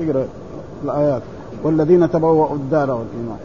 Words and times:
اقرا 0.00 0.26
الايات 0.84 1.22
والذين 1.64 2.10
تبوأوا 2.10 2.54
الدار 2.54 2.90
والايمان 2.90 3.38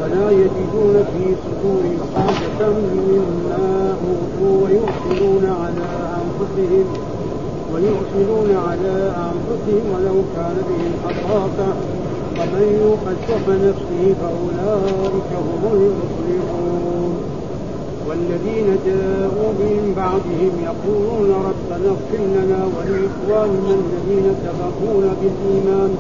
ولا 0.02 0.32
يجدون 0.32 1.06
في 1.14 1.24
صدورهم 1.44 2.00
حاجة 2.16 2.70
مما 2.82 3.96
أوتوا 4.04 4.64
ويؤثرون 4.66 5.46
على 5.62 5.90
أنفسهم 6.24 7.13
ويؤثرون 7.74 8.56
على 8.68 9.14
أنفسهم 9.28 9.86
ولو 9.96 10.16
كان 10.36 10.56
بهم 10.70 10.92
خصاصة 11.04 11.72
ومن 12.40 12.64
يوق 12.84 13.04
نفسه 13.50 14.04
فأولئك 14.22 15.32
هم 15.46 15.64
المفلحون 15.74 17.14
والذين 18.10 18.68
جاءوا 18.86 19.52
من 19.62 19.94
بعدهم 19.98 20.54
يقولون 20.70 21.30
ربنا 21.50 21.90
اغفر 21.90 22.24
لنا 22.38 22.60
ولإخواننا 22.76 23.74
الذين 23.82 24.26
سبقونا 24.44 25.10
بالإيمان 25.22 25.96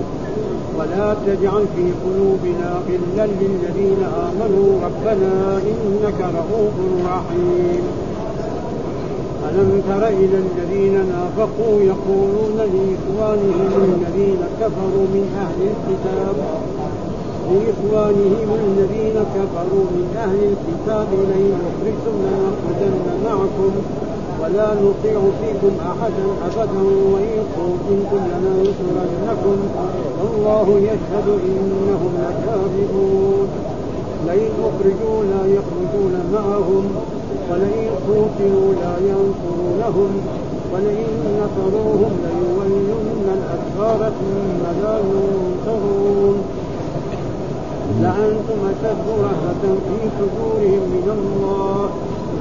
ولا 0.79 1.15
تجعل 1.27 1.63
في 1.75 1.85
قلوبنا 2.05 2.79
غلا 2.87 3.25
للذين 3.27 4.03
آمنوا 4.03 4.69
ربنا 4.85 5.57
إنك 5.57 6.19
رؤوف 6.21 6.73
رحيم 7.05 8.02
ألم 9.61 9.81
تر 9.89 10.03
إلى 10.07 10.37
الذين 10.45 10.93
نافقوا 11.13 11.75
يقولون 11.91 12.53
لإخوانهم 12.73 13.71
الذين 13.89 14.41
كفروا 14.61 15.05
من 15.15 15.25
أهل 15.45 15.59
الكتاب 15.73 16.37
لإخوانهم 17.51 18.49
الذين 18.67 19.17
كفروا 19.35 19.85
من 19.95 20.05
أهل 20.25 20.39
الكتاب 20.53 21.07
لئن 21.29 21.53
أخرجتم 21.69 22.15
لنخرجن 22.29 22.93
معكم 23.27 23.71
ولا 24.41 24.67
نطيع 24.85 25.19
فيكم 25.39 25.73
أحدا 25.91 26.25
أبدا 26.45 26.81
وإن 27.13 27.39
كنتم 27.57 28.21
لننصرنكم 28.43 29.57
والله 30.21 30.67
يشهد 30.89 31.27
إنهم 31.45 32.13
لكاذبون 32.25 33.47
لئن 34.27 34.51
أخرجوا 34.69 35.23
لا 35.31 35.41
يخرجون 35.57 36.13
معهم 36.33 36.85
ولئن 37.51 37.87
قوتلوا 38.07 38.67
لا 38.81 38.95
ينصرونهم 39.11 40.11
ولئن 40.73 41.07
نصروهم 41.41 42.11
ليولون 42.23 43.25
الأدبار 43.37 44.09
ثم 44.09 44.81
لا 44.83 44.97
ينصرون 44.99 46.37
لأنتم 48.01 48.59
أشد 48.71 49.05
رهبة 49.25 49.67
في 49.87 49.97
صدورهم 50.19 50.83
من 50.95 51.07
الله 51.17 51.89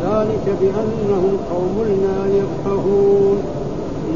ذلك 0.05 0.57
بأنهم 0.61 1.35
قوم 1.53 1.77
لا 2.03 2.21
يفقهون 2.39 3.37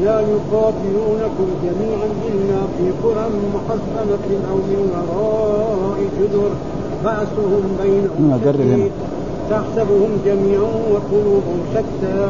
لا 0.03 0.19
يقاتلونكم 0.19 1.47
جميعا 1.63 2.07
إلا 2.29 2.59
في 2.77 2.85
قرى 3.03 3.27
محصنة 3.55 4.25
أو 4.51 4.55
من 4.57 4.91
وراء 4.93 5.99
جدر 6.19 6.49
بأسهم 7.03 7.63
بينهم 7.83 8.89
تحسبهم 9.49 10.09
جميعا 10.25 10.71
وقلوبهم 10.93 11.59
شتى 11.73 12.25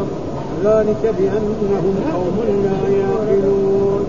ذلك 0.63 1.13
بأنهم 1.19 1.95
قوم 2.13 2.37
لا 2.63 2.89
يعقلون 2.97 4.03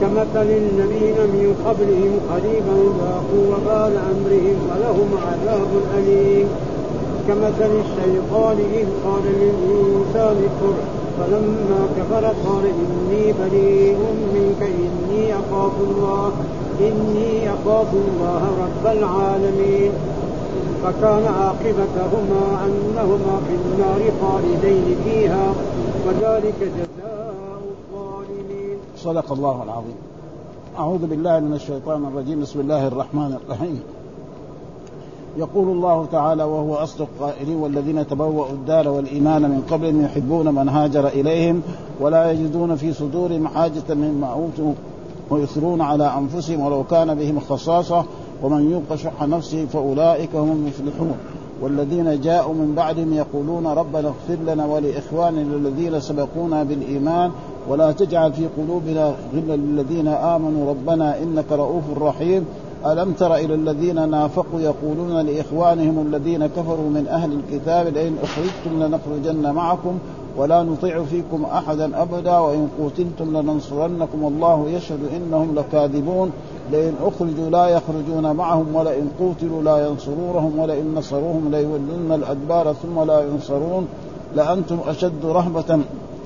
كمثل 0.00 0.46
الذين 0.50 1.16
من 1.34 1.54
قبلهم 1.66 2.12
قريبا 2.32 2.76
ذاقوا 3.00 3.44
وبال 3.52 3.94
أمرهم 4.12 4.56
ولهم 4.68 5.08
عذاب 5.26 5.70
أليم 5.98 6.46
كمثل 7.28 7.70
الشيطان 7.84 8.56
إذ 8.74 8.86
قال 9.06 9.22
للإنسان 9.24 10.36
كفر 10.52 10.74
فلما 11.18 11.80
كفر 11.98 12.24
قال 12.24 12.64
إني 12.82 13.32
بريء 13.32 13.98
منك 14.34 14.62
إني 14.62 15.32
أخاف 15.34 15.72
الله 15.80 16.32
إني 16.80 17.48
أخاف 17.50 17.86
الله 17.94 18.42
رب 18.64 18.96
العالمين 18.98 19.90
فكان 20.82 21.26
عاقبتهما 21.38 22.66
أنهما 22.66 23.40
في 23.48 23.54
النار 23.54 24.00
خالدين 24.22 24.96
فيها 25.04 25.52
وذلك 26.06 26.54
جزاء 26.60 27.62
الظالمين 27.90 28.76
صدق 28.96 29.32
الله 29.32 29.62
العظيم 29.62 29.94
أعوذ 30.78 31.06
بالله 31.06 31.40
من 31.40 31.54
الشيطان 31.54 32.04
الرجيم 32.04 32.40
بسم 32.40 32.60
الله 32.60 32.86
الرحمن 32.88 33.38
الرحيم 33.46 33.80
يقول 35.38 35.68
الله 35.68 36.06
تعالى 36.12 36.42
وهو 36.44 36.74
أصدق 36.74 37.08
قائلين 37.20 37.56
والذين 37.56 38.06
تبوأوا 38.06 38.50
الدار 38.50 38.88
والإيمان 38.88 39.42
من 39.42 39.66
قبلهم 39.70 40.04
يحبون 40.04 40.54
من 40.54 40.68
هاجر 40.68 41.06
إليهم 41.08 41.62
ولا 42.00 42.30
يجدون 42.32 42.76
في 42.76 42.92
صدورهم 42.92 43.48
حاجة 43.48 43.94
مما 43.94 44.26
أوتوا 44.32 44.72
ويثرون 45.30 45.80
على 45.80 46.12
أنفسهم 46.18 46.60
ولو 46.60 46.84
كان 46.84 47.14
بهم 47.14 47.40
خصاصة 47.40 48.04
ومن 48.42 48.70
يوق 48.70 48.96
شح 48.98 49.22
نفسه 49.22 49.64
فأولئك 49.66 50.34
هم 50.36 50.50
المفلحون 50.52 51.14
والذين 51.62 52.20
جاءوا 52.20 52.54
من 52.54 52.74
بعدهم 52.76 53.14
يقولون 53.14 53.66
ربنا 53.66 54.08
اغفر 54.08 54.42
لنا 54.54 54.66
ولإخواننا 54.66 55.40
الذين 55.56 56.00
سبقونا 56.00 56.62
بالإيمان 56.62 57.30
ولا 57.68 57.92
تجعل 57.92 58.32
في 58.32 58.46
قلوبنا 58.56 59.14
غلا 59.34 59.56
للذين 59.56 60.08
آمنوا 60.08 60.70
ربنا 60.74 61.18
إنك 61.22 61.52
رؤوف 61.52 61.84
رحيم 62.02 62.44
ألم 62.86 63.12
تر 63.12 63.34
إلى 63.34 63.54
الذين 63.54 64.08
نافقوا 64.08 64.60
يقولون 64.60 65.20
لإخوانهم 65.26 66.06
الذين 66.06 66.46
كفروا 66.46 66.90
من 66.90 67.06
أهل 67.10 67.30
الكتاب 67.32 67.86
لئن 67.86 68.16
أخرجتم 68.22 68.82
لنخرجن 68.82 69.54
معكم 69.54 69.98
ولا 70.36 70.62
نطيع 70.62 71.02
فيكم 71.04 71.44
احدا 71.44 72.02
ابدا 72.02 72.38
وان 72.38 72.68
قوتلتم 72.78 73.36
لننصرنكم 73.36 74.22
والله 74.24 74.66
يشهد 74.70 74.98
انهم 75.16 75.54
لكاذبون 75.54 76.32
لئن 76.72 76.94
اخرجوا 77.02 77.50
لا 77.50 77.66
يخرجون 77.66 78.32
معهم 78.32 78.74
ولئن 78.74 79.10
قوتلوا 79.18 79.62
لا 79.62 79.86
ينصرونهم 79.88 80.58
ولئن 80.58 80.94
نصروهم 80.94 81.48
ليولون 81.50 82.12
الادبار 82.12 82.72
ثم 82.72 83.02
لا 83.02 83.20
ينصرون 83.22 83.86
لانتم 84.36 84.78
اشد 84.86 85.26
رهبه 85.26 85.80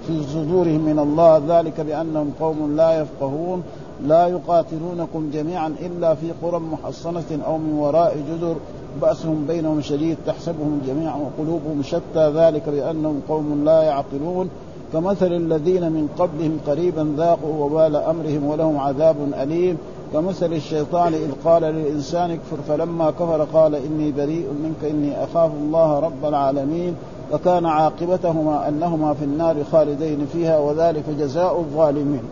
في 0.06 0.22
صدورهم 0.32 0.80
من 0.86 0.98
الله 0.98 1.42
ذلك 1.58 1.80
بانهم 1.80 2.32
قوم 2.40 2.76
لا 2.76 3.00
يفقهون 3.00 3.62
لا 4.06 4.26
يقاتلونكم 4.26 5.30
جميعا 5.34 5.68
الا 5.80 6.14
في 6.14 6.26
قرى 6.42 6.60
محصنه 6.60 7.38
او 7.46 7.58
من 7.58 7.72
وراء 7.78 8.16
جدر 8.32 8.54
بأسهم 9.02 9.44
بينهم 9.48 9.80
شديد 9.80 10.16
تحسبهم 10.26 10.80
جميعا 10.86 11.16
وقلوبهم 11.16 11.82
شتى 11.82 12.30
ذلك 12.34 12.68
بأنهم 12.68 13.20
قوم 13.28 13.64
لا 13.64 13.82
يعقلون 13.82 14.48
كمثل 14.92 15.32
الذين 15.32 15.82
من 15.92 16.08
قبلهم 16.18 16.58
قريبا 16.66 17.14
ذاقوا 17.16 17.64
وبال 17.64 17.96
أمرهم 17.96 18.44
ولهم 18.46 18.78
عذاب 18.78 19.16
أليم 19.42 19.78
كمثل 20.12 20.52
الشيطان 20.52 21.14
إذ 21.14 21.30
قال 21.44 21.62
للإنسان 21.62 22.30
اكفر 22.30 22.56
فلما 22.68 23.10
كفر 23.10 23.46
قال 23.52 23.74
إني 23.74 24.12
بريء 24.12 24.46
منك 24.64 24.90
إني 24.90 25.24
أخاف 25.24 25.50
الله 25.62 25.98
رب 25.98 26.24
العالمين 26.24 26.94
وكان 27.32 27.66
عاقبتهما 27.66 28.68
أنهما 28.68 29.14
في 29.14 29.24
النار 29.24 29.56
خالدين 29.72 30.26
فيها 30.32 30.58
وذلك 30.58 31.02
جزاء 31.18 31.58
الظالمين 31.58 32.22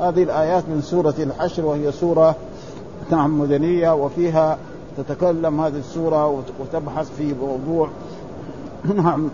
هذه 0.00 0.22
الآيات 0.22 0.62
من 0.68 0.82
سورة 0.82 1.14
الحشر 1.18 1.66
وهي 1.66 1.92
سورة 1.92 2.34
نعم 3.10 3.40
مدنية 3.40 3.92
وفيها 3.94 4.58
تتكلم 4.98 5.60
هذه 5.60 5.76
السورة 5.78 6.42
وتبحث 6.60 7.10
في 7.16 7.34
موضوع 7.34 7.88
نعم 8.96 9.28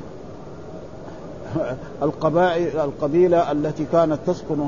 القبائل 2.02 2.78
القبيلة 2.78 3.52
التي 3.52 3.84
كانت 3.92 4.19
تسكن 4.26 4.66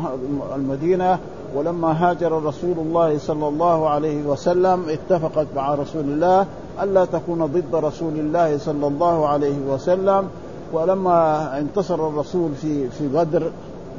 المدينة 0.54 1.18
ولما 1.54 1.93
هاجر 2.10 2.32
رسول 2.44 2.75
الله 2.78 3.19
صلى 3.19 3.48
الله 3.48 3.88
عليه 3.88 4.22
وسلم 4.26 4.88
اتفقت 4.88 5.46
مع 5.56 5.75
رسول 5.75 6.04
الله 6.04 6.46
ألا 6.82 7.04
تكون 7.04 7.46
ضد 7.46 7.84
رسول 7.84 8.12
الله 8.19 8.58
صلى 8.58 8.87
الله 8.87 9.28
عليه 9.28 9.58
وسلم 9.70 10.28
ولما 10.72 11.50
انتصر 11.58 12.08
الرسول 12.08 12.50
في 12.62 12.88
في 12.90 13.08
بدر 13.08 13.50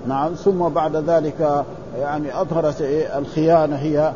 نعم 0.08 0.34
ثم 0.34 0.60
بعد 0.70 0.96
ذلك 0.96 1.64
يعني 2.00 2.42
أظهرت 2.42 2.76
الخيانة 3.18 3.76
هي 3.76 4.14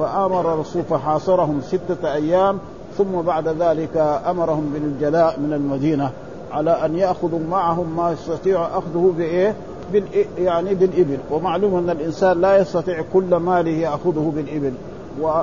فامر 0.00 0.54
الرسول 0.54 0.82
فحاصرهم 0.82 1.60
سته 1.62 2.12
ايام 2.14 2.58
ثم 2.98 3.20
بعد 3.22 3.48
ذلك 3.48 3.96
امرهم 4.26 4.70
بالجلاء 4.74 5.38
من 5.40 5.52
المدينه 5.52 6.10
على 6.52 6.70
ان 6.70 6.96
ياخذوا 6.96 7.38
معهم 7.50 7.96
ما 7.96 8.12
يستطيع 8.12 8.66
اخذه 8.72 9.14
بايه؟ 9.18 9.54
يعني 10.38 10.74
بالابل 10.74 11.18
ومعلوم 11.30 11.74
ان 11.76 11.90
الانسان 11.90 12.40
لا 12.40 12.56
يستطيع 12.58 13.04
كل 13.12 13.34
ماله 13.36 13.70
ياخذه 13.70 14.32
بالابل 14.36 14.72
و... 15.22 15.42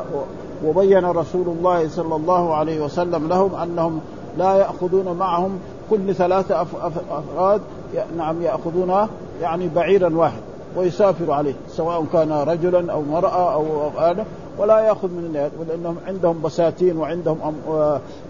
وبين 0.66 1.06
رسول 1.06 1.46
الله 1.48 1.88
صلى 1.90 2.16
الله 2.16 2.56
عليه 2.56 2.82
وسلم 2.82 3.28
لهم 3.28 3.56
انهم 3.56 4.00
لا 4.38 4.54
ياخذون 4.56 5.16
معهم 5.18 5.60
كل 5.90 6.16
ثلاثه 6.16 6.62
أف... 6.62 6.68
أف... 6.84 6.94
افراد 7.12 7.62
نعم 8.18 8.42
ياخذون 8.42 9.08
يعني 9.42 9.70
بعيرا 9.76 10.16
واحد 10.16 10.40
ويسافر 10.78 11.32
عليه 11.34 11.54
سواء 11.70 12.06
كان 12.14 12.32
رجلا 12.32 12.94
او 12.94 13.00
امراه 13.10 13.54
او 13.54 13.88
هذا 14.00 14.26
ولا 14.58 14.80
ياخذ 14.80 15.08
من 15.08 15.50
لانهم 15.70 15.98
عندهم 16.08 16.42
بساتين 16.42 16.98
وعندهم 16.98 17.40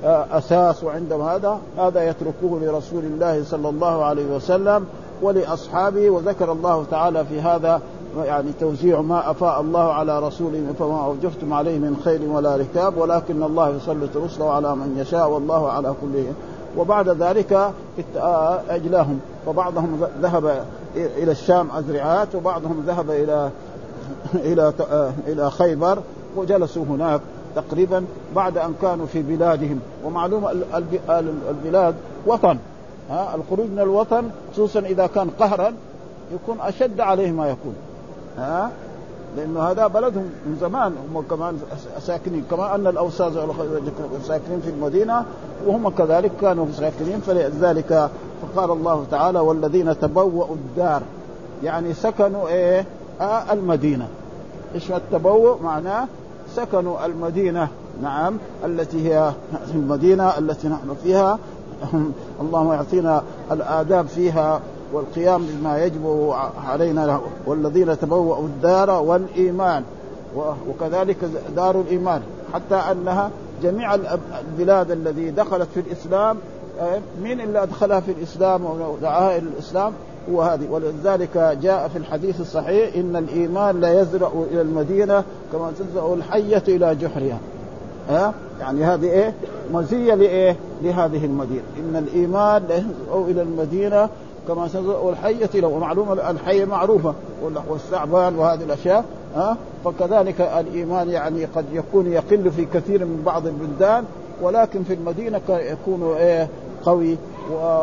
اثاث 0.05 0.83
وعندهم 0.83 1.21
هذا 1.21 1.59
هذا 1.77 2.03
يتركوه 2.09 2.59
لرسول 2.61 3.03
الله 3.03 3.43
صلى 3.43 3.69
الله 3.69 4.05
عليه 4.05 4.35
وسلم 4.35 4.85
ولاصحابه 5.21 6.09
وذكر 6.09 6.51
الله 6.51 6.85
تعالى 6.91 7.25
في 7.25 7.41
هذا 7.41 7.81
يعني 8.25 8.51
توزيع 8.59 9.01
ما 9.01 9.31
افاء 9.31 9.61
الله 9.61 9.93
على 9.93 10.19
رسوله 10.27 10.63
فما 10.79 11.05
اوجفتم 11.05 11.53
عليه 11.53 11.79
من 11.79 12.01
خير 12.05 12.21
ولا 12.29 12.55
ركاب 12.55 12.97
ولكن 12.97 13.43
الله 13.43 13.69
يسلط 13.69 14.17
رسله 14.17 14.51
على 14.51 14.75
من 14.75 14.97
يشاء 15.01 15.29
والله 15.29 15.71
على 15.71 15.93
كل 16.01 16.23
وبعد 16.77 17.09
ذلك 17.09 17.71
اجلاهم 18.69 19.19
فبعضهم 19.45 20.01
ذهب 20.21 20.63
الى 20.95 21.31
الشام 21.31 21.67
ازرعات 21.77 22.35
وبعضهم 22.35 22.83
ذهب 22.87 23.11
الى 23.11 23.49
الى 24.35 24.73
آه، 24.91 25.11
الى 25.27 25.51
خيبر 25.51 25.97
وجلسوا 26.37 26.83
هناك 26.89 27.21
تقريبا 27.55 28.05
بعد 28.35 28.57
ان 28.57 28.73
كانوا 28.81 29.05
في 29.05 29.21
بلادهم 29.21 29.79
ومعلومه 30.05 30.51
البلاد 31.49 31.95
وطن 32.27 32.57
ها 33.09 33.35
الخروج 33.35 33.69
من 33.69 33.79
الوطن 33.79 34.23
خصوصا 34.53 34.79
اذا 34.79 35.07
كان 35.07 35.29
قهرا 35.39 35.73
يكون 36.33 36.57
اشد 36.61 36.99
عليه 36.99 37.31
ما 37.31 37.47
يكون 37.49 37.73
ها 38.37 38.71
لانه 39.37 39.59
هذا 39.61 39.87
بلدهم 39.87 40.29
من 40.45 40.57
زمان 40.61 40.95
هم 41.13 41.23
كمان 41.29 41.59
ساكنين 41.99 42.43
كما 42.51 42.75
ان 42.75 42.87
الاوساز 42.87 43.33
ساكنين 44.23 44.59
في 44.59 44.69
المدينه 44.69 45.25
وهم 45.67 45.89
كذلك 45.89 46.31
كانوا 46.41 46.65
ساكنين 46.77 47.19
فلذلك 47.19 48.09
فقال 48.41 48.71
الله 48.71 49.03
تعالى 49.11 49.39
والذين 49.39 49.99
تبوأوا 49.99 50.55
الدار 50.55 51.01
يعني 51.63 51.93
سكنوا 51.93 52.47
ايه 52.47 52.85
آه 53.21 53.53
المدينه 53.53 54.07
ايش 54.75 54.91
التبوء 54.91 55.61
معناه 55.63 56.07
سكنوا 56.57 57.05
المدينه 57.05 57.67
نعم 58.03 58.37
التي 58.65 59.09
هي 59.09 59.31
المدينه 59.73 60.37
التي 60.37 60.67
نحن 60.67 60.95
فيها 61.03 61.39
اللهم 62.41 62.73
يعطينا 62.73 63.23
الاداب 63.51 64.07
فيها 64.07 64.59
والقيام 64.93 65.45
بما 65.45 65.83
يجب 65.83 66.33
علينا 66.67 67.05
له 67.05 67.21
والذين 67.45 67.97
تبوأوا 67.99 68.45
الدار 68.45 68.89
والايمان 68.89 69.83
وكذلك 70.69 71.17
دار 71.55 71.81
الايمان 71.81 72.21
حتى 72.53 72.75
انها 72.75 73.29
جميع 73.63 73.95
البلاد 74.47 74.91
الذي 74.91 75.31
دخلت 75.31 75.67
في 75.73 75.79
الاسلام 75.79 76.37
آه، 76.81 76.99
مين 77.23 77.41
اللي 77.41 77.63
ادخلها 77.63 77.99
في 77.99 78.11
الاسلام 78.11 78.65
ودعاها 78.65 79.37
الى 79.37 79.47
الاسلام؟ 79.47 79.93
وهذه 80.33 80.67
ولذلك 80.71 81.57
جاء 81.63 81.87
في 81.87 81.97
الحديث 81.97 82.41
الصحيح 82.41 82.95
ان 82.95 83.15
الايمان 83.15 83.79
لا 83.81 84.01
يزرع 84.01 84.31
الى 84.51 84.61
المدينه 84.61 85.23
كما 85.53 85.71
تزرع 85.79 86.13
الحيه 86.13 86.63
الى 86.67 86.95
جحرها 86.95 87.37
ها 88.09 88.27
أه؟ 88.27 88.33
يعني 88.59 88.83
هذه 88.83 89.05
ايه 89.05 89.33
مزيه 89.73 90.13
لايه 90.13 90.55
لهذه 90.81 91.25
المدينه 91.25 91.61
ان 91.79 92.05
الايمان 92.07 92.63
لا 92.69 92.75
يزرع 92.77 93.23
الى 93.27 93.41
المدينه 93.41 94.09
كما 94.47 94.67
تزرع 94.67 95.09
الحيه 95.09 95.49
الى 95.55 95.67
ومعلومه 95.67 96.13
الحيه 96.29 96.65
معروفه 96.65 97.13
والثعبان 97.69 98.35
وهذه 98.35 98.63
الاشياء 98.63 99.05
ها 99.35 99.51
أه؟ 99.51 99.57
فكذلك 99.85 100.41
الايمان 100.41 101.09
يعني 101.09 101.45
قد 101.55 101.65
يكون 101.73 102.11
يقل 102.11 102.51
في 102.51 102.65
كثير 102.73 103.05
من 103.05 103.21
بعض 103.25 103.47
البلدان 103.47 104.03
ولكن 104.41 104.83
في 104.83 104.93
المدينه 104.93 105.41
يكون 105.49 106.15
ايه 106.17 106.47
قوي 106.85 107.17
و... 107.51 107.79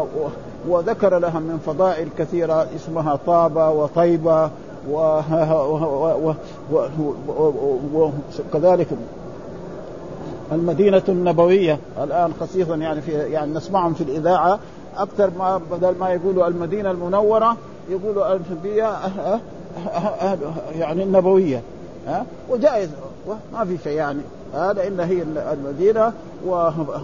وذكر 0.69 1.19
لها 1.19 1.39
من 1.41 1.61
فضائل 1.67 2.09
كثيرة 2.19 2.67
اسمها 2.77 3.19
طابة 3.27 3.71
وطيبة 3.71 4.51
وكذلك 7.95 8.87
المدينة 10.53 11.03
النبوية 11.09 11.79
الآن 12.03 12.31
خصيصا 12.41 12.77
يعني 12.77 13.01
في 13.01 13.13
يعني 13.13 13.53
نسمعهم 13.55 13.95
في 13.95 14.01
الإذاعة 14.01 14.59
أكثر 14.97 15.31
ما 15.39 15.61
بدل 15.73 15.95
ما 16.01 16.11
يقولوا 16.11 16.47
المدينة 16.49 16.91
المنورة 16.91 17.57
يقولوا 17.91 18.33
الأنبياء 18.35 19.13
يعني 20.79 21.03
النبوية 21.03 21.63
ها 22.07 22.27
وجائز 22.51 22.89
ما 23.53 23.65
في 23.65 23.79
شيء 23.85 23.93
يعني 23.93 24.21
هذا 24.55 24.87
إن 24.87 25.01
هي 25.01 25.23
المدينة 25.53 26.13
وهذا 26.47 27.03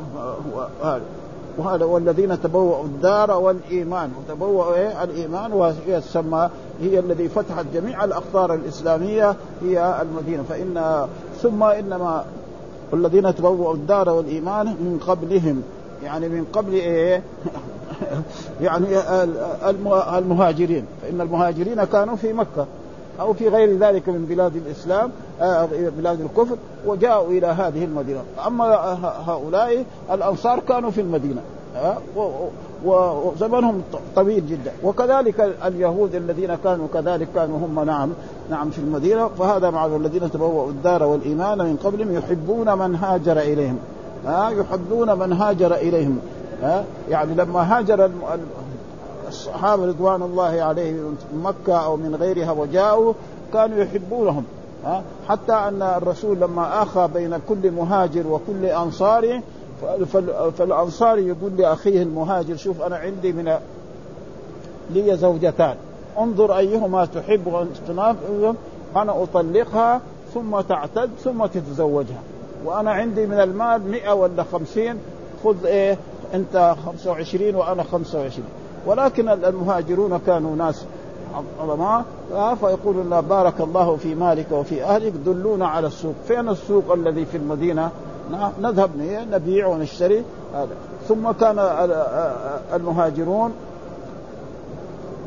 وهذا 1.58 1.84
والذين 1.84 2.42
تبوأوا 2.42 2.84
الدار 2.84 3.30
والإيمان 3.30 4.10
وتبوأوا 4.18 4.74
إيه 4.74 5.04
الإيمان 5.04 5.52
وهي 5.52 6.00
تسمى 6.00 6.48
هي 6.80 6.98
الذي 6.98 7.28
فتحت 7.28 7.64
جميع 7.74 8.04
الأقطار 8.04 8.54
الإسلامية 8.54 9.34
هي 9.62 10.02
المدينة 10.02 10.42
فإن 10.48 11.06
ثم 11.42 11.62
إنما 11.62 12.24
والذين 12.92 13.34
تبوأوا 13.34 13.74
الدار 13.74 14.08
والإيمان 14.10 14.66
من 14.66 15.00
قبلهم 15.06 15.62
يعني 16.04 16.28
من 16.28 16.44
قبل 16.52 16.72
إيه 16.74 17.22
يعني 18.62 18.86
المهاجرين 20.18 20.84
فإن 21.02 21.20
المهاجرين 21.20 21.84
كانوا 21.84 22.16
في 22.16 22.32
مكة 22.32 22.66
او 23.20 23.32
في 23.34 23.48
غير 23.48 23.78
ذلك 23.78 24.08
من 24.08 24.24
بلاد 24.28 24.56
الاسلام 24.56 25.10
آه، 25.40 25.44
آه، 25.44 25.68
بلاد 25.98 26.20
الكفر 26.20 26.56
وجاءوا 26.86 27.28
الى 27.30 27.46
هذه 27.46 27.84
المدينه، 27.84 28.22
اما 28.46 28.64
هؤلاء 29.28 29.84
الانصار 30.12 30.60
كانوا 30.60 30.90
في 30.90 31.00
المدينه 31.00 31.40
آه، 31.76 31.96
وزمنهم 32.84 33.82
طويل 34.16 34.46
جدا 34.46 34.72
وكذلك 34.84 35.54
اليهود 35.66 36.14
الذين 36.14 36.54
كانوا 36.64 36.86
كذلك 36.94 37.28
كانوا 37.34 37.58
هم 37.58 37.80
نعم 37.86 38.10
نعم 38.50 38.70
في 38.70 38.78
المدينه 38.78 39.28
فهذا 39.28 39.70
مع 39.70 39.86
الذين 39.86 40.30
تبوأوا 40.30 40.68
الدار 40.70 41.02
والايمان 41.02 41.58
من 41.58 41.76
قبلهم 41.84 42.14
يحبون 42.14 42.78
من 42.78 42.94
هاجر 42.96 43.38
اليهم 43.38 43.78
ها 44.26 44.50
يحبون 44.50 45.18
من 45.18 45.32
هاجر 45.32 45.74
اليهم 45.74 46.18
ها 46.62 46.84
يعني 47.10 47.34
لما 47.34 47.78
هاجر 47.78 48.10
الصحابه 49.30 49.86
رضوان 49.86 50.22
الله 50.22 50.62
عليهم 50.62 51.04
من 51.32 51.42
مكه 51.44 51.84
او 51.84 51.96
من 51.96 52.14
غيرها 52.14 52.50
وجاءوا 52.50 53.12
كانوا 53.52 53.78
يحبونهم 53.84 54.44
ها 54.84 55.02
حتى 55.28 55.52
ان 55.52 55.82
الرسول 55.82 56.40
لما 56.40 56.82
اخى 56.82 57.08
بين 57.14 57.38
كل 57.48 57.70
مهاجر 57.70 58.26
وكل 58.26 58.66
انصاري 58.66 59.40
فالانصاري 60.58 61.26
يقول 61.28 61.56
لاخيه 61.58 62.02
المهاجر 62.02 62.56
شوف 62.56 62.82
انا 62.82 62.96
عندي 62.96 63.32
من 63.32 63.54
لي 64.90 65.16
زوجتان 65.16 65.76
انظر 66.18 66.58
ايهما 66.58 67.04
تحب 67.06 67.48
ان 67.54 68.56
انا 68.96 69.22
اطلقها 69.22 70.00
ثم 70.34 70.60
تعتد 70.60 71.10
ثم 71.24 71.46
تتزوجها 71.46 72.20
وانا 72.64 72.90
عندي 72.92 73.26
من 73.26 73.40
المال 73.40 73.90
100 73.90 74.12
ولا 74.12 74.44
50 74.52 74.84
خذ 75.44 75.66
ايه 75.66 75.98
انت 76.34 76.74
25 76.86 77.54
وانا 77.54 77.82
25 77.82 78.44
ولكن 78.86 79.28
المهاجرون 79.28 80.20
كانوا 80.26 80.56
ناس 80.56 80.84
عظماء 81.62 82.04
آه، 82.34 82.54
فيقول 82.54 82.96
الله 83.00 83.20
بارك 83.20 83.60
الله 83.60 83.96
في 83.96 84.14
مالك 84.14 84.46
وفي 84.52 84.84
اهلك 84.84 85.12
دلونا 85.26 85.66
على 85.66 85.86
السوق، 85.86 86.14
فين 86.28 86.48
السوق 86.48 86.92
الذي 86.92 87.24
في 87.26 87.36
المدينه؟ 87.36 87.90
نعم، 88.32 88.52
نذهب 88.62 88.90
نبيع 89.30 89.66
ونشتري 89.66 90.22
هذا، 90.54 90.68
ثم 91.08 91.30
كان 91.30 91.58
المهاجرون 92.74 93.52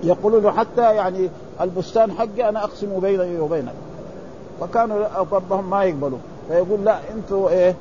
يقولون 0.04 0.52
حتى 0.52 0.96
يعني 0.96 1.30
البستان 1.62 2.12
حقي 2.12 2.50
انا 2.50 2.64
اقسم 2.64 3.00
بيني 3.00 3.40
وبينك. 3.40 3.74
فكانوا 4.62 5.06
ربهم 5.34 5.70
ما 5.70 5.84
يقبلوا، 5.84 6.18
فيقول 6.50 6.86
لا 6.86 7.00
انتوا 7.16 7.50
ايه؟ 7.50 7.76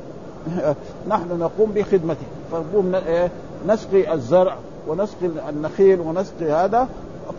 نحن 1.08 1.38
نقوم 1.38 1.72
بخدمته، 1.74 2.26
فنقوم 2.52 2.94
ايه؟ 2.94 3.30
نسقي 3.68 4.14
الزرع 4.14 4.56
ونسقي 4.88 5.26
النخيل 5.48 6.00
ونسقي 6.00 6.52
هذا 6.52 6.88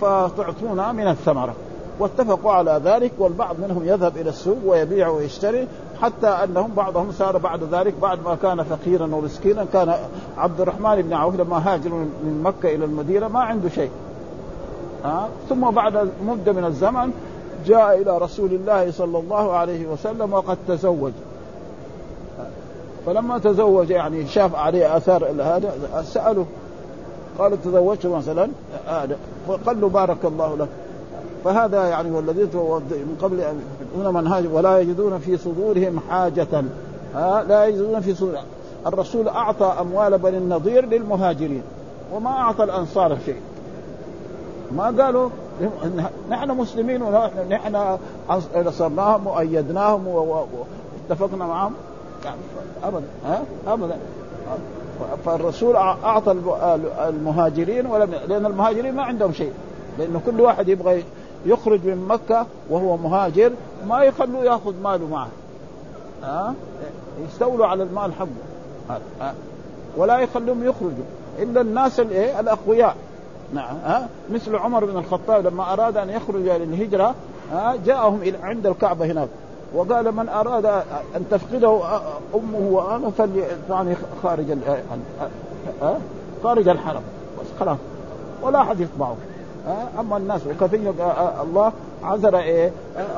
فتعطونا 0.01 0.91
من 0.91 1.07
الثمرة 1.07 1.53
واتفقوا 1.99 2.51
على 2.51 2.81
ذلك 2.85 3.11
والبعض 3.19 3.55
منهم 3.59 3.85
يذهب 3.87 4.17
إلى 4.17 4.29
السوق 4.29 4.57
ويبيع 4.65 5.07
ويشتري 5.07 5.67
حتى 6.01 6.27
أنهم 6.27 6.73
بعضهم 6.77 7.11
صار 7.11 7.37
بعد 7.37 7.63
ذلك 7.71 7.93
بعد 8.01 8.19
ما 8.25 8.35
كان 8.41 8.63
فقيرا 8.63 9.05
ومسكينا 9.15 9.65
كان 9.73 9.93
عبد 10.37 10.61
الرحمن 10.61 11.01
بن 11.01 11.13
عوف 11.13 11.35
لما 11.35 11.73
هاجر 11.73 11.89
من 11.89 12.41
مكة 12.43 12.75
إلى 12.75 12.85
المدينة 12.85 13.27
ما 13.27 13.39
عنده 13.39 13.69
شيء 13.69 13.89
ها؟ 15.05 15.09
آه؟ 15.09 15.27
ثم 15.49 15.69
بعد 15.71 16.09
مدة 16.25 16.51
من 16.53 16.65
الزمن 16.65 17.11
جاء 17.65 18.01
إلى 18.01 18.17
رسول 18.17 18.53
الله 18.53 18.91
صلى 18.91 19.17
الله 19.19 19.51
عليه 19.51 19.87
وسلم 19.87 20.33
وقد 20.33 20.57
تزوج 20.67 21.11
فلما 23.05 23.37
تزوج 23.37 23.89
يعني 23.89 24.27
شاف 24.27 24.55
عليه 24.55 24.97
اثار 24.97 25.23
هذا 25.25 26.01
ساله 26.03 26.45
قالوا 27.39 27.57
تزوجت 27.65 28.05
مثلا 28.05 28.49
هذا 28.87 29.17
فقال 29.47 29.81
له 29.81 29.89
بارك 29.89 30.17
الله 30.25 30.55
لك 30.57 30.67
فهذا 31.45 31.87
يعني 31.87 32.11
والذي 32.11 32.43
من 32.43 33.17
قبل 33.21 33.41
ان 33.41 33.61
من 33.97 34.13
منهاج 34.13 34.45
ولا 34.51 34.79
يجدون 34.79 35.17
في 35.19 35.37
صدورهم 35.37 35.99
حاجة 36.09 36.63
ها 37.15 37.43
لا 37.43 37.65
يجدون 37.65 37.99
في 37.99 38.15
صدور 38.15 38.37
الرسول 38.87 39.27
اعطى 39.27 39.73
اموال 39.81 40.17
بني 40.17 40.37
النضير 40.37 40.85
للمهاجرين 40.85 41.61
وما 42.13 42.29
اعطى 42.29 42.63
الانصار 42.63 43.17
شيء 43.25 43.41
ما 44.77 45.03
قالوا 45.03 45.29
نحن 46.29 46.51
مسلمين 46.51 47.01
ونحن 47.01 47.97
نصرناهم 48.55 49.27
وايدناهم 49.27 50.07
واتفقنا 50.07 51.45
معهم 51.45 51.73
يعني 52.25 52.37
ابدا 52.83 53.05
ها 53.25 53.41
ابدا 53.67 53.97
فالرسول 55.25 55.75
اعطى 55.75 56.35
المهاجرين 57.09 57.85
ولم 57.85 58.15
لان 58.27 58.45
المهاجرين 58.45 58.95
ما 58.95 59.03
عندهم 59.03 59.33
شيء 59.33 59.51
لانه 59.99 60.21
كل 60.25 60.41
واحد 60.41 60.69
يبغى 60.69 61.03
يخرج 61.45 61.79
من 61.85 62.05
مكه 62.09 62.45
وهو 62.69 62.97
مهاجر 62.97 63.51
ما 63.87 64.03
يخلوه 64.03 64.43
ياخذ 64.43 64.73
ماله 64.83 65.07
معه 65.07 65.27
ها 66.23 66.53
يستولوا 67.27 67.65
على 67.65 67.83
المال 67.83 68.11
حقه 68.13 68.99
ولا 69.97 70.17
يخلوهم 70.19 70.63
يخرجوا 70.63 71.03
الا 71.39 71.61
الناس 71.61 71.99
الايه 71.99 72.39
الاقوياء 72.39 72.95
نعم 73.53 73.75
ها 73.85 74.07
مثل 74.31 74.55
عمر 74.55 74.85
بن 74.85 74.97
الخطاب 74.97 75.47
لما 75.47 75.73
اراد 75.73 75.97
ان 75.97 76.09
يخرج 76.09 76.41
للهجره 76.41 77.15
ها 77.53 77.75
جاءهم 77.85 78.21
عند 78.43 78.67
الكعبه 78.67 79.05
هناك 79.05 79.29
وقال 79.75 80.11
من 80.15 80.29
اراد 80.29 80.65
ان 81.15 81.25
تفقده 81.31 81.79
امه 82.35 82.67
وانا 82.71 83.09
فليطعن 83.09 83.95
خارج 84.23 84.45
خارج 86.43 86.67
الحرم 86.67 87.01
بس 87.41 87.47
خلاص 87.59 87.77
ولا 88.41 88.61
احد 88.61 88.79
يطبعه 88.79 89.15
اما 89.99 90.17
الناس 90.17 90.41
وكثير 90.47 90.93
الله 91.43 91.71
عذر 92.03 92.37
ايه 92.37 92.71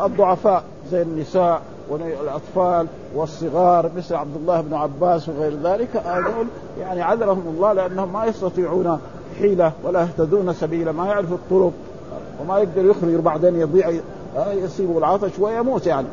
الضعفاء 0.06 0.64
زي 0.92 1.02
النساء 1.02 1.62
والاطفال 1.90 2.88
والصغار 3.16 3.92
مثل 3.98 4.16
عبد 4.16 4.36
الله 4.36 4.62
بن 4.62 4.74
عباس 4.74 5.30
وغير 5.30 5.58
ذلك 5.64 5.98
هذول 5.98 6.48
يعني 6.80 7.02
عذرهم 7.02 7.44
الله 7.56 7.74
لانهم 7.74 8.14
ما 8.14 8.26
يستطيعون 8.26 9.00
حيله 9.40 9.72
ولا 9.84 10.02
يهتدون 10.02 10.54
سبيلا 10.54 10.92
ما 10.92 11.06
يعرفوا 11.08 11.36
الطرق 11.36 11.72
وما 12.42 12.58
يقدر 12.58 12.86
يخرج 12.86 13.14
بعدين 13.16 13.56
يضيع 13.60 13.92
يصيبه 14.64 14.98
العطش 14.98 15.40
ويموت 15.40 15.88
يعني 15.88 16.08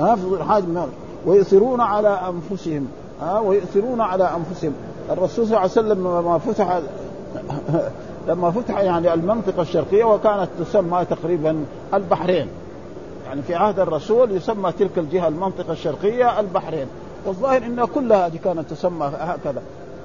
ها 0.00 0.16
في 0.16 0.24
الحاج 0.34 0.64
ويؤثرون 1.26 1.80
على 1.80 2.20
انفسهم 2.28 2.88
ها 3.22 3.38
ويؤثرون 3.40 4.00
على 4.00 4.30
انفسهم 4.36 4.72
الرسول 5.10 5.46
صلى 5.46 5.46
الله 5.46 5.58
عليه 5.58 5.70
وسلم 5.70 6.08
لما 6.08 6.38
فتح 6.40 6.80
لما 8.28 8.50
فتح 8.50 8.78
يعني 8.78 9.14
المنطقه 9.14 9.62
الشرقيه 9.62 10.04
وكانت 10.04 10.48
تسمى 10.58 11.04
تقريبا 11.04 11.64
البحرين 11.94 12.46
يعني 13.26 13.42
في 13.42 13.54
عهد 13.54 13.78
الرسول 13.80 14.32
يسمى 14.32 14.72
تلك 14.72 14.98
الجهه 14.98 15.28
المنطقه 15.28 15.72
الشرقيه 15.72 16.40
البحرين 16.40 16.86
والظاهر 17.26 17.62
انها 17.62 17.86
كلها 17.86 18.26
هذه 18.26 18.36
كانت 18.44 18.70
تسمى 18.70 19.12
هكذا 19.20 19.62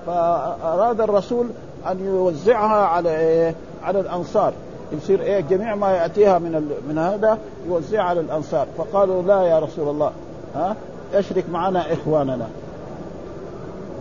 فاراد 0.07 1.01
الرسول 1.01 1.47
ان 1.91 2.05
يوزعها 2.05 2.85
على 2.85 3.17
إيه؟ 3.19 3.55
على 3.83 3.99
الانصار 3.99 4.53
يصير 4.93 5.21
ايه 5.21 5.39
جميع 5.39 5.75
ما 5.75 5.91
ياتيها 5.91 6.39
من 6.39 6.71
من 6.89 6.97
هذا 6.97 7.37
يوزع 7.67 8.03
على 8.03 8.19
الانصار 8.19 8.67
فقالوا 8.77 9.21
لا 9.21 9.41
يا 9.43 9.59
رسول 9.59 9.89
الله 9.89 10.11
ها 10.55 10.75
اشرك 11.13 11.49
معنا 11.49 11.93
اخواننا 11.93 12.47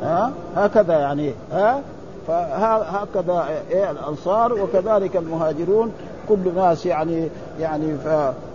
ها 0.02 0.32
هكذا 0.56 0.92
يعني 0.98 1.34
ها 1.52 1.80
فهكذا 2.28 3.44
إيه 3.70 3.90
الانصار 3.90 4.52
وكذلك 4.52 5.16
المهاجرون 5.16 5.92
كل 6.28 6.54
ناس 6.56 6.86
يعني 6.86 7.28
يعني 7.60 7.94
ف 7.94 8.06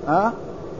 ها 0.07 0.33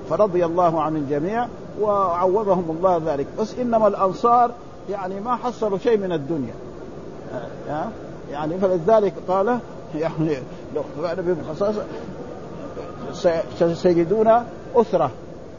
فرضي 0.09 0.45
الله 0.45 0.81
عن 0.81 0.95
الجميع 0.95 1.47
وعوضهم 1.81 2.75
الله 2.77 3.01
ذلك 3.05 3.27
بس 3.39 3.55
انما 3.61 3.87
الانصار 3.87 4.51
يعني 4.89 5.19
ما 5.19 5.35
حصلوا 5.35 5.77
شيء 5.77 5.97
من 5.97 6.11
الدنيا 6.11 6.53
ها 7.69 7.89
يعني 8.31 8.57
فلذلك 8.57 9.13
قال 9.27 9.59
يعني 9.97 10.37
لو 10.75 10.81
فعل 11.01 11.15
بهم 11.15 11.37
خصاصة 11.53 11.83
سيجدون 13.73 14.31
أسرة 14.75 15.11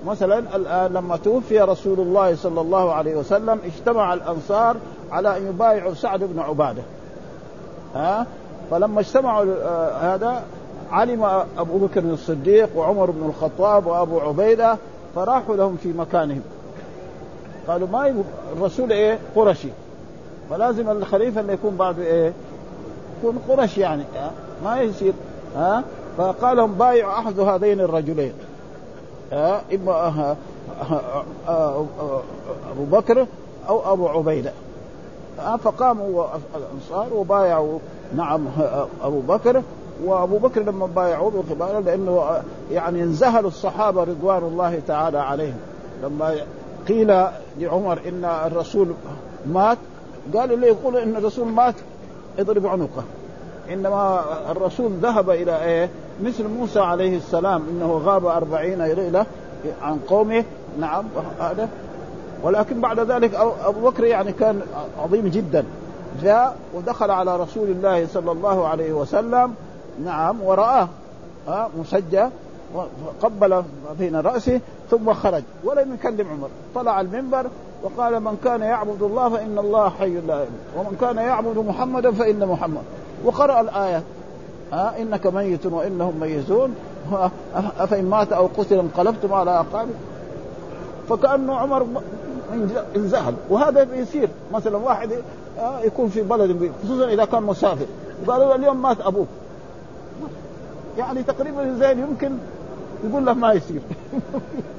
مثلا 0.07 0.39
الآن 0.39 0.93
لما 0.93 1.17
توفي 1.17 1.61
رسول 1.61 2.01
الله 2.01 2.37
صلى 2.37 2.61
الله 2.61 2.93
عليه 2.93 3.17
وسلم 3.17 3.59
اجتمع 3.65 4.15
الأنصار 4.15 4.77
على 5.13 5.37
أن 5.37 5.47
يبايعوا 5.47 5.95
سعد 5.95 6.21
بن 6.25 6.39
عبادة 6.39 6.83
ها 7.95 8.27
فلما 8.71 9.01
اجتمعوا 9.01 9.47
آه، 9.63 10.15
هذا 10.15 10.43
علم 10.91 11.25
أبو 11.59 11.87
بكر 11.87 12.01
الصديق 12.01 12.69
وعمر 12.77 13.11
بن 13.11 13.25
الخطاب 13.27 13.87
وأبو 13.87 14.21
عبيدة 14.21 14.77
فراحوا 15.15 15.57
لهم 15.57 15.77
في 15.77 15.89
مكانهم 15.89 16.43
قالوا 17.69 17.89
ما 17.89 18.25
الرسول 18.59 18.93
ايه 18.93 19.19
قرشي 19.37 19.69
فلازم 20.51 20.91
الخليفه 20.91 21.41
اللي 21.41 21.53
يكون 21.53 21.77
بعد 21.77 21.99
ايه 21.99 22.33
يكون 23.25 23.39
قرش 23.49 23.79
يعني 23.79 24.03
ما 24.65 24.81
يصير 24.81 25.13
ها 25.57 25.83
فقال 26.19 26.57
لهم 26.57 26.75
بايع 26.75 27.19
احد 27.19 27.41
هذين 27.41 27.81
الرجلين 27.81 28.33
ها 29.33 29.63
اما 29.75 29.93
أه، 29.93 30.35
أه، 30.91 30.97
أه، 31.53 31.85
ابو 32.73 32.85
بكر 32.97 33.27
او 33.69 33.93
ابو 33.93 34.09
عبيده 34.09 34.53
فقاموا 35.65 36.25
الانصار 36.57 37.15
وبايعوا 37.15 37.79
نعم 38.17 38.47
ابو 39.03 39.21
بكر 39.21 39.63
وابو 40.05 40.39
بكر 40.39 40.63
لما 40.63 40.87
بايعوه 40.87 41.31
بالخبار 41.31 41.81
لانه 41.81 42.27
يعني 42.71 43.03
انزهلوا 43.03 43.49
الصحابه 43.51 44.05
رضوان 44.05 44.43
الله 44.45 44.81
تعالى 44.89 45.19
عليهم 45.19 45.57
لما 46.03 46.35
قيل 46.89 47.07
لعمر 47.59 47.99
ان 48.09 48.25
الرسول 48.25 48.89
مات 49.47 49.79
قالوا 50.35 50.57
له 50.57 50.67
يقولوا 50.67 51.03
ان 51.03 51.17
الرسول 51.17 51.47
مات 51.49 51.75
اضرب 52.41 52.67
عنقه 52.67 53.05
عندما 53.71 54.21
الرسول 54.51 54.91
ذهب 54.93 55.31
الى 55.31 55.65
ايه 55.65 55.89
مثل 56.23 56.49
موسى 56.49 56.81
عليه 56.81 57.17
السلام 57.17 57.63
انه 57.71 58.03
غاب 58.05 58.27
أربعين 58.27 58.83
ليله 58.83 59.27
عن 59.83 59.99
قومه 60.09 60.45
نعم 60.81 61.05
هذا 61.41 61.69
ولكن 62.43 62.81
بعد 62.81 63.01
ذلك 63.01 63.35
ابو 63.65 63.91
بكر 63.91 64.05
يعني 64.05 64.33
كان 64.33 64.61
عظيم 65.03 65.29
جدا 65.29 65.65
جاء 66.23 66.57
ودخل 66.75 67.11
على 67.11 67.37
رسول 67.37 67.69
الله 67.69 68.07
صلى 68.07 68.33
الله 68.33 68.69
عليه 68.69 68.93
وسلم 68.93 69.55
نعم 70.05 70.41
ورآه 70.43 70.89
ها 71.49 71.69
مسجى 71.81 72.25
قبل 73.23 73.63
بين 73.99 74.17
رأسه 74.17 74.61
ثم 74.91 75.13
خرج 75.15 75.43
ولم 75.65 75.95
يكلم 75.95 76.29
عمر 76.29 76.49
طلع 76.75 77.01
المنبر 77.01 77.47
وقال 77.83 78.21
من 78.21 78.37
كان 78.45 78.61
يعبد 78.61 79.03
الله 79.03 79.29
فإن 79.31 79.59
الله 79.59 79.91
حي 79.91 80.09
لا 80.11 80.21
يموت 80.35 80.45
ومن 80.77 80.97
كان 81.01 81.17
يعبد 81.17 81.57
محمدا 81.59 82.13
فإن 82.13 82.47
محمد 82.49 82.83
وقرأ 83.25 83.61
الآية 83.61 84.03
ها 84.73 84.95
أه؟ 84.99 85.03
إنك 85.03 85.27
ميت 85.27 85.67
وإنهم 85.67 86.21
ميتون 86.21 86.75
أفإن 87.79 88.05
مات 88.11 88.33
أو 88.33 88.49
قتل 88.59 88.79
انقلبتم 88.79 89.33
على 89.33 89.51
أعقابكم 89.51 89.95
فكأنه 91.09 91.55
عمر 91.55 91.87
انزهل 92.97 93.35
وهذا 93.51 93.85
بيصير 93.85 94.29
مثلا 94.55 94.77
واحد 94.77 95.13
آه، 95.61 95.81
يكون 95.81 96.09
في 96.09 96.23
بلد 96.23 96.71
خصوصا 96.85 97.09
إذا 97.09 97.25
كان 97.25 97.43
مسافر 97.43 97.87
قالوا 98.27 98.55
اليوم 98.55 98.83
مات 98.83 98.97
أبوك 99.01 99.27
يعني 100.99 101.23
تقريبا 101.23 101.75
زين 101.79 101.99
يمكن 101.99 102.31
يقول 103.05 103.27
له 103.27 103.33
ما 103.33 103.53
يصير 103.53 103.81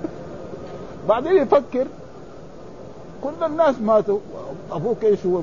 بعدين 1.10 1.36
يفكر 1.38 1.88
كل 3.24 3.46
الناس 3.46 3.76
ماتوا 3.82 4.20
ابوك 4.72 5.04
ايش 5.04 5.20
هو 5.26 5.42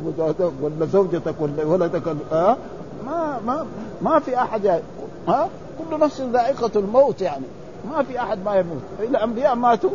ولا 0.62 0.87
زوجتك 0.92 1.35
ولا 1.40 1.64
ولدك 1.64 2.02
ها 2.32 2.56
ما 3.06 3.40
ما 3.47 3.66
ما 4.02 4.18
في 4.18 4.37
احد 4.38 4.64
يعني 4.64 4.82
ها 5.28 5.49
كل 5.78 5.99
نفس 6.00 6.20
ذائقه 6.20 6.70
الموت 6.80 7.23
يعني 7.23 7.44
ما 7.90 8.02
في 8.02 8.20
احد 8.23 8.38
ما 8.44 8.54
يموت 8.54 8.80
الانبياء 9.00 9.54
ماتوا 9.54 9.90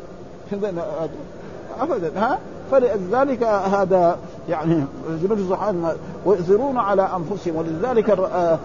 ابدا 1.82 2.12
ها 2.16 2.40
فلذلك 2.72 3.44
هذا 3.44 4.18
يعني 4.50 4.84
سبحان 5.24 5.96
ويؤثرون 6.26 6.78
على 6.78 7.10
انفسهم 7.16 7.56
ولذلك 7.56 8.10
آه، 8.10 8.60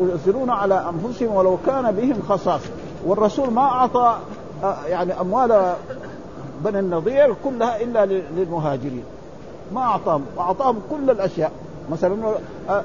يؤثرون 0.00 0.50
على 0.50 0.84
انفسهم 0.88 1.34
ولو 1.34 1.58
كان 1.66 1.90
بهم 1.92 2.16
خصاص 2.28 2.60
والرسول 3.06 3.50
ما 3.50 3.62
اعطى 3.62 4.16
آه، 4.64 4.76
يعني 4.86 5.20
اموال 5.20 5.74
بني 6.64 6.78
النضير 6.78 7.34
كلها 7.44 7.80
الا 7.82 8.06
للمهاجرين 8.06 9.04
ما 9.74 9.80
اعطاهم 9.80 10.24
اعطاهم 10.38 10.80
كل 10.90 11.10
الاشياء 11.10 11.52
مثلا 11.92 12.16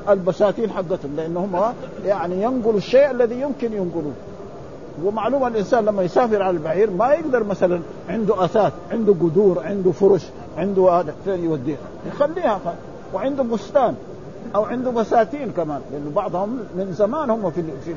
البساتين 0.09 0.69
حقتهم 0.71 1.15
لانهم 1.17 1.61
يعني 2.05 2.41
ينقلوا 2.43 2.77
الشيء 2.77 3.11
الذي 3.11 3.41
يمكن 3.41 3.73
ينقلوه 3.73 4.13
ومعلومه 5.03 5.47
الانسان 5.47 5.85
لما 5.85 6.03
يسافر 6.03 6.41
على 6.41 6.53
البعير 6.57 6.89
ما 6.91 7.13
يقدر 7.13 7.43
مثلا 7.43 7.79
عنده 8.09 8.45
اثاث 8.45 8.73
عنده 8.91 9.13
قدور 9.13 9.59
عنده 9.63 9.91
فرش 9.91 10.21
عنده 10.57 10.91
هذا 10.99 11.13
فين 11.25 11.43
يوديها 11.45 11.77
يخليها 12.07 12.59
وعنده 13.13 13.43
بستان 13.43 13.95
او 14.55 14.63
عنده 14.65 14.91
بساتين 14.91 15.51
كمان 15.51 15.81
لان 15.91 16.11
بعضهم 16.15 16.49
من 16.49 16.93
زمان 16.93 17.29
هم 17.29 17.51
في 17.51 17.63
في 17.85 17.93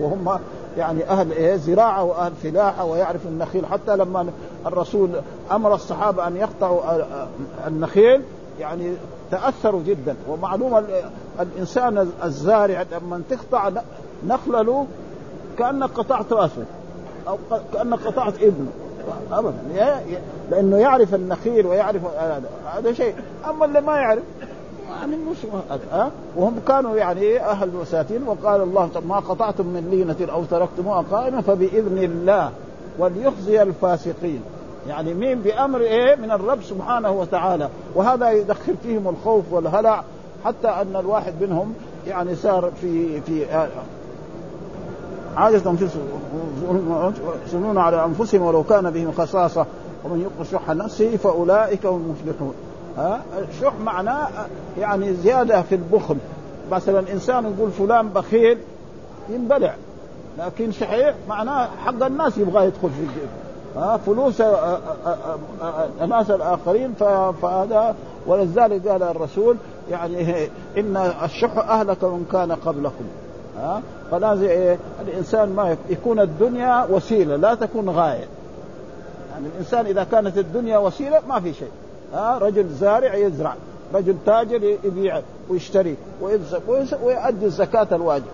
وهم 0.00 0.38
يعني 0.76 1.04
اهل 1.10 1.32
ايه 1.32 1.56
زراعه 1.56 2.04
واهل 2.04 2.32
فلاحه 2.42 2.84
ويعرف 2.84 3.26
النخيل 3.26 3.66
حتى 3.66 3.96
لما 3.96 4.26
الرسول 4.66 5.10
امر 5.52 5.74
الصحابه 5.74 6.26
ان 6.26 6.36
يقطعوا 6.36 6.80
النخيل 7.66 8.22
يعني 8.60 8.92
تاثروا 9.30 9.80
جدا 9.86 10.16
ومعلومه 10.28 10.84
الانسان 11.40 12.08
الزارع 12.24 12.84
لما 12.92 13.22
تقطع 13.30 13.70
نخله 14.26 14.62
له 14.62 14.86
كانك 15.58 15.90
قطعت 15.90 16.32
راسه 16.32 16.64
او 17.28 17.36
كانك 17.74 17.98
قطعت 18.06 18.34
ابنه 18.34 18.70
ابدا 19.32 20.00
لانه 20.50 20.76
يعرف 20.76 21.14
النخيل 21.14 21.66
ويعرف 21.66 22.02
هذا 22.74 22.92
شيء 22.92 23.14
اما 23.50 23.64
اللي 23.64 23.80
ما 23.80 23.96
يعرف 23.96 24.22
من 24.88 25.36
أه؟ 25.92 26.10
وهم 26.36 26.60
كانوا 26.68 26.96
يعني 26.96 27.20
إيه، 27.20 27.50
اهل 27.50 27.70
بساتين 27.70 28.28
وقال 28.28 28.60
الله 28.60 28.88
ما 29.08 29.16
قطعتم 29.16 29.66
من 29.66 29.88
لينه 29.90 30.32
او 30.32 30.44
تركتموها 30.44 31.04
قائمه 31.12 31.40
فباذن 31.40 31.98
الله 31.98 32.50
وليخزي 32.98 33.62
الفاسقين 33.62 34.40
يعني 34.88 35.14
مين 35.14 35.40
بامر 35.40 35.80
ايه 35.80 36.16
من 36.16 36.30
الرب 36.30 36.62
سبحانه 36.62 37.10
وتعالى 37.10 37.68
وهذا 37.94 38.30
يدخل 38.30 38.74
فيهم 38.82 39.08
الخوف 39.08 39.44
والهلع 39.50 40.04
حتى 40.44 40.68
ان 40.68 40.96
الواحد 40.96 41.32
منهم 41.40 41.74
يعني 42.06 42.34
صار 42.36 42.70
في 42.80 43.20
في 43.20 43.44
آه، 43.44 43.68
عادة 45.36 45.72
في 45.72 45.88
يصلون 47.46 47.78
على 47.78 48.04
انفسهم 48.04 48.42
ولو 48.42 48.62
كان 48.62 48.90
بهم 48.90 49.12
خصاصه 49.12 49.66
ومن 50.04 50.20
يوق 50.20 50.46
شح 50.52 50.68
نفسه 50.70 51.16
فاولئك 51.16 51.86
هم 51.86 51.96
المفلحون 51.96 52.54
ها 52.98 53.20
شح 53.62 53.72
معناه 53.84 54.28
يعني 54.78 55.14
زياده 55.14 55.62
في 55.62 55.74
البخل 55.74 56.16
مثلا 56.70 57.12
انسان 57.12 57.54
يقول 57.58 57.70
فلان 57.70 58.08
بخيل 58.08 58.58
ينبلع 59.30 59.74
لكن 60.38 60.72
شحيح 60.72 61.14
معناه 61.28 61.68
حق 61.84 62.02
الناس 62.04 62.38
يبغى 62.38 62.64
يدخل 62.64 62.90
في 62.90 63.00
الجيب 63.00 63.28
ها 63.76 63.96
فلوس 63.96 64.40
آه، 64.40 64.78
آه، 65.06 65.16
آه، 65.62 65.88
الناس 66.04 66.30
الاخرين 66.30 66.92
فهذا 67.42 67.94
ولذلك 68.26 68.88
قال 68.88 69.02
الرسول 69.02 69.56
يعني 69.90 70.46
ان 70.78 70.96
الشح 71.24 71.56
اهلك 71.56 72.04
من 72.04 72.26
كان 72.32 72.52
قبلكم 72.52 73.04
ها 73.58 73.82
فلازم 74.10 74.44
إيه 74.44 74.78
الانسان 75.06 75.48
ما 75.54 75.76
يكون 75.90 76.20
الدنيا 76.20 76.86
وسيله 76.90 77.36
لا 77.36 77.54
تكون 77.54 77.90
غايه 77.90 78.26
يعني 79.30 79.46
الانسان 79.54 79.86
اذا 79.86 80.04
كانت 80.04 80.38
الدنيا 80.38 80.78
وسيله 80.78 81.18
ما 81.28 81.40
في 81.40 81.54
شيء 81.54 81.70
ها 82.12 82.38
رجل 82.38 82.68
زارع 82.68 83.14
يزرع 83.14 83.54
رجل 83.94 84.14
تاجر 84.26 84.76
يبيع 84.84 85.20
ويشتري 85.48 85.96
ويؤدي 87.02 87.44
الزكاة 87.46 87.86
الواجب 87.92 88.24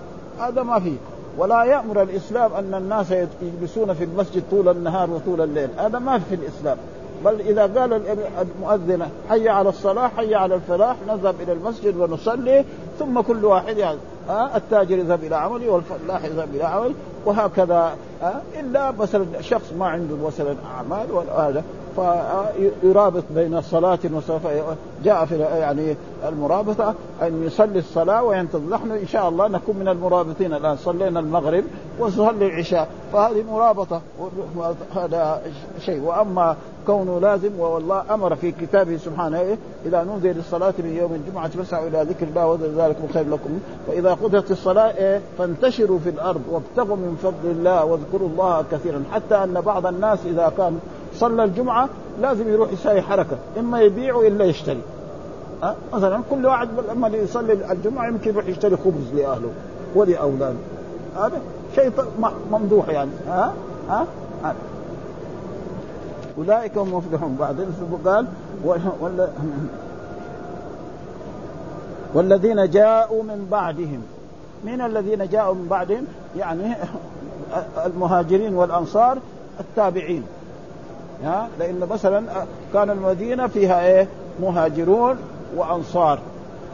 هذا 0.41 0.63
ما 0.63 0.81
فيه 0.81 0.97
ولا 1.39 1.65
يأمر 1.65 2.03
الإسلام 2.03 2.55
أن 2.55 2.75
الناس 2.75 3.07
يجلسون 3.43 3.93
في 3.95 4.05
المسجد 4.05 4.43
طول 4.51 4.69
النهار 4.69 5.11
وطول 5.11 5.41
الليل 5.41 5.69
هذا 5.77 5.99
ما 5.99 6.19
في 6.19 6.35
الإسلام 6.35 6.77
بل 7.25 7.41
إذا 7.41 7.81
قال 7.81 8.01
المؤذنة 8.49 9.09
حي 9.31 9.49
على 9.49 9.69
الصلاة 9.69 10.09
حي 10.09 10.35
على 10.35 10.55
الفلاح 10.55 10.97
نذهب 11.09 11.35
إلى 11.41 11.53
المسجد 11.53 11.97
ونصلي 11.97 12.65
ثم 12.99 13.21
كل 13.21 13.45
واحد 13.45 13.79
يعني 13.79 13.99
آه 14.31 14.57
التاجر 14.57 14.99
يذهب 14.99 15.25
إلى 15.25 15.37
عمله 15.37 15.69
والفلاح 15.71 16.25
يذهب 16.25 16.49
إلى 16.55 16.63
عمله 16.65 16.95
وهكذا 17.27 17.91
آه 18.23 18.61
إلا 18.61 18.91
مثلا 18.91 19.25
شخص 19.41 19.73
ما 19.79 19.87
عنده 19.87 20.17
مثلا 20.27 20.57
أعمال 20.79 21.07
هذا 21.39 21.63
فيرابط 22.81 23.23
بين 23.35 23.63
صلاة 23.63 23.99
وصفة 24.15 24.51
جاء 25.05 25.25
في 25.25 25.39
يعني 25.39 25.97
المرابطة 26.29 26.95
أن 27.23 27.45
يصلي 27.47 27.79
الصلاة 27.79 28.23
وينتظر 28.23 28.65
نحن 28.71 28.91
إن 28.91 29.07
شاء 29.07 29.29
الله 29.29 29.49
نكون 29.49 29.77
من 29.77 29.89
المرابطين 29.89 30.55
الآن 30.55 30.77
صلينا 30.77 31.21
المغرب 31.21 31.65
وصلي 31.99 32.47
العشاء 32.47 32.89
فهذه 33.13 33.45
مرابطة 33.51 34.01
هذا 34.97 35.43
شيء 35.81 36.03
وأما 36.03 36.57
كونه 36.87 37.19
لازم 37.21 37.59
والله 37.61 38.05
أمر 38.15 38.35
في 38.37 38.53
كتابه 38.53 38.97
سبحانه 38.97 39.41
إيه؟ 39.41 39.57
إذا 39.87 40.05
نودي 40.05 40.33
للصلاة 40.33 40.75
من 40.79 40.97
يوم 41.01 41.13
الجمعة 41.15 41.49
فاسعوا 41.49 41.89
إلى 41.89 42.03
ذكر 42.09 42.27
الله 42.27 42.59
ذلك 42.77 42.97
خير 43.15 43.29
لكم 43.29 43.59
وإذا 43.89 44.15
قضيت 44.15 44.51
الصلاة 44.51 44.91
إيه؟ 44.97 45.21
فانتشروا 45.39 45.99
في 45.99 46.11
الأرض 46.11 46.43
وابتغوا 46.51 46.97
من 46.97 47.17
فضل 47.23 47.51
الله 47.51 47.85
واذكروا 47.85 48.29
الله 48.29 48.65
كثيرا 48.73 49.05
حتى 49.13 49.35
أن 49.45 49.61
بعض 49.67 49.87
الناس 49.87 50.19
إذا 50.31 50.53
كان 50.59 50.79
صلى 51.19 51.45
الجمعه 51.45 51.89
لازم 52.21 52.49
يروح 52.49 52.73
يساوي 52.73 53.03
حركه 53.03 53.37
اما 53.59 53.81
يبيع 53.81 54.15
والا 54.15 54.45
يشتري 54.45 54.81
أه؟ 55.63 55.75
مثلا 55.93 56.21
كل 56.31 56.47
واحد 56.47 56.69
لما 56.91 57.09
يصلي 57.09 57.53
الجمعه 57.73 58.09
يمكن 58.09 58.31
يروح 58.31 58.47
يشتري 58.47 58.77
خبز 58.77 59.15
لاهله 59.15 59.51
ولاولاده 59.95 60.57
هذا 61.17 61.37
أه؟ 61.37 61.75
شيء 61.75 61.91
ممدوح 62.53 62.89
يعني 62.89 63.11
ها 63.27 63.55
أه؟ 63.91 63.93
أه؟ 63.93 63.97
ها 63.97 64.07
أه؟ 64.45 64.53
اولئك 66.39 66.79
هم 66.79 66.95
مفلحون 66.95 67.37
بعدين 67.41 67.67
قال 68.05 68.27
ولا 69.01 69.29
والذين 72.15 72.71
جاءوا 72.71 73.23
من 73.23 73.47
بعدهم 73.51 74.03
من 74.65 74.81
الذين 74.81 75.29
جاءوا 75.29 75.55
من 75.55 75.67
بعدهم 75.71 76.05
يعني 76.37 76.75
المهاجرين 77.89 78.55
والانصار 78.55 79.19
التابعين 79.61 80.23
ها 81.23 81.49
لان 81.59 81.81
مثلا 81.91 82.23
كان 82.73 82.91
المدينه 82.91 83.47
فيها 83.47 83.81
ايه 83.87 84.07
مهاجرون 84.43 85.17
وانصار 85.57 86.19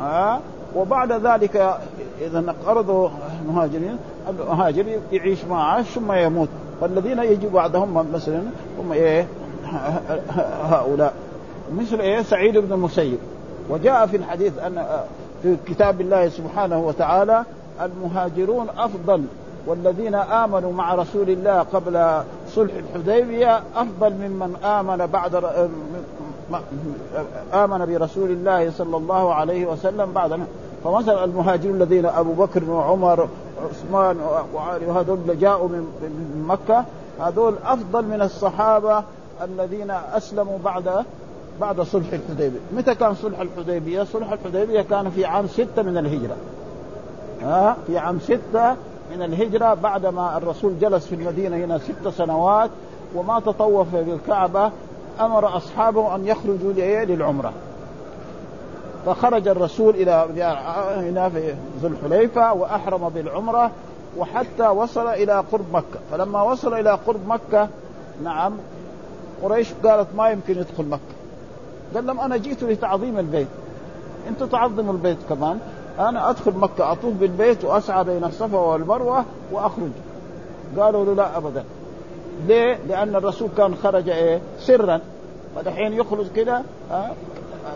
ها 0.01 0.41
وبعد 0.77 1.13
ذلك 1.13 1.77
اذا 2.21 2.55
قرضوا 2.67 3.09
مهاجرين 3.49 3.97
المهاجر 4.29 4.85
يعيش 5.13 5.45
معاش 5.45 5.85
ثم 5.87 6.13
يموت 6.13 6.49
فالذين 6.81 7.19
يجي 7.19 7.49
بعدهم 7.49 8.11
مثلا 8.13 8.43
هم 8.81 8.93
ايه 8.93 9.27
هؤلاء 10.65 11.13
مثل 11.81 12.01
ايه 12.01 12.23
سعيد 12.23 12.59
بن 12.59 12.73
المسيب 12.73 13.19
وجاء 13.71 14.07
في 14.07 14.17
الحديث 14.17 14.59
ان 14.59 14.85
في 15.43 15.57
كتاب 15.67 16.01
الله 16.01 16.29
سبحانه 16.29 16.79
وتعالى 16.81 17.45
المهاجرون 17.83 18.67
افضل 18.79 19.25
والذين 19.67 20.15
امنوا 20.15 20.73
مع 20.73 20.95
رسول 20.95 21.31
الله 21.31 21.59
قبل 21.61 21.97
صلح 22.55 22.73
الحديبيه 22.95 23.57
افضل 23.77 24.13
ممن 24.13 24.57
امن 24.65 25.07
بعد 25.07 25.35
ر... 25.37 25.47
آه، 25.47 25.69
آه، 27.53 27.65
امن 27.65 27.87
برسول 27.87 28.31
الله 28.31 28.71
صلى 28.71 28.97
الله 28.97 29.35
عليه 29.35 29.67
وسلم 29.67 30.13
بعد 30.13 30.41
فمثلا 30.85 31.25
المهاجرون 31.25 31.77
الذين 31.83 32.07
ابو 32.07 32.33
بكر 32.33 32.65
وعمر 32.71 33.29
وعثمان 33.63 34.21
وعلي 34.55 34.87
وهذول 34.87 35.19
اللي 35.23 35.37
جاءوا 35.37 35.69
من 35.69 36.45
مكه 36.49 36.85
هذول 37.21 37.55
افضل 37.65 38.05
من 38.05 38.23
الصحابه 38.23 39.03
الذين 39.45 39.91
اسلموا 40.15 40.59
بعد 40.65 41.05
بعد 41.61 41.81
صلح 41.81 42.07
الحديبيه، 42.13 42.59
متى 42.77 42.95
كان 42.95 43.15
صلح 43.15 43.41
الحديبيه؟ 43.41 44.03
صلح 44.05 44.33
الحديبيه 44.33 44.83
كان 44.83 45.11
في 45.11 45.25
عام 45.25 45.47
سته 45.47 45.83
من 45.83 45.99
الهجره. 45.99 46.37
ها 47.43 47.77
في 47.87 47.99
عام 47.99 48.19
سته 48.21 48.77
من 49.11 49.23
الهجرة 49.23 49.75
بعدما 49.75 50.37
الرسول 50.37 50.79
جلس 50.81 51.07
في 51.07 51.15
المدينة 51.15 51.57
هنا 51.57 51.79
ست 51.79 52.09
سنوات 52.09 52.71
وما 53.15 53.41
تطوف 53.41 53.95
بالكعبة 53.95 54.71
أمر 55.21 55.57
أصحابه 55.57 56.15
أن 56.15 56.27
يخرجوا 56.27 56.73
للعمرة 57.05 57.53
فخرج 59.07 59.49
الرسول 59.49 59.95
إلى 59.95 60.27
هنا 61.11 61.29
في 61.29 61.55
ذو 61.83 61.89
الحليفة 61.89 62.53
وأحرم 62.53 63.09
بالعمرة 63.09 63.71
وحتى 64.19 64.69
وصل 64.69 65.09
إلى 65.09 65.45
قرب 65.53 65.65
مكة 65.73 66.01
فلما 66.13 66.43
وصل 66.43 66.75
إلى 66.75 66.99
قرب 67.07 67.21
مكة 67.29 67.69
نعم 68.25 68.53
قريش 69.43 69.69
قالت 69.85 70.09
ما 70.17 70.29
يمكن 70.31 70.59
يدخل 70.59 70.85
مكة 70.85 71.21
قال 71.95 72.07
لهم 72.07 72.21
أنا 72.21 72.37
جئت 72.37 72.63
لتعظيم 72.63 73.19
البيت 73.19 73.49
أنتم 74.29 74.47
تعظموا 74.47 74.93
البيت 74.93 75.17
كمان 75.29 75.59
انا 75.99 76.31
ادخل 76.31 76.53
مكه 76.53 76.93
اطوف 76.93 77.15
بالبيت 77.15 77.65
واسعى 77.65 78.05
بين 78.05 78.25
الصفا 78.25 78.59
والمروه 78.59 79.25
واخرج 79.53 79.91
قالوا 80.79 81.05
له 81.05 81.15
لا 81.15 81.37
ابدا 81.37 81.65
ليه؟ 82.49 82.79
لان 82.89 83.17
الرسول 83.17 83.49
كان 83.57 83.75
خرج 83.83 84.09
ايه؟ 84.09 84.41
سرا 84.59 85.01
فدحين 85.57 85.93
يخرج 85.93 86.27
كده 86.37 86.63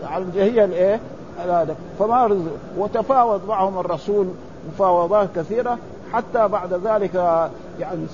على 0.03 0.23
الجهيه 0.23 0.65
الايه؟ 0.65 0.99
هذا 1.45 1.75
فما 1.99 2.25
رزق 2.27 2.51
وتفاوض 2.77 3.41
معهم 3.47 3.77
الرسول 3.79 4.27
مفاوضات 4.73 5.29
كثيره 5.35 5.77
حتى 6.13 6.47
بعد 6.47 6.73
ذلك 6.73 7.15
يعني 7.79 8.05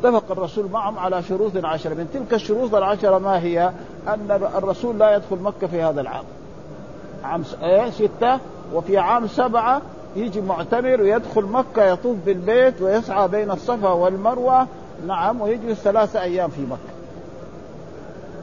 اتفق 0.00 0.24
الرسول 0.30 0.66
معهم 0.72 0.98
على 0.98 1.22
شروط 1.22 1.52
عشرة 1.64 1.94
من 1.94 2.08
تلك 2.14 2.34
الشروط 2.34 2.74
العشرة 2.74 3.18
ما 3.18 3.38
هي 3.38 3.70
أن 4.08 4.40
الرسول 4.56 4.98
لا 4.98 5.16
يدخل 5.16 5.36
مكة 5.36 5.66
في 5.66 5.82
هذا 5.82 6.00
العام 6.00 6.24
عام 7.24 7.42
ايه؟ 7.62 7.90
ستة 7.90 8.38
وفي 8.74 8.98
عام 8.98 9.26
سبعة 9.26 9.80
يجي 10.16 10.40
معتمر 10.40 11.00
ويدخل 11.02 11.44
مكة 11.44 11.82
يطوف 11.84 12.16
بالبيت 12.26 12.82
ويسعى 12.82 13.28
بين 13.28 13.50
الصفا 13.50 13.88
والمروة 13.88 14.66
نعم 15.06 15.40
ويجلس 15.40 15.78
ثلاثة 15.80 16.22
أيام 16.22 16.50
في 16.50 16.60
مكة 16.60 16.98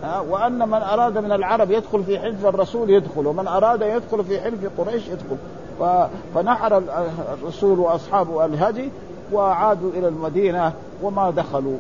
ها 0.04 0.20
وأن 0.20 0.68
من 0.70 0.82
أراد 0.82 1.18
من 1.18 1.32
العرب 1.32 1.72
يدخل 1.72 2.04
في 2.04 2.20
حلف 2.20 2.46
الرسول 2.46 2.90
يدخل 2.90 3.28
ومن 3.28 3.48
أراد 3.48 3.82
يدخل 3.82 4.24
في 4.24 4.40
حلف 4.42 4.58
قريش 4.78 5.04
يدخل 5.08 5.38
فنحر 6.36 6.84
الرسول 7.42 7.80
وأصحابه 7.80 8.46
الهدي 8.46 8.90
وعادوا 9.34 9.90
إلى 9.92 10.08
المدينة 10.08 10.74
وما 11.04 11.30
دخلوا 11.32 11.78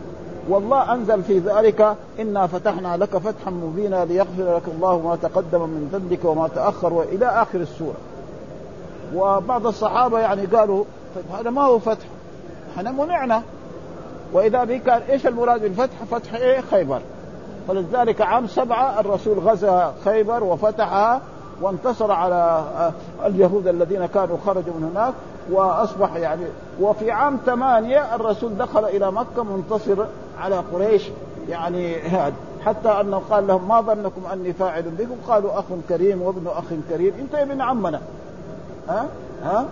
والله 0.49 0.93
انزل 0.93 1.23
في 1.23 1.39
ذلك 1.39 1.95
انا 2.19 2.47
فتحنا 2.47 2.97
لك 2.97 3.17
فتحا 3.17 3.51
مبينا 3.51 4.05
ليغفر 4.05 4.55
لك 4.55 4.61
الله 4.67 5.01
ما 5.07 5.15
تقدم 5.15 5.61
من 5.61 5.89
ذنبك 5.93 6.25
وما 6.25 6.47
تاخر 6.47 6.93
والى 6.93 7.25
اخر 7.27 7.59
السوره 7.59 7.95
وبعض 9.13 9.67
الصحابه 9.67 10.19
يعني 10.19 10.45
قالوا 10.45 10.83
طيب 11.15 11.25
هذا 11.39 11.49
ما 11.49 11.61
هو 11.61 11.79
فتح 11.79 12.05
احنا 12.77 12.91
منعنا 12.91 13.41
واذا 14.33 14.63
به 14.63 14.77
كان 14.77 15.01
ايش 15.09 15.27
المراد 15.27 15.61
بالفتح؟ 15.61 16.03
فتح 16.11 16.33
ايه؟ 16.33 16.61
خيبر 16.61 17.01
فلذلك 17.67 18.21
عام 18.21 18.47
سبعه 18.47 18.99
الرسول 18.99 19.39
غزا 19.39 19.93
خيبر 20.05 20.43
وفتحها 20.43 21.21
وانتصر 21.61 22.11
على 22.11 22.35
آه، 22.77 22.91
اليهود 23.25 23.67
الذين 23.67 24.05
كانوا 24.05 24.37
خرجوا 24.45 24.73
من 24.79 24.91
هناك 24.95 25.13
واصبح 25.51 26.15
يعني 26.15 26.43
وفي 26.81 27.11
عام 27.11 27.39
ثمانيه 27.45 28.15
الرسول 28.15 28.57
دخل 28.57 28.85
الى 28.85 29.11
مكه 29.11 29.43
منتصر 29.43 30.05
على 30.39 30.55
قريش 30.73 31.03
يعني 31.49 32.01
هذا 32.01 32.33
حتى 32.65 32.89
انه 33.01 33.21
قال 33.29 33.47
لهم 33.47 33.67
ما 33.67 33.81
ظنكم 33.81 34.21
اني 34.33 34.53
فاعل 34.53 34.83
بكم؟ 34.83 35.15
قالوا 35.27 35.59
اخ 35.59 35.65
كريم 35.89 36.21
وابن 36.21 36.47
اخ 36.47 36.63
كريم 36.89 37.13
انت 37.19 37.35
ابن 37.35 37.61
عمنا 37.61 38.01
ها 38.87 39.07
ها 39.43 39.65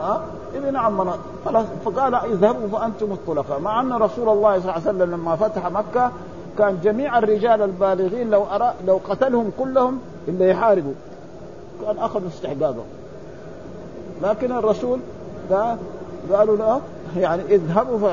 ها 0.00 0.20
إذا 0.54 0.70
نعم 0.70 1.10
خلاص 1.44 1.66
فقال 1.84 2.14
اذهبوا 2.14 2.78
فأنتم 2.78 3.12
الطلقاء 3.12 3.60
مع 3.60 3.80
أن 3.80 3.92
رسول 3.92 4.28
الله 4.28 4.60
صلى 4.60 4.70
الله 4.70 4.74
عليه 4.74 4.82
وسلم 4.96 5.02
لما 5.10 5.36
فتح 5.36 5.66
مكة 5.70 6.10
كان 6.58 6.78
جميع 6.84 7.18
الرجال 7.18 7.62
البالغين 7.62 8.30
لو 8.30 8.44
أرى 8.44 8.74
لو 8.86 9.00
قتلهم 9.08 9.52
كلهم 9.58 9.98
إلا 10.28 10.46
يحاربوا 10.46 10.92
كان 11.86 11.98
أخذوا 11.98 12.28
استحقاقهم 12.28 12.86
لكن 14.22 14.52
الرسول 14.52 14.98
قالوا 16.32 16.56
لا 16.56 16.78
يعني 17.16 17.42
اذهبوا 17.54 18.08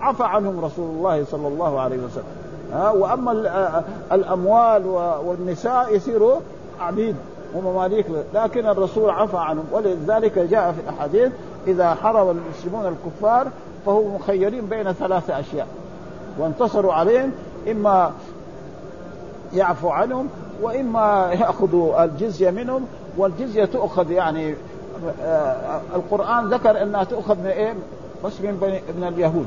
عفى 0.00 0.24
عنهم 0.24 0.64
رسول 0.64 0.90
الله 0.96 1.24
صلى 1.24 1.48
الله 1.48 1.80
عليه 1.80 1.96
وسلم 1.98 2.24
ها 2.72 2.90
واما 2.90 3.32
الاموال 4.12 4.86
والنساء 5.26 5.94
يصيروا 5.96 6.40
عبيد 6.80 7.16
ومماليك 7.54 8.06
لكن 8.34 8.66
الرسول 8.66 9.10
عفى 9.10 9.36
عنهم 9.36 9.64
ولذلك 9.72 10.38
جاء 10.38 10.72
في 10.72 10.78
الاحاديث 10.80 11.32
اذا 11.66 11.94
حرم 11.94 12.30
المسلمون 12.38 12.86
الكفار 12.86 13.46
فهم 13.86 14.14
مخيرين 14.14 14.66
بين 14.66 14.92
ثلاث 14.92 15.30
اشياء 15.30 15.66
وانتصروا 16.38 16.92
عليهم 16.92 17.32
اما 17.70 18.10
يعفو 19.54 19.88
عنهم 19.88 20.28
واما 20.62 21.30
ياخذوا 21.32 22.04
الجزيه 22.04 22.50
منهم 22.50 22.84
والجزيه 23.16 23.64
تؤخذ 23.64 24.10
يعني 24.10 24.54
آه، 25.22 25.56
القران 25.96 26.54
ذكر 26.54 26.82
انها 26.82 27.04
تؤخذ 27.04 27.38
من 27.38 27.46
ايه؟ 27.46 27.74
بس 28.24 28.40
من 28.40 28.78
من 29.00 29.08
اليهود 29.08 29.46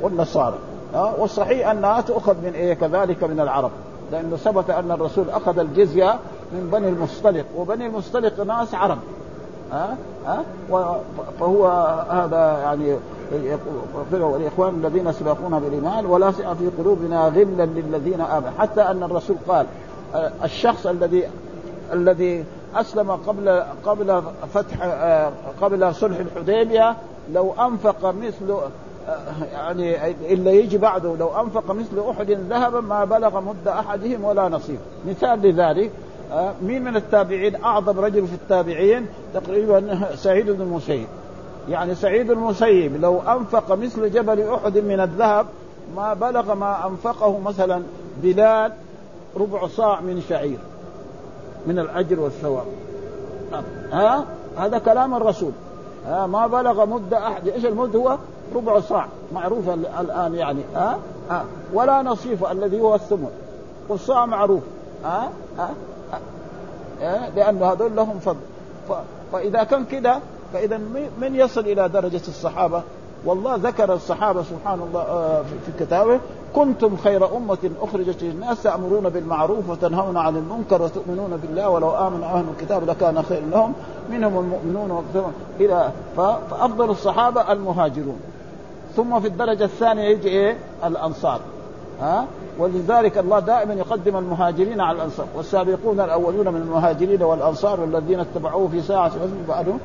والنصارى 0.00 0.54
ها 0.94 0.98
آه، 0.98 1.12
والصحيح 1.18 1.68
انها 1.68 2.00
تؤخذ 2.00 2.34
من 2.44 2.52
ايه 2.54 2.74
كذلك 2.74 3.24
من 3.24 3.40
العرب 3.40 3.70
لانه 4.12 4.36
ثبت 4.36 4.70
ان 4.70 4.90
الرسول 4.90 5.30
اخذ 5.30 5.58
الجزيه 5.58 6.14
من 6.52 6.68
بني 6.72 6.88
المصطلق 6.88 7.44
وبني 7.56 7.86
المصطلق 7.86 8.40
ناس 8.40 8.74
عرب 8.74 8.98
ها 9.72 9.96
أه؟ 10.26 10.30
أه؟ 10.30 10.38
ها 10.70 11.00
فهو 11.40 11.66
هذا 12.10 12.58
يعني 12.62 12.96
يقول 14.12 14.40
الاخوان 14.42 14.74
الذين 14.74 15.12
سبقونا 15.12 15.58
بالايمان 15.58 16.06
ولا 16.06 16.30
في 16.30 16.68
قلوبنا 16.78 17.24
غلا 17.28 17.62
للذين 17.66 18.20
امنوا 18.20 18.50
حتى 18.58 18.82
ان 18.82 19.02
الرسول 19.02 19.36
قال 19.48 19.66
الشخص 20.44 20.86
الذي 20.86 21.24
الذي 21.92 22.44
اسلم 22.74 23.10
قبل 23.10 23.62
قبل 23.84 24.22
فتح 24.54 24.76
قبل 25.62 25.94
صلح 25.94 26.16
الحديبيه 26.18 26.96
لو 27.32 27.52
انفق 27.60 28.14
مثل 28.22 28.54
يعني 29.52 30.06
الا 30.34 30.50
يجي 30.50 30.78
بعده 30.78 31.14
لو 31.20 31.28
انفق 31.40 31.70
مثل 31.74 32.10
احد 32.10 32.30
ذهبا 32.30 32.80
ما 32.80 33.04
بلغ 33.04 33.40
مد 33.40 33.68
احدهم 33.68 34.24
ولا 34.24 34.48
نصيب 34.48 34.78
مثال 35.08 35.40
لذلك 35.46 35.90
آه، 36.32 36.52
مين 36.62 36.84
من 36.84 36.96
التابعين 36.96 37.64
اعظم 37.64 38.00
رجل 38.00 38.26
في 38.26 38.34
التابعين 38.34 39.06
تقريبا 39.34 39.98
سعيد 40.16 40.50
بن 40.50 40.60
المسيب 40.60 41.06
يعني 41.68 41.94
سعيد 41.94 42.30
المسيب 42.30 43.00
لو 43.02 43.20
انفق 43.20 43.72
مثل 43.76 44.10
جبل 44.12 44.48
احد 44.54 44.78
من 44.78 45.00
الذهب 45.00 45.46
ما 45.96 46.14
بلغ 46.14 46.54
ما 46.54 46.86
انفقه 46.86 47.38
مثلا 47.40 47.82
بلال 48.22 48.72
ربع 49.36 49.66
صاع 49.66 50.00
من 50.00 50.20
شعير 50.28 50.58
من 51.66 51.78
الاجر 51.78 52.20
والثواب 52.20 52.66
نعم. 53.52 53.62
ها 53.92 54.24
هذا 54.58 54.78
كلام 54.78 55.14
الرسول 55.14 55.52
ها 56.06 56.26
ما 56.26 56.46
بلغ 56.46 56.86
مد 56.86 57.14
احد 57.14 57.48
ايش 57.48 57.64
المد 57.64 57.96
هو؟ 57.96 58.16
ربع 58.56 58.80
صاع 58.80 59.06
معروف 59.34 59.68
الان 59.98 60.34
يعني 60.34 60.60
ها 60.74 60.98
ها؟ 61.30 61.44
ولا 61.74 62.02
نصيف 62.02 62.44
الذي 62.52 62.80
هو 62.80 62.94
الثمن 62.94 63.30
والصاع 63.88 64.26
معروف 64.26 64.60
ها 65.04 65.28
ها 65.58 65.70
آه، 67.02 67.28
لأن 67.36 67.62
هذول 67.62 67.96
لهم 67.96 68.18
فضل 68.18 68.40
فإذا 69.32 69.64
كان 69.64 69.84
كده 69.84 70.18
فإذا 70.52 70.76
من 71.20 71.30
يصل 71.34 71.60
إلى 71.60 71.88
درجة 71.88 72.20
الصحابة 72.28 72.82
والله 73.24 73.54
ذكر 73.54 73.92
الصحابة 73.94 74.42
سبحان 74.42 74.80
الله 74.88 75.00
آه، 75.00 75.42
في 75.42 75.84
كتابه 75.84 76.20
كنتم 76.54 76.96
خير 76.96 77.36
أمة 77.36 77.70
أخرجت 77.82 78.22
للناس 78.22 78.62
تأمرون 78.62 79.08
بالمعروف 79.08 79.70
وتنهون 79.70 80.16
عن 80.16 80.36
المنكر 80.36 80.82
وتؤمنون 80.82 81.40
بالله 81.42 81.68
ولو 81.68 81.90
آمن 81.90 82.22
أهل 82.22 82.44
الكتاب 82.58 82.90
لكان 82.90 83.22
خير 83.22 83.42
لهم 83.50 83.72
منهم 84.10 84.38
المؤمنون 84.38 85.04
إلى 85.60 85.90
فأفضل 86.16 86.90
الصحابة 86.90 87.52
المهاجرون 87.52 88.20
ثم 88.96 89.20
في 89.20 89.26
الدرجة 89.26 89.64
الثانية 89.64 90.02
يجي 90.04 90.28
إيه 90.28 90.56
الأنصار 90.86 91.40
ها 92.00 92.26
ولذلك 92.58 93.18
الله 93.18 93.38
دائما 93.38 93.74
يقدم 93.74 94.16
المهاجرين 94.16 94.80
على 94.80 94.96
الانصار 94.96 95.26
والسابقون 95.36 96.00
الاولون 96.00 96.48
من 96.48 96.60
المهاجرين 96.60 97.22
والانصار 97.22 97.80
والذين 97.80 98.20
اتبعوه 98.20 98.68
في 98.68 98.82
ساعه 98.82 99.12
بعدهم 99.48 99.78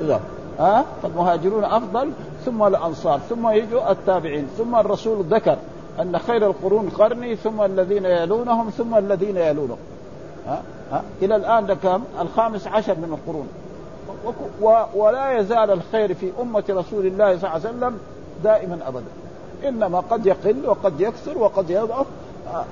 اذا 0.00 0.20
ها 0.58 0.84
فالمهاجرون 1.02 1.64
افضل 1.64 2.10
ثم 2.44 2.62
الانصار 2.62 3.18
ثم 3.18 3.48
يجوا 3.50 3.90
التابعين 3.90 4.46
ثم 4.58 4.76
الرسول 4.76 5.24
ذكر 5.30 5.56
ان 6.00 6.18
خير 6.18 6.46
القرون 6.46 6.88
قرني 6.88 7.36
ثم 7.36 7.62
الذين 7.62 8.04
يلونهم 8.04 8.70
ثم 8.70 8.98
الذين 8.98 9.36
يلونهم 9.36 9.78
ها 10.46 10.62
ها 10.92 11.02
الى 11.22 11.36
الان 11.36 11.66
ده 11.66 11.74
كم؟ 11.74 12.02
الخامس 12.20 12.66
عشر 12.66 12.94
من 12.94 13.18
القرون 13.18 13.48
ولا 14.94 15.38
يزال 15.38 15.70
الخير 15.70 16.14
في 16.14 16.30
امه 16.42 16.64
رسول 16.70 17.06
الله 17.06 17.26
صلى 17.36 17.36
الله 17.36 17.48
عليه 17.48 17.68
وسلم 17.68 17.98
دائما 18.44 18.78
ابدا 18.88 19.06
انما 19.68 20.00
قد 20.10 20.26
يقل 20.26 20.56
وقد 20.68 21.00
يكثر 21.00 21.38
وقد 21.38 21.70
يضعف 21.70 22.06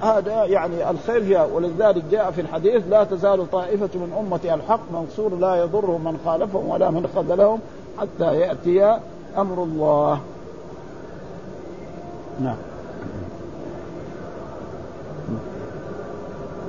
هذا 0.00 0.44
يعني 0.44 0.90
الخير 0.90 1.22
جاء 1.24 1.50
ولذلك 1.54 2.02
جاء 2.10 2.30
في 2.30 2.40
الحديث 2.40 2.84
لا 2.90 3.04
تزال 3.04 3.50
طائفة 3.50 3.88
من 3.94 4.12
أمة 4.20 4.54
الحق 4.54 4.80
منصور 4.94 5.34
لا 5.34 5.54
يضرهم 5.56 6.04
من 6.04 6.18
خالفهم 6.24 6.68
ولا 6.68 6.90
من 6.90 7.08
خذلهم 7.16 7.58
حتى 7.98 8.34
يأتي 8.34 8.98
أمر 9.38 9.62
الله 9.62 10.20
نعم 12.40 12.56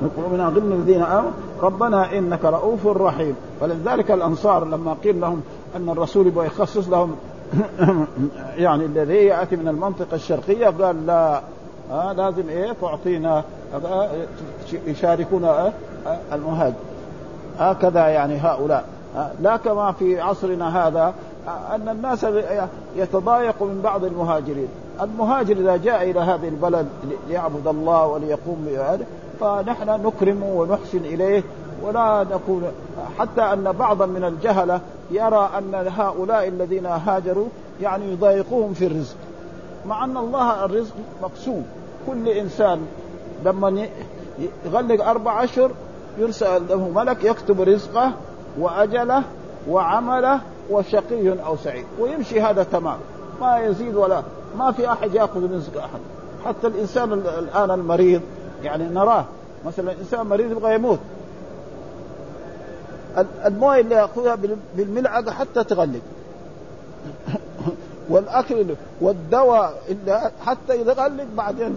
نقول 0.03 0.29
من 0.39 0.49
ضمن 0.53 0.71
الذين 0.79 1.01
امنوا 1.01 1.31
ربنا 1.61 2.17
انك 2.17 2.45
رؤوف 2.45 2.87
رحيم 2.87 3.35
ولذلك 3.61 4.11
الانصار 4.11 4.65
لما 4.65 4.95
قيل 5.03 5.21
لهم 5.21 5.41
ان 5.75 5.89
الرسول 5.89 6.27
يبغى 6.27 6.45
يخصص 6.45 6.87
لهم 6.87 7.15
يعني 8.57 8.85
الذي 8.85 9.13
ياتي 9.25 9.55
من 9.55 9.67
المنطقه 9.67 10.15
الشرقيه 10.15 10.67
قال 10.67 11.05
لا 11.07 11.41
آه 11.91 12.11
لازم 12.13 12.49
ايه 12.49 12.73
تعطينا 12.81 13.43
آه 13.85 14.09
يشاركونا 14.87 15.49
آه،, 15.67 15.71
آه 16.07 16.17
المهاجر 16.33 16.73
هكذا 17.59 17.99
آه 17.99 18.07
يعني 18.07 18.37
هؤلاء 18.37 18.83
آه 19.17 19.31
لا 19.41 19.57
كما 19.57 19.91
في 19.91 20.21
عصرنا 20.21 20.87
هذا 20.87 21.13
آه 21.47 21.75
ان 21.75 21.89
الناس 21.89 22.25
يتضايقوا 22.95 23.67
من 23.67 23.81
بعض 23.83 24.03
المهاجرين 24.03 24.67
المهاجر 25.01 25.57
اذا 25.57 25.77
جاء 25.77 26.03
الى 26.11 26.19
هذه 26.19 26.47
البلد 26.47 26.87
ليعبد 27.29 27.67
الله 27.67 28.05
وليقوم 28.05 28.67
بهذا 28.69 29.05
فنحن 29.39 29.89
نكرمه 30.07 30.45
ونحسن 30.53 30.97
اليه 30.97 31.43
ولا 31.83 32.25
نكون 32.33 32.63
حتى 33.19 33.41
ان 33.41 33.71
بعضا 33.71 34.05
من 34.05 34.23
الجهله 34.23 34.79
يرى 35.11 35.49
ان 35.57 35.73
هؤلاء 35.97 36.47
الذين 36.47 36.85
هاجروا 36.85 37.47
يعني 37.81 38.11
يضايقوهم 38.11 38.73
في 38.73 38.85
الرزق 38.87 39.15
مع 39.85 40.03
ان 40.05 40.17
الله 40.17 40.65
الرزق 40.65 40.93
مقسوم 41.23 41.65
كل 42.07 42.27
انسان 42.29 42.85
لما 43.45 43.87
يغلق 44.65 45.07
اربع 45.07 45.43
اشهر 45.43 45.71
يرسل 46.17 46.67
له 46.69 46.89
ملك 46.89 47.23
يكتب 47.23 47.61
رزقه 47.61 48.11
واجله 48.59 49.23
وعمله 49.69 50.41
وشقي 50.69 51.29
او 51.45 51.57
سعيد 51.57 51.85
ويمشي 51.99 52.41
هذا 52.41 52.63
تمام 52.63 52.97
ما 53.41 53.57
يزيد 53.59 53.95
ولا 53.95 54.23
ما 54.57 54.71
في 54.71 54.91
احد 54.91 55.13
ياخذ 55.13 55.55
رزق 55.55 55.77
احد 55.77 55.99
حتى 56.45 56.67
الانسان 56.67 57.13
الان 57.13 57.71
المريض 57.71 58.21
يعني 58.63 58.83
نراه 58.83 59.25
مثلا 59.65 59.91
انسان 59.99 60.25
مريض 60.25 60.51
يبغى 60.51 60.75
يموت 60.75 60.99
المويه 63.45 63.79
اللي 63.81 63.95
ياخذها 63.95 64.37
بالملعقه 64.75 65.31
حتى 65.31 65.63
تغلق 65.63 65.99
والاكل 68.11 68.65
والدواء 69.01 69.77
اللي 69.89 70.31
حتى 70.45 70.79
يغلق 70.79 71.25
بعدين 71.37 71.75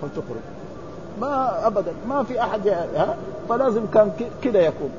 تخرج 0.00 0.36
ما 1.20 1.66
ابدا 1.66 1.92
ما 2.08 2.22
في 2.22 2.40
احد 2.40 2.68
ها 2.68 3.16
فلازم 3.48 3.86
كان 3.94 4.12
كذا 4.42 4.60
يكون 4.60 4.90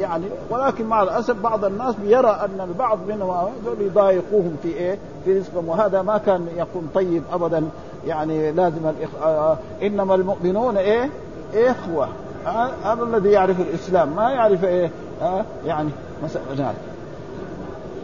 يعني 0.00 0.24
ولكن 0.50 0.84
مع 0.86 1.02
الاسف 1.02 1.34
بعض 1.40 1.64
الناس 1.64 1.94
يرى 2.04 2.30
ان 2.44 2.60
البعض 2.68 2.98
منهم 3.08 3.48
يضايقوهم 3.80 4.56
في 4.62 4.68
ايه؟ 4.68 4.98
في 5.24 5.38
رزقهم 5.38 5.68
وهذا 5.68 6.02
ما 6.02 6.18
كان 6.18 6.48
يكون 6.56 6.88
طيب 6.94 7.22
ابدا 7.32 7.66
يعني 8.06 8.52
لازم 8.52 8.88
الإخ... 8.88 9.08
آه, 9.22 9.26
آه، 9.52 9.56
انما 9.82 10.14
المؤمنون 10.14 10.76
ايه؟ 10.76 11.10
اخوه 11.54 12.08
هذا 12.84 13.02
الذي 13.02 13.30
يعرف 13.30 13.60
الاسلام 13.60 14.16
ما 14.16 14.30
يعرف 14.30 14.64
ايه 14.64 14.90
آه 15.22 15.44
يعني 15.66 15.90
مثلا 16.24 16.42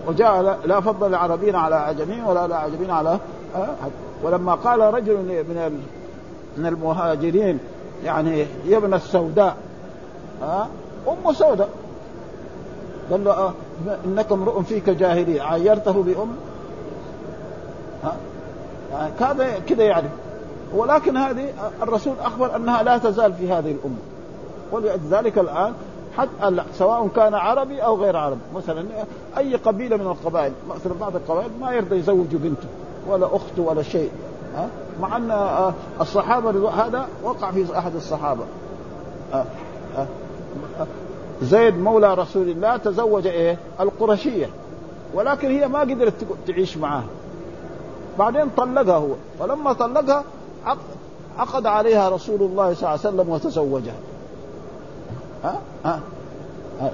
وجاء 0.09 0.59
لا 0.66 0.81
فضل 0.81 1.07
العربين 1.07 1.55
على 1.57 1.74
اعجمين 1.76 2.24
ولا 2.24 2.44
الاعجمين 2.44 2.90
على 2.90 3.18
آه 3.57 3.68
ولما 4.22 4.55
قال 4.55 4.81
رجل 4.81 5.14
من 5.14 5.74
من 6.59 6.66
المهاجرين 6.66 7.59
يعني 8.05 8.46
يا 8.66 8.76
ابن 8.78 8.94
السوداء 8.94 9.57
ها 10.42 10.68
آه 11.09 11.12
ام 11.28 11.33
سوداء 11.33 11.68
قال 13.11 13.24
له 13.24 13.33
آه 13.33 13.52
انك 14.07 14.33
امرؤ 14.33 14.62
فيك 14.62 14.90
جاهلي 14.90 15.40
عيرته 15.40 16.02
بام 16.02 16.28
ها 18.05 18.16
يعني 18.92 19.12
كذا 19.18 19.59
كذا 19.68 19.83
يعرف 19.85 20.11
ولكن 20.74 21.16
هذه 21.16 21.48
الرسول 21.83 22.14
اخبر 22.24 22.57
انها 22.57 22.83
لا 22.83 22.98
تزال 22.98 23.35
في 23.35 23.52
هذه 23.52 23.70
الامه 23.72 23.96
ولذلك 24.72 25.38
الان 25.38 25.74
حتى 26.18 26.62
سواء 26.78 27.08
كان 27.16 27.35
عربي 27.35 27.82
او 27.85 27.96
غير 27.96 28.16
عربي 28.16 28.40
مثلا 28.54 28.85
اي 29.38 29.54
قبيله 29.56 29.96
من 29.96 30.06
القبائل 30.06 30.52
مثلا 30.70 30.92
بعض 31.00 31.16
القبائل 31.16 31.50
ما 31.61 31.72
يرضى 31.72 31.96
يزوج 31.96 32.26
بنته 32.30 32.68
ولا 33.08 33.26
اخته 33.26 33.62
ولا 33.62 33.82
شيء 33.82 34.11
ها 34.56 34.68
مع 35.00 35.16
ان 35.16 35.30
آه، 35.30 35.74
الصحابه 36.00 36.70
هذا 36.70 37.08
وقع 37.24 37.50
في 37.50 37.78
احد 37.78 37.94
الصحابه 37.94 38.42
آه، 39.35 39.44
آه، 39.98 40.06
زيد 41.42 41.78
مولى 41.78 42.14
رسول 42.14 42.48
الله 42.48 42.76
تزوج 42.76 43.26
ايه 43.26 43.58
القرشيه 43.80 44.46
ولكن 45.14 45.50
هي 45.50 45.68
ما 45.68 45.80
قدرت 45.80 46.14
تعيش 46.46 46.76
معاه 46.78 47.02
بعدين 48.18 48.48
طلقها 48.56 48.94
هو 48.96 49.08
فلما 49.40 49.72
طلقها 49.72 50.24
عقد 51.38 51.66
عليها 51.66 52.08
رسول 52.08 52.42
الله 52.42 52.74
صلى 52.74 52.80
الله 52.80 52.88
عليه 52.90 53.00
وسلم 53.00 53.28
وتزوجها 53.28 53.94
ها 55.44 55.55
ها, 55.85 56.00
ها. 56.81 56.90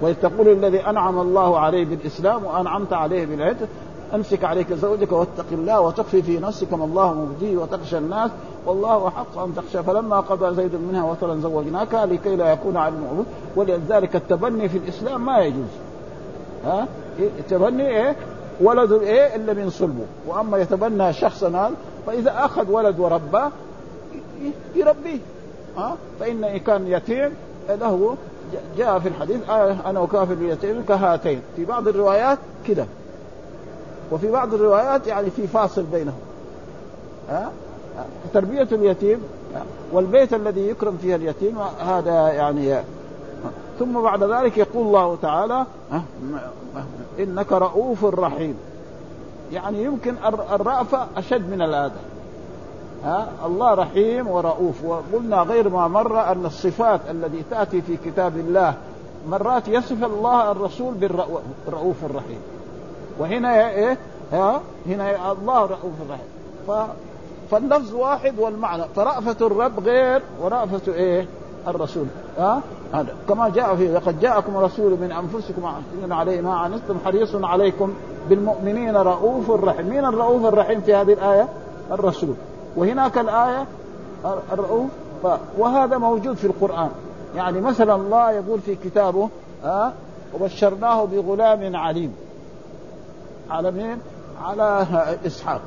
وإذ 0.00 0.14
تقول 0.14 0.48
الذي 0.48 0.80
أنعم 0.80 1.18
الله 1.20 1.58
عليه 1.58 1.84
بالإسلام 1.84 2.44
وأنعمت 2.44 2.92
عليه 2.92 3.26
بالعدل 3.26 3.66
أمسك 4.14 4.44
عليك 4.44 4.72
زوجك 4.72 5.12
واتق 5.12 5.44
الله 5.52 5.80
وتخفي 5.80 6.22
في 6.22 6.38
نفسك 6.38 6.72
ما 6.74 6.84
الله 6.84 7.14
مبديه 7.14 7.56
وتخشى 7.56 7.98
الناس 7.98 8.30
والله 8.66 9.08
أحق 9.08 9.38
أن 9.38 9.54
تخشى 9.54 9.82
فلما 9.82 10.20
قضى 10.20 10.54
زيد 10.56 10.74
منها 10.74 11.04
وطرا 11.04 11.36
زوجناكها 11.36 12.06
لكي 12.06 12.36
لا 12.36 12.52
يكون 12.52 12.76
على 12.76 12.94
المعروف 12.94 13.26
ولذلك 13.56 14.16
التبني 14.16 14.68
في 14.68 14.78
الإسلام 14.78 15.26
ما 15.26 15.38
يجوز 15.38 15.68
ها 16.64 16.86
التبني 17.20 17.88
إيه 18.00 18.16
ولد 18.60 18.92
إيه 18.92 19.36
إلا 19.36 19.52
من 19.52 19.70
صلبه 19.70 20.04
وأما 20.26 20.58
يتبنى 20.58 21.12
شخصا 21.12 21.70
فإذا 22.06 22.34
أخذ 22.44 22.70
ولد 22.72 23.00
ورباه 23.00 23.50
يربيه 24.74 25.18
ها 25.78 25.88
آه، 25.92 25.96
فان 26.20 26.44
ان 26.44 26.56
كان 26.58 26.86
يتيم 26.86 27.30
له 27.68 28.16
جاء 28.78 28.98
في 28.98 29.08
الحديث 29.08 29.50
آه، 29.50 29.76
انا 29.90 30.00
وكافر 30.00 30.32
اليتيم 30.32 30.84
كهاتين 30.88 31.40
في 31.56 31.64
بعض 31.64 31.88
الروايات 31.88 32.38
كده 32.66 32.86
وفي 34.12 34.30
بعض 34.30 34.54
الروايات 34.54 35.06
يعني 35.06 35.30
في 35.30 35.46
فاصل 35.46 35.82
بينهم 35.82 36.18
ها 37.28 37.50
آه، 37.98 38.04
تربية 38.34 38.68
اليتيم 38.72 39.18
والبيت 39.92 40.34
الذي 40.34 40.68
يكرم 40.68 40.98
فيه 41.02 41.16
اليتيم 41.16 41.56
هذا 41.86 42.28
يعني 42.28 42.78
ثم 43.78 44.00
بعد 44.02 44.22
ذلك 44.24 44.58
يقول 44.58 44.86
الله 44.86 45.16
تعالى 45.22 45.64
إنك 47.18 47.52
رؤوف 47.52 48.04
رحيم 48.04 48.54
يعني 49.52 49.82
يمكن 49.84 50.14
الرأفة 50.52 51.06
أشد 51.16 51.50
من 51.50 51.62
الآدم 51.62 51.94
ها 53.04 53.28
الله 53.46 53.74
رحيم 53.74 54.28
ورؤوف 54.28 54.84
وقلنا 54.84 55.36
غير 55.42 55.68
ما 55.68 55.88
مر 55.88 56.20
ان 56.32 56.46
الصفات 56.46 57.00
التي 57.10 57.42
تاتي 57.50 57.82
في 57.82 57.96
كتاب 57.96 58.36
الله 58.36 58.74
مرات 59.30 59.68
يصف 59.68 60.04
الله 60.04 60.50
الرسول 60.50 60.94
بالرؤوف 60.94 62.04
الرحيم 62.04 62.40
وهنا 63.18 63.70
ايه 63.70 63.98
ها 64.32 64.60
هنا 64.86 65.32
الله 65.32 65.60
رؤوف 65.66 65.92
رحيم 66.10 66.28
ف 66.68 66.72
فاللفظ 67.50 67.94
واحد 67.94 68.34
والمعنى 68.38 68.82
فرأفة 68.96 69.46
الرب 69.46 69.80
غير 69.80 70.22
ورأفة 70.42 70.92
ايه 70.92 71.26
الرسول 71.68 72.06
ها 72.38 72.60
هذا 72.94 73.08
كما 73.28 73.48
جاء 73.48 73.76
في 73.76 73.88
لقد 73.92 74.20
جاءكم 74.20 74.56
رسول 74.56 74.90
من 74.90 75.12
انفسكم 75.12 75.64
عزيز 75.66 76.12
عليه 76.12 76.40
ما 76.40 76.54
عنتم 76.56 76.94
حريص 77.04 77.34
عليكم 77.34 77.92
بالمؤمنين 78.28 78.96
رؤوف 78.96 79.50
رحيم 79.50 79.86
مين 79.86 80.04
الرؤوف 80.04 80.44
الرحيم 80.46 80.80
في 80.80 80.94
هذه 80.94 81.12
الايه 81.12 81.48
الرسول 81.92 82.34
وهناك 82.78 83.18
الآية 83.18 83.64
الرؤوف 84.52 84.90
وهذا 85.58 85.98
موجود 85.98 86.36
في 86.36 86.44
القرآن 86.46 86.90
يعني 87.36 87.60
مثلا 87.60 87.94
الله 87.94 88.30
يقول 88.30 88.60
في 88.60 88.74
كتابه 88.74 89.28
ها 89.64 89.92
وبشرناه 90.34 91.04
بغلام 91.04 91.76
عليم 91.76 92.14
على 93.50 93.70
مين؟ 93.70 93.98
على 94.42 94.86
اسحاق 95.26 95.60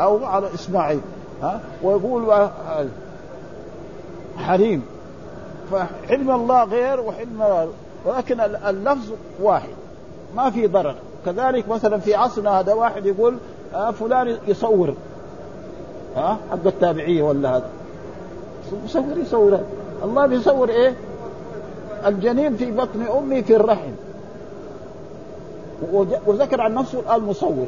او 0.00 0.24
على 0.24 0.54
اسماعيل 0.54 1.00
ها 1.42 1.60
ويقول 1.82 2.48
حريم 4.36 4.84
فحلم 5.72 6.30
الله 6.30 6.64
غير 6.64 7.00
وحلم 7.00 7.68
ولكن 8.04 8.40
اللفظ 8.40 9.10
واحد 9.42 9.68
ما 10.36 10.50
في 10.50 10.66
ضرر 10.66 10.94
كذلك 11.26 11.68
مثلا 11.68 11.98
في 11.98 12.14
عصرنا 12.14 12.60
هذا 12.60 12.72
واحد 12.72 13.06
يقول 13.06 13.36
آه، 13.74 13.90
فلان 13.90 14.38
يصور 14.48 14.94
ها 16.16 16.38
حق 16.50 16.66
التابعيه 16.66 17.22
ولا 17.22 17.56
هذا 17.56 17.68
يصور 18.84 19.18
يصور 19.18 19.58
الله 20.04 20.26
بيصور 20.26 20.68
ايه 20.68 20.92
الجنين 22.06 22.56
في 22.56 22.70
بطن 22.70 23.02
امي 23.18 23.42
في 23.42 23.56
الرحم 23.56 23.90
وذكر 26.26 26.60
عن 26.60 26.74
نفسه 26.74 27.00
الان 27.00 27.20
مصور 27.20 27.66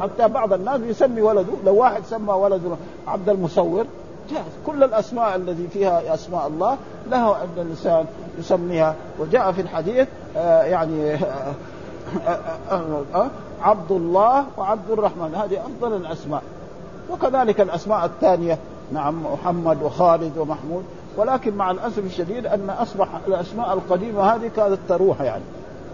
حتى 0.00 0.28
بعض 0.28 0.52
الناس 0.52 0.80
يسمي 0.80 1.22
ولده 1.22 1.52
لو 1.66 1.74
واحد 1.76 2.02
سمى 2.06 2.32
ولده 2.32 2.68
عبد 3.08 3.28
المصور 3.28 3.84
جاهز 4.30 4.52
كل 4.66 4.84
الاسماء 4.84 5.36
الذي 5.36 5.68
فيها 5.72 6.14
اسماء 6.14 6.46
الله 6.46 6.76
لها 7.10 7.34
عند 7.34 7.58
الانسان 7.58 8.04
يسميها 8.38 8.94
وجاء 9.18 9.52
في 9.52 9.60
الحديث 9.60 10.08
آه 10.36 10.62
يعني 10.62 11.14
آه، 11.14 11.18
آه،, 12.26 12.38
آه،, 12.70 12.72
آه 13.14 13.16
آه 13.16 13.28
عبد 13.62 13.92
الله 13.92 14.44
وعبد 14.58 14.90
الرحمن 14.90 15.34
هذه 15.34 15.58
افضل 15.60 15.96
الاسماء 15.96 16.42
وكذلك 17.10 17.60
الاسماء 17.60 18.04
الثانيه 18.04 18.58
نعم 18.92 19.22
محمد 19.34 19.82
وخالد 19.82 20.38
ومحمود 20.38 20.84
ولكن 21.16 21.54
مع 21.56 21.70
الاسف 21.70 21.98
الشديد 21.98 22.46
ان 22.46 22.70
اصبح 22.70 23.08
الاسماء 23.28 23.72
القديمه 23.74 24.22
هذه 24.22 24.50
كانت 24.56 24.78
تروح 24.88 25.20
يعني 25.20 25.42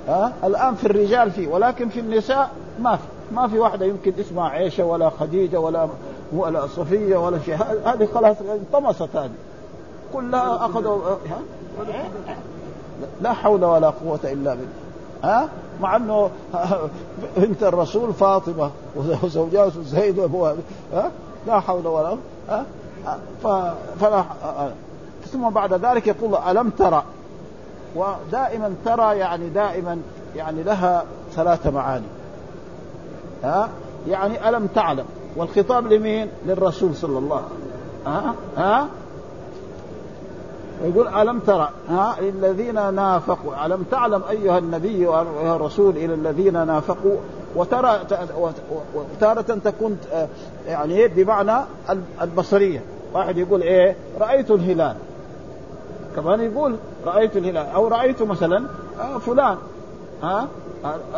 ها 0.09 0.33
أه؟ 0.43 0.47
الان 0.47 0.75
في 0.75 0.85
الرجال 0.87 1.31
في 1.31 1.47
ولكن 1.47 1.89
في 1.89 2.01
النساء 2.01 2.51
ما 2.81 2.97
في 2.97 3.03
ما 3.33 3.49
في 3.49 3.59
واحده 3.59 3.87
يمكن 3.87 4.13
اسمها 4.21 4.49
عيشه 4.49 4.85
ولا 4.85 5.11
خديجه 5.11 5.61
ولا 5.61 5.89
ولا 6.33 6.67
صفيه 6.67 7.17
ولا 7.17 7.39
شيء 7.47 7.57
هذه 7.85 8.09
خلاص 8.15 8.37
انطمست 8.75 9.17
هذه 9.17 9.31
كلها 10.13 10.57
اخذوا 10.57 10.97
ها؟ 11.05 11.39
لا 13.21 13.33
حول 13.33 13.65
ولا 13.65 13.91
قوه 13.91 14.21
الا 14.25 14.55
بالله 14.55 14.67
ها 15.25 15.49
مع 15.83 15.97
انه 15.97 16.31
بنت 17.37 17.63
الرسول 17.63 18.13
فاطمه 18.13 18.71
وزوجها 19.23 19.69
زيد 19.69 20.19
وابوها 20.19 20.55
لا 21.47 21.61
حول 21.61 21.87
ولا 21.87 22.17
قوه 23.45 23.75
فلا 24.01 24.25
ثم 25.33 25.49
بعد 25.51 25.73
ذلك 25.75 26.07
يقول 26.07 26.35
الم 26.37 26.71
ترى 26.71 27.03
ودائما 27.97 28.75
ترى 28.85 29.19
يعني 29.19 29.49
دائما 29.49 30.01
يعني 30.37 30.63
لها 30.63 31.05
ثلاث 31.33 31.67
معاني 31.67 32.07
ها 33.45 33.69
يعني 34.09 34.49
الم 34.49 34.67
تعلم 34.67 35.05
والخطاب 35.37 35.87
لمين؟ 35.87 36.29
للرسول 36.47 36.97
صلى 36.97 37.19
الله 37.19 37.37
عليه 37.37 37.45
وسلم 37.47 37.55
ها 38.13 38.35
ها 38.57 38.89
يقول 40.85 41.09
ألم 41.09 41.39
ترى 41.39 41.69
ها 41.91 42.17
للذين 42.21 42.95
نافقوا 42.95 43.67
ألم 43.67 43.83
تعلم 43.91 44.23
أيها 44.31 44.59
النبي 44.59 45.07
وأيها 45.07 45.57
الرسول 45.57 45.97
إلى 45.97 46.15
الذين 46.15 46.53
نافقوا 46.67 47.17
وترى 47.57 48.01
وتارة 48.95 49.59
تكون 49.65 49.99
يعني 50.67 51.09
بمعنى 51.09 51.53
البصرية 52.23 52.83
واحد 53.15 53.39
يقول 53.39 53.63
إيه 53.63 53.97
رأيت 54.21 54.51
الهلال 54.51 54.97
كمان 56.17 56.41
يقول 56.41 56.77
رأيت 57.07 57.37
الهلال 57.37 57.67
أو 57.75 57.89
رأيت 57.89 58.23
مثلا 58.23 58.65
آه, 59.01 59.19
فلان 59.19 59.57
ها 60.23 60.47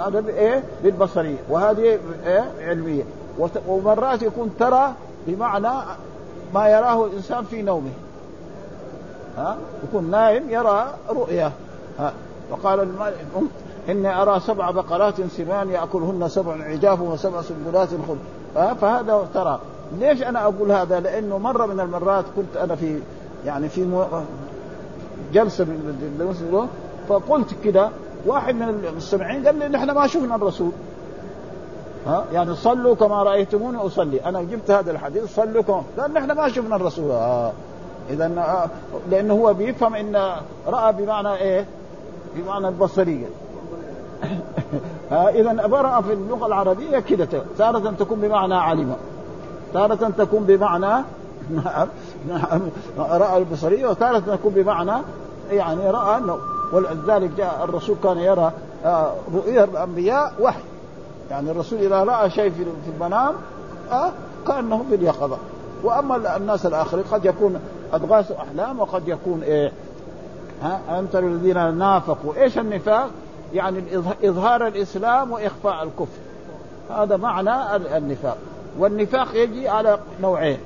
هذا 0.06 0.24
ايه 0.28 0.62
بالبصريه 0.82 1.36
وهذه 1.48 1.98
ايه 2.26 2.50
علميه 2.60 3.02
ومرات 3.68 4.22
يكون 4.22 4.50
ترى 4.58 4.92
بمعنى 5.26 5.68
ما 6.54 6.68
يراه 6.68 7.04
الانسان 7.06 7.44
في 7.44 7.62
نومه 7.62 7.90
ها 9.36 9.56
يكون 9.84 10.10
نايم 10.10 10.50
يرى 10.50 10.86
رؤيا 11.10 11.52
ها 11.98 12.12
وقال 12.50 12.80
الأم 12.80 13.48
إني 13.88 14.22
أرى 14.22 14.40
سبع 14.40 14.70
بقرات 14.70 15.14
سمان 15.22 15.70
يأكلهن 15.70 16.28
سبع 16.28 16.52
عجاف 16.64 17.00
وسبع 17.00 17.42
سنبلات 17.42 17.88
خضر 17.88 18.16
ها 18.56 18.74
فهذا 18.74 19.26
ترى 19.34 19.60
ليش 19.98 20.22
أنا 20.22 20.42
أقول 20.42 20.72
هذا 20.72 21.00
لأنه 21.00 21.38
مرة 21.38 21.66
من 21.66 21.80
المرات 21.80 22.24
كنت 22.36 22.56
أنا 22.56 22.74
في 22.76 23.00
يعني 23.46 23.68
في 23.68 23.84
مو... 23.84 24.04
جلسة 25.32 25.66
المسلمين 26.20 26.66
فقلت 27.08 27.54
كده 27.64 27.88
واحد 28.26 28.54
من 28.54 28.84
المستمعين 28.90 29.46
قال 29.46 29.58
لي 29.58 29.68
نحن 29.68 29.90
ما 29.90 30.06
شفنا 30.06 30.34
الرسول 30.34 30.70
ها 32.06 32.24
يعني 32.32 32.54
صلوا 32.54 32.94
كما 32.94 33.22
رايتموني 33.22 33.78
اصلي 33.78 34.24
انا 34.24 34.42
جبت 34.42 34.70
هذا 34.70 34.90
الحديث 34.90 35.34
صلوا 35.36 35.62
كما 35.62 35.82
قال 35.98 36.12
نحن 36.14 36.32
ما 36.32 36.48
شفنا 36.48 36.76
الرسول 36.76 37.10
آه. 37.10 37.52
اذا 38.12 38.32
آه، 38.38 38.68
لانه 39.10 39.34
هو 39.34 39.54
بيفهم 39.54 39.94
ان 39.94 40.16
راى 40.68 40.92
بمعنى 40.92 41.34
ايه؟ 41.34 41.64
بمعنى 42.36 42.68
البصريه 42.68 43.26
آه، 45.12 45.28
اذا 45.28 45.66
برأ 45.66 46.00
في 46.00 46.12
اللغه 46.12 46.46
العربيه 46.46 46.98
كده 46.98 47.28
تارة 47.58 47.92
تكون 47.98 48.20
بمعنى 48.20 48.54
علم 48.54 48.92
تارة 49.74 50.10
تكون 50.18 50.44
بمعنى 50.44 51.04
نعم 51.64 51.88
نعم 52.28 52.60
رأى 52.98 53.38
البصريه 53.38 53.86
وتارة 53.86 54.18
تكون 54.18 54.52
بمعنى 54.52 54.92
يعني 55.52 55.90
رأى 55.90 56.16
انه 56.16 56.36
ولذلك 56.72 57.30
جاء 57.38 57.60
الرسول 57.64 57.96
كان 58.04 58.18
يرى 58.18 58.52
آه، 58.84 59.12
رؤيا 59.34 59.64
الانبياء 59.64 60.32
وحي 60.40 60.60
يعني 61.30 61.50
الرسول 61.50 61.78
اذا 61.78 62.04
راى 62.04 62.30
شيء 62.30 62.50
في 62.50 62.90
المنام 62.96 63.34
كانه 64.46 64.84
باليقظه 64.90 65.36
واما 65.84 66.36
الناس 66.36 66.66
الاخرين 66.66 67.04
قد 67.12 67.24
يكون 67.24 67.60
غاسوا 67.94 68.36
احلام 68.36 68.80
وقد 68.80 69.08
يكون 69.08 69.42
ايه 69.42 69.72
ها 70.62 70.98
انت 71.00 71.16
الذين 71.16 71.74
نافقوا 71.74 72.34
ايش 72.42 72.58
النفاق؟ 72.58 73.08
يعني 73.54 73.82
اظهار 74.24 74.66
الاسلام 74.66 75.30
واخفاء 75.32 75.82
الكفر 75.82 76.18
هذا 76.90 77.16
معنى 77.16 77.76
النفاق 77.96 78.36
والنفاق 78.78 79.28
يجي 79.34 79.68
على 79.68 79.98
نوعين 80.22 80.58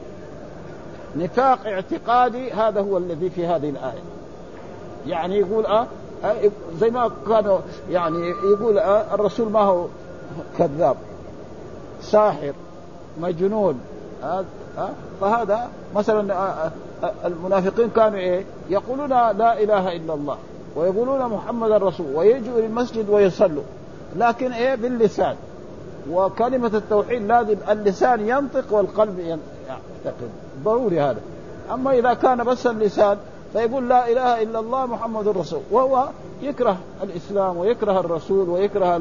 نفاق 1.16 1.58
اعتقادي 1.66 2.52
هذا 2.52 2.80
هو 2.80 2.98
الذي 2.98 3.30
في 3.30 3.46
هذه 3.46 3.70
الآية 3.70 4.02
يعني 5.06 5.38
يقول 5.38 5.66
أه, 5.66 5.86
آه، 6.24 6.34
زي 6.80 6.90
ما 6.90 7.10
كانوا 7.28 7.58
يعني 7.90 8.28
يقول 8.30 8.78
أه 8.78 9.14
الرسول 9.14 9.48
ما 9.52 9.60
هو 9.60 9.86
كذاب 10.58 10.96
ساحر 12.02 12.52
مجنون 13.20 13.80
أه 14.24 14.44
فهذا 15.20 15.68
مثلا 15.96 16.34
آه، 16.34 16.36
آه، 16.36 16.70
آه، 17.04 17.12
المنافقين 17.24 17.88
كانوا 17.96 18.18
ايه؟ 18.18 18.44
يقولون 18.70 19.10
لا 19.10 19.62
اله 19.62 19.92
الا 19.96 20.14
الله 20.14 20.36
ويقولون 20.76 21.24
محمد 21.26 21.72
رسول 21.72 22.06
ويجوا 22.14 22.58
الى 22.58 22.66
المسجد 22.66 23.10
ويصلوا 23.10 23.62
لكن 24.16 24.52
ايه 24.52 24.74
باللسان 24.74 25.36
وكلمه 26.10 26.70
التوحيد 26.74 27.22
لازم 27.22 27.56
اللسان 27.70 28.28
ينطق 28.28 28.64
والقلب 28.70 29.18
يعتقد 29.18 30.30
ضروري 30.64 31.00
هذا 31.00 31.20
اما 31.72 31.92
اذا 31.98 32.14
كان 32.14 32.44
بس 32.44 32.66
اللسان 32.66 33.16
فيقول 33.52 33.88
لا 33.88 34.10
اله 34.12 34.42
الا 34.42 34.58
الله 34.58 34.86
محمد 34.86 35.28
رسول 35.28 35.60
وهو 35.70 36.06
يكره 36.42 36.76
الاسلام 37.02 37.56
ويكره 37.56 38.00
الرسول 38.00 38.48
ويكره 38.48 39.00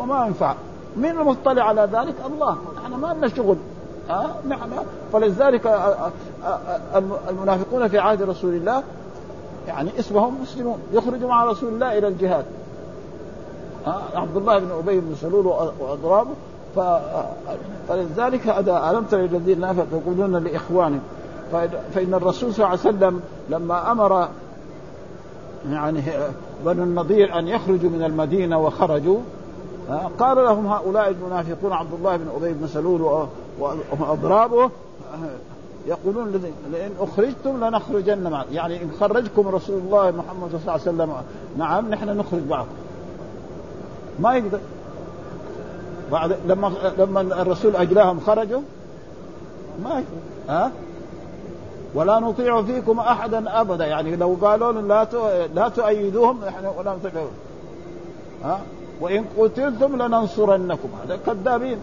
وما 0.00 0.26
ينفع 0.26 0.54
من 0.96 1.10
المطلع 1.10 1.62
على 1.64 1.80
ذلك 1.92 2.14
الله 2.26 2.56
نحن 2.86 2.94
ما 3.00 3.14
لنا 3.18 3.28
شغل 3.28 3.56
ها 4.08 4.24
آه، 4.24 4.28
نعم 4.48 4.58
فلذلك 5.12 5.66
آه، 5.66 5.70
آه، 6.44 7.02
المنافقون 7.30 7.88
في 7.88 7.98
عهد 7.98 8.22
رسول 8.22 8.54
الله 8.54 8.82
يعني 9.68 9.90
اسمهم 9.98 10.38
مسلمون 10.42 10.78
يخرجوا 10.92 11.28
مع 11.28 11.44
رسول 11.44 11.68
الله 11.68 11.98
الى 11.98 12.08
الجهاد 12.08 12.44
ها 13.86 14.02
عبد 14.14 14.36
الله 14.36 14.58
بن 14.58 14.70
ابي 14.70 15.00
بن 15.00 15.14
سلول 15.20 15.46
واضرابه 15.80 16.30
ف... 16.76 16.80
فلذلك 17.88 18.48
هذا 18.48 18.90
الم 18.90 19.04
تر 19.04 19.20
الذين 19.20 19.60
نافقوا 19.60 19.98
يقولون 20.06 20.36
لاخوانهم 20.44 21.00
فان 21.94 22.14
الرسول 22.14 22.54
صلى 22.54 22.64
الله 22.66 22.78
عليه 22.80 22.96
وسلم 22.96 23.20
لما 23.50 23.92
امر 23.92 24.28
يعني 25.70 26.00
بنو 26.64 26.82
النضير 26.82 27.38
ان 27.38 27.48
يخرجوا 27.48 27.90
من 27.90 28.02
المدينه 28.06 28.58
وخرجوا 28.60 29.18
قال 30.18 30.36
لهم 30.36 30.66
هؤلاء 30.66 31.08
المنافقون 31.08 31.72
عبد 31.72 31.94
الله 31.98 32.16
بن 32.16 32.24
ابي 32.36 32.52
بن 32.52 32.66
سلول 32.66 33.26
واضرابه 34.00 34.70
يقولون 35.86 36.40
لئن 36.72 36.90
اخرجتم 37.00 37.64
لنخرجن 37.64 38.30
معكم، 38.30 38.52
يعني 38.54 38.82
ان 38.82 38.90
خرجكم 39.00 39.48
رسول 39.48 39.78
الله 39.78 40.10
محمد 40.10 40.50
صلى 40.50 40.60
الله 40.60 40.72
عليه 40.72 40.82
وسلم 40.82 41.12
نعم 41.58 41.88
نحن 41.90 42.08
نخرج 42.16 42.40
معكم. 42.48 42.66
ما 44.20 44.34
يقدر 44.36 44.58
بعد 46.12 46.36
لما 46.48 46.72
لما 46.98 47.20
الرسول 47.20 47.76
اجلاهم 47.76 48.20
خرجوا 48.20 48.60
ما 49.84 49.90
يقدر 49.90 50.22
ها؟ 50.48 50.70
ولا 51.94 52.18
نطيع 52.18 52.62
فيكم 52.62 52.98
احدا 52.98 53.60
ابدا 53.60 53.86
يعني 53.86 54.16
لو 54.16 54.36
قالوا 54.42 54.72
لا 54.72 55.06
لا 55.54 55.68
تؤيدوهم 55.68 56.44
نحن 56.44 56.66
ولا 56.78 56.92
نطيعهم 56.94 57.30
ها؟ 58.44 58.60
وان 59.00 59.24
قتلتم 59.38 60.02
لننصرنكم 60.02 60.88
هذا 61.04 61.18
كذابين 61.26 61.78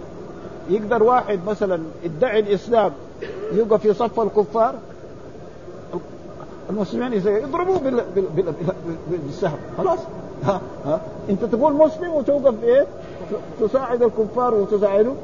يقدر 0.70 1.04
واحد 1.04 1.40
مثلا 1.48 1.84
يدعي 2.04 2.40
الاسلام 2.40 2.92
يبقى 3.54 3.80
في 3.80 3.94
صف 3.94 4.20
الكفار 4.20 4.76
المسلمين 6.70 7.14
يضربوه 7.14 7.80
بال... 7.80 8.04
بال... 8.16 8.26
بال... 8.36 8.54
بالسهم 9.26 9.58
خلاص 9.78 10.00
ها 10.44 10.62
ها 10.86 11.02
انت 11.30 11.46
تقول 11.46 11.74
مسلم 11.74 12.10
وتوقف 12.14 12.64
ايه 12.64 12.86
تساعد 13.62 14.04
الكفار 14.04 14.54
وتساعدهم 14.54 15.16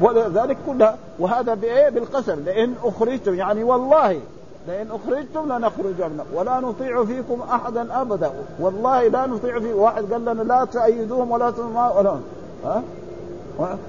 ولذلك 0.00 0.56
كلها 0.66 0.98
وهذا 1.18 1.54
بايه 1.54 1.88
بالقسم 1.88 2.40
لئن 2.44 2.74
اخرجتم 2.84 3.34
يعني 3.34 3.64
والله 3.64 4.20
لئن 4.68 4.86
اخرجتم 4.90 5.52
لنخرجن 5.52 6.10
ولا 6.34 6.60
نطيع 6.60 7.04
فيكم 7.04 7.42
احدا 7.52 8.00
ابدا 8.02 8.30
والله 8.60 9.08
لا 9.08 9.26
نطيع 9.26 9.60
في 9.60 9.72
واحد 9.72 10.12
قال 10.12 10.20
لنا 10.24 10.42
لا 10.42 10.64
تأيدوهم 10.64 11.30
ولا 11.30 11.52
ولا 11.98 12.18
ها 12.64 12.82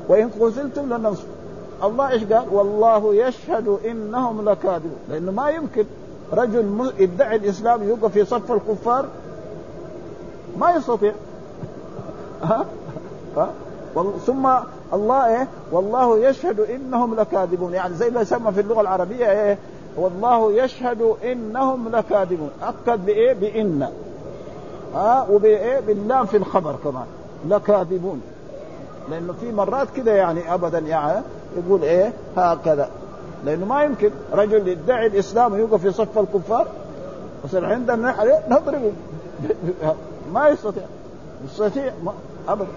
وان 0.07 0.29
قتلتم 0.41 0.93
لننصر 0.93 1.23
الله 1.83 2.09
ايش 2.09 2.23
قال؟ 2.23 2.45
والله 2.51 3.15
يشهد 3.15 3.67
انهم 3.67 4.49
لكاذبون، 4.49 4.97
لانه 5.09 5.31
ما 5.31 5.49
يمكن 5.49 5.85
رجل 6.33 6.91
يدعي 6.99 7.35
الاسلام 7.35 7.83
يوقف 7.83 8.11
في 8.11 8.25
صف 8.25 8.51
الكفار 8.51 9.05
ما 10.59 10.71
يستطيع 10.71 11.13
ها؟ 12.43 12.65
ها؟ 13.37 13.49
ثم 14.25 14.49
الله 14.93 15.27
ايه؟ 15.37 15.47
والله 15.71 16.17
يشهد 16.27 16.59
انهم 16.59 17.15
لكاذبون، 17.15 17.73
يعني 17.73 17.93
زي 17.95 18.09
ما 18.09 18.21
يسمى 18.21 18.51
في 18.51 18.61
اللغه 18.61 18.81
العربيه 18.81 19.25
ايه؟ 19.31 19.57
والله 19.97 20.51
يشهد 20.51 21.01
انهم 21.23 21.89
لكاذبون، 21.95 22.49
اكد 22.63 23.05
بايه؟ 23.05 23.33
بان 23.33 23.87
ها؟ 24.95 25.27
وبايه؟ 25.31 25.79
باللام 25.79 26.25
في 26.25 26.37
الخبر 26.37 26.75
كمان 26.85 27.05
لكاذبون 27.49 28.21
لانه 29.09 29.33
في 29.33 29.51
مرات 29.51 29.87
كده 29.95 30.11
يعني 30.11 30.53
ابدا 30.53 30.79
يعني 30.79 31.21
يقول 31.57 31.81
ايه 31.83 32.13
هكذا 32.37 32.89
لانه 33.45 33.65
ما 33.65 33.83
يمكن 33.83 34.11
رجل 34.33 34.67
يدعي 34.67 35.07
الاسلام 35.07 35.53
ويوقف 35.53 35.81
في 35.81 35.91
صف 35.91 36.19
الكفار 36.19 36.67
وصل 37.43 37.65
عندنا 37.65 37.95
نحن 38.09 38.19
إيه، 38.27 38.39
نضربه 38.49 38.91
ما 40.33 40.47
يستطيع 40.47 40.83
يستطيع 41.45 41.93
ما 42.03 42.13
ابدا 42.49 42.67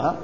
ها 0.00 0.16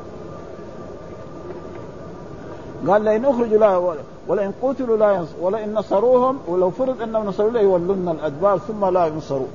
قال 2.88 3.04
لئن 3.04 3.24
اخرجوا 3.24 3.58
لا 3.58 3.92
ولئن 4.28 4.52
قتلوا 4.62 4.96
لا 4.96 5.10
ينصر 5.12 5.34
ولئن 5.40 5.74
نصروهم 5.74 6.38
ولو 6.48 6.70
فرض 6.70 7.02
انهم 7.02 7.26
نصروا 7.26 7.58
يولون 7.58 8.08
الادبار 8.08 8.58
ثم 8.58 8.84
لا 8.86 9.06
ينصروا 9.06 9.46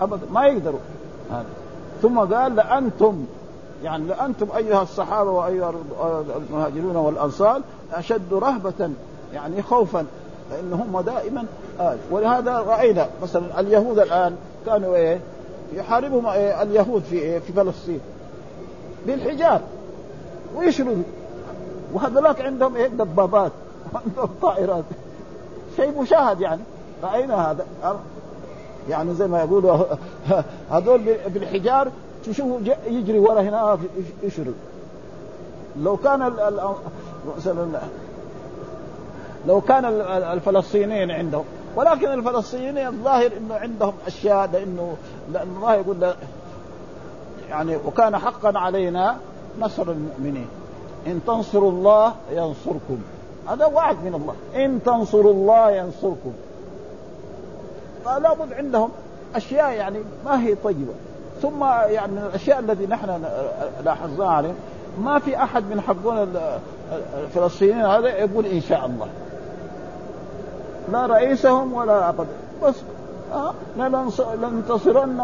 ابدا 0.00 0.26
ما 0.32 0.46
يقدروا 0.46 0.78
ثم 2.02 2.18
قال 2.18 2.56
لانتم 2.56 3.24
يعني 3.82 4.06
لانتم 4.06 4.46
ايها 4.56 4.82
الصحابه 4.82 5.30
وايها 5.30 5.72
آه، 6.00 6.24
المهاجرون 6.36 6.96
والانصار 6.96 7.60
اشد 7.92 8.34
رهبه 8.34 8.90
يعني 9.34 9.62
خوفا 9.62 10.04
لان 10.50 10.72
هم 10.72 11.00
دائما 11.00 11.44
آه 11.80 11.96
ولهذا 12.10 12.52
راينا 12.60 13.06
مثلا 13.22 13.60
اليهود 13.60 13.98
الان 13.98 14.36
كانوا 14.66 14.96
ايه 14.96 15.20
يحاربهم 15.74 16.26
إيه 16.26 16.62
اليهود 16.62 17.02
في 17.02 17.18
إيه 17.18 17.38
في 17.38 17.52
فلسطين 17.52 18.00
بالحجاب 19.06 19.60
ويشردوا 20.56 20.94
وهذولاك 21.94 22.40
عندهم 22.40 22.76
ايه 22.76 22.86
دبابات 22.88 23.52
عندهم 24.06 24.28
طائرات 24.42 24.84
شيء 25.76 26.02
مشاهد 26.02 26.40
يعني 26.40 26.60
راينا 27.02 27.50
هذا 27.50 27.64
يعني 28.90 29.14
زي 29.14 29.26
ما 29.26 29.40
يقولوا 29.42 29.76
هذول 30.72 31.02
بالحجار 31.34 31.90
تشوفه 32.26 32.76
يجري 32.86 33.18
ورا 33.18 33.40
هنا 33.40 33.78
يشرب 34.22 34.54
لو 35.82 35.96
كان 35.96 36.32
مثلا 37.36 37.80
لو 39.46 39.60
كان 39.60 39.84
الفلسطينيين 40.32 41.10
عندهم 41.10 41.44
ولكن 41.76 42.06
الفلسطينيين 42.08 42.86
الظاهر 42.86 43.30
انه 43.36 43.54
عندهم 43.54 43.92
اشياء 44.06 44.50
لانه 44.52 44.96
لان 45.32 45.54
الله 45.56 45.74
يقول 45.74 46.14
يعني 47.50 47.76
وكان 47.76 48.16
حقا 48.18 48.58
علينا 48.58 49.16
نصر 49.60 49.90
المؤمنين 49.90 50.48
ان 51.06 51.20
تنصروا 51.26 51.70
الله 51.70 52.12
ينصركم 52.30 52.98
هذا 53.48 53.64
وعد 53.66 53.96
من 54.04 54.14
الله 54.14 54.64
ان 54.64 54.80
تنصروا 54.82 55.32
الله 55.32 55.70
ينصركم 55.70 56.32
فلا 58.04 58.34
بد 58.34 58.52
عندهم 58.52 58.88
اشياء 59.36 59.72
يعني 59.72 59.98
ما 60.24 60.42
هي 60.42 60.54
طيبه 60.54 60.94
ثم 61.42 61.64
يعني 61.64 62.12
من 62.12 62.22
الاشياء 62.28 62.58
التي 62.60 62.86
نحن 62.86 63.22
لاحظناها 63.84 64.30
عليه 64.30 64.52
ما 65.00 65.18
في 65.18 65.36
احد 65.42 65.62
من 65.70 65.80
حقون 65.80 66.34
الفلسطينيين 67.24 67.86
هذا 67.86 68.08
يقول 68.08 68.46
ان 68.46 68.60
شاء 68.60 68.86
الله 68.86 69.06
لا 70.92 71.06
رئيسهم 71.06 71.72
ولا 71.74 72.08
أبدا 72.08 72.24
بس 72.64 72.74
أه؟ 73.34 73.52
لننتصرن 74.36 75.16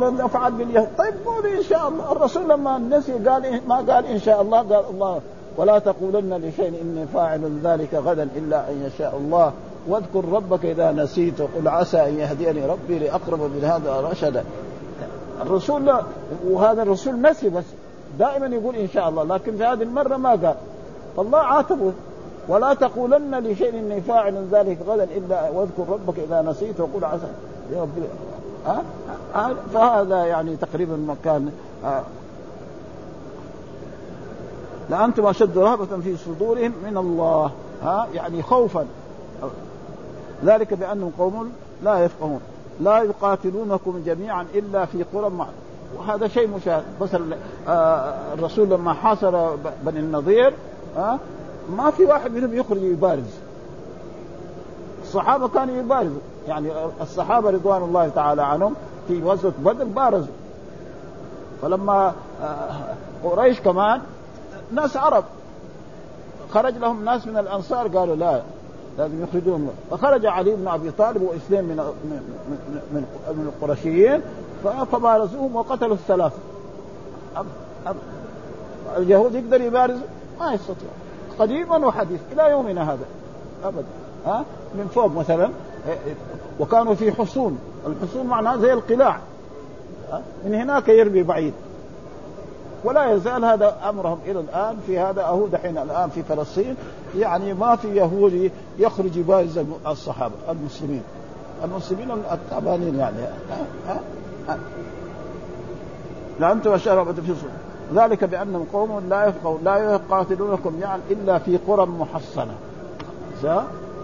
لن 0.00 0.16
نفعل 0.24 0.52
باليهود 0.52 0.88
طيب 0.98 1.14
قول 1.26 1.46
ان 1.46 1.62
شاء 1.62 1.88
الله 1.88 2.12
الرسول 2.12 2.48
لما 2.48 2.78
نسي 2.78 3.12
قال 3.12 3.60
ما 3.68 3.76
قال 3.76 4.06
ان 4.06 4.18
شاء 4.18 4.42
الله 4.42 4.58
قال 4.58 4.84
الله 4.90 5.20
ولا 5.56 5.78
تقولن 5.78 6.34
لشيء 6.34 6.80
اني 6.82 7.06
فاعل 7.14 7.58
ذلك 7.64 7.94
غدا 7.94 8.28
الا 8.36 8.70
ان 8.70 8.82
يشاء 8.86 9.16
الله 9.16 9.52
واذكر 9.88 10.24
ربك 10.32 10.64
اذا 10.64 10.92
نسيت 10.92 11.40
وقل 11.40 11.68
عسى 11.68 12.04
ان 12.06 12.18
يهديني 12.18 12.66
ربي 12.66 12.98
لاقرب 12.98 13.40
من 13.40 13.64
هذا 13.64 14.00
رشدا 14.10 14.44
الرسول 15.42 15.84
لا 15.84 16.02
وهذا 16.48 16.82
الرسول 16.82 17.22
نسي 17.22 17.48
بس 17.50 17.64
دائما 18.18 18.46
يقول 18.46 18.76
ان 18.76 18.88
شاء 18.88 19.08
الله 19.08 19.24
لكن 19.24 19.56
في 19.56 19.64
هذه 19.64 19.82
المره 19.82 20.16
ما 20.16 20.30
قال 20.30 20.54
فالله 21.16 21.38
عاتبه 21.38 21.92
ولا 22.48 22.74
تقولن 22.74 23.34
لشيء 23.34 23.78
اني 23.78 24.00
فاعل 24.00 24.46
ذلك 24.52 24.78
غدا 24.86 25.04
الا 25.04 25.50
واذكر 25.50 25.84
ربك 25.88 26.18
اذا 26.18 26.42
نسيت 26.42 26.80
وقل 26.80 27.04
عسى 27.04 27.26
ها 29.34 29.52
فهذا 29.74 30.24
يعني 30.24 30.56
تقريبا 30.56 30.96
مكان 30.96 31.52
آه. 31.84 32.02
لانتم 34.90 35.26
اشد 35.26 35.58
رهبه 35.58 35.86
في 36.04 36.16
صدورهم 36.16 36.72
من 36.84 36.96
الله 36.96 37.50
ها 37.82 38.08
يعني 38.14 38.42
خوفا 38.42 38.86
ذلك 40.44 40.74
بانهم 40.74 41.12
قوم 41.18 41.52
لا 41.82 41.98
يفقهون 42.04 42.40
لا 42.80 42.98
يقاتلونكم 43.02 44.02
جميعا 44.06 44.46
الا 44.54 44.84
في 44.84 45.02
قرى 45.02 45.30
معروف 45.30 45.54
وهذا 45.98 46.28
شيء 46.28 46.46
مشاهد 46.48 46.84
بس 47.00 47.10
آه، 47.68 47.72
الرسول 48.34 48.68
لما 48.68 48.92
حاصر 48.92 49.56
بني 49.56 50.00
النضير 50.00 50.54
آه، 50.98 51.18
ما 51.76 51.90
في 51.90 52.04
واحد 52.04 52.32
منهم 52.32 52.54
يخرج 52.54 52.82
يبارز 52.82 53.30
الصحابه 55.02 55.48
كانوا 55.48 55.76
يبارزوا 55.76 56.20
يعني 56.48 56.72
آه، 56.72 56.90
الصحابه 57.00 57.50
رضوان 57.50 57.82
الله 57.82 58.08
تعالى 58.08 58.42
عنهم 58.42 58.74
في 59.08 59.22
غزوه 59.22 59.52
بدر 59.58 59.84
بارزوا 59.84 60.32
فلما 61.62 62.12
قريش 63.24 63.60
كمان 63.60 64.00
ناس 64.72 64.96
عرب 64.96 65.24
خرج 66.54 66.78
لهم 66.78 67.04
ناس 67.04 67.26
من 67.26 67.36
الانصار 67.38 67.86
قالوا 67.88 68.16
لا 68.16 68.40
لازم 68.98 69.22
يخرجوهم 69.22 69.68
فخرج 69.90 70.26
علي 70.26 70.54
بن 70.54 70.68
ابي 70.68 70.90
طالب 70.90 71.22
واثنين 71.22 71.64
من 71.64 71.76
من 72.04 73.04
من 73.28 73.52
القرشيين 73.58 74.20
فبارزوهم 74.92 75.56
وقتلوا 75.56 75.94
الثلاثه 75.94 76.36
أب 77.36 77.46
أب 77.86 77.96
اليهود 78.96 79.34
يقدر 79.34 79.60
يبارز 79.60 79.96
ما 80.40 80.52
يستطيع 80.52 80.88
قديما 81.38 81.86
وحديث 81.86 82.20
الى 82.32 82.50
يومنا 82.50 82.92
هذا 82.92 83.04
ابدا 83.64 83.84
ها 84.26 84.44
من 84.74 84.88
فوق 84.94 85.12
مثلا 85.16 85.50
وكانوا 86.60 86.94
في 86.94 87.12
حصون 87.12 87.58
الحصون 87.86 88.26
معناها 88.26 88.56
زي 88.56 88.72
القلاع 88.72 89.18
من 90.44 90.54
هناك 90.54 90.88
يرمي 90.88 91.22
بعيد 91.22 91.54
ولا 92.84 93.12
يزال 93.12 93.44
هذا 93.44 93.76
امرهم 93.88 94.18
الى 94.26 94.40
الان 94.40 94.76
في 94.86 94.98
هذا 94.98 95.22
اهو 95.22 95.46
دحين 95.46 95.78
الان 95.78 96.08
في 96.08 96.22
فلسطين 96.22 96.76
يعني 97.16 97.54
ما 97.54 97.76
في 97.76 97.88
يهودي 97.96 98.50
يخرج 98.78 99.16
يبارز 99.16 99.58
الصحابه 99.86 100.34
المسلمين 100.48 101.02
المسلمين 101.64 102.10
التعبانين 102.32 102.98
يعني 102.98 103.16
ها 103.88 104.00
ها 104.48 104.58
لانتم 106.40 106.76
شربت 106.76 107.20
في 107.20 107.32
صور. 107.34 107.50
ذلك 108.02 108.24
بانهم 108.24 108.66
قوم 108.72 109.02
لا 109.08 109.26
يفقهون 109.26 109.60
لا 109.64 109.76
يقاتلونكم 109.76 110.78
يعني 110.80 111.02
الا 111.10 111.38
في 111.38 111.56
قرى 111.56 111.86
محصنه 111.86 112.54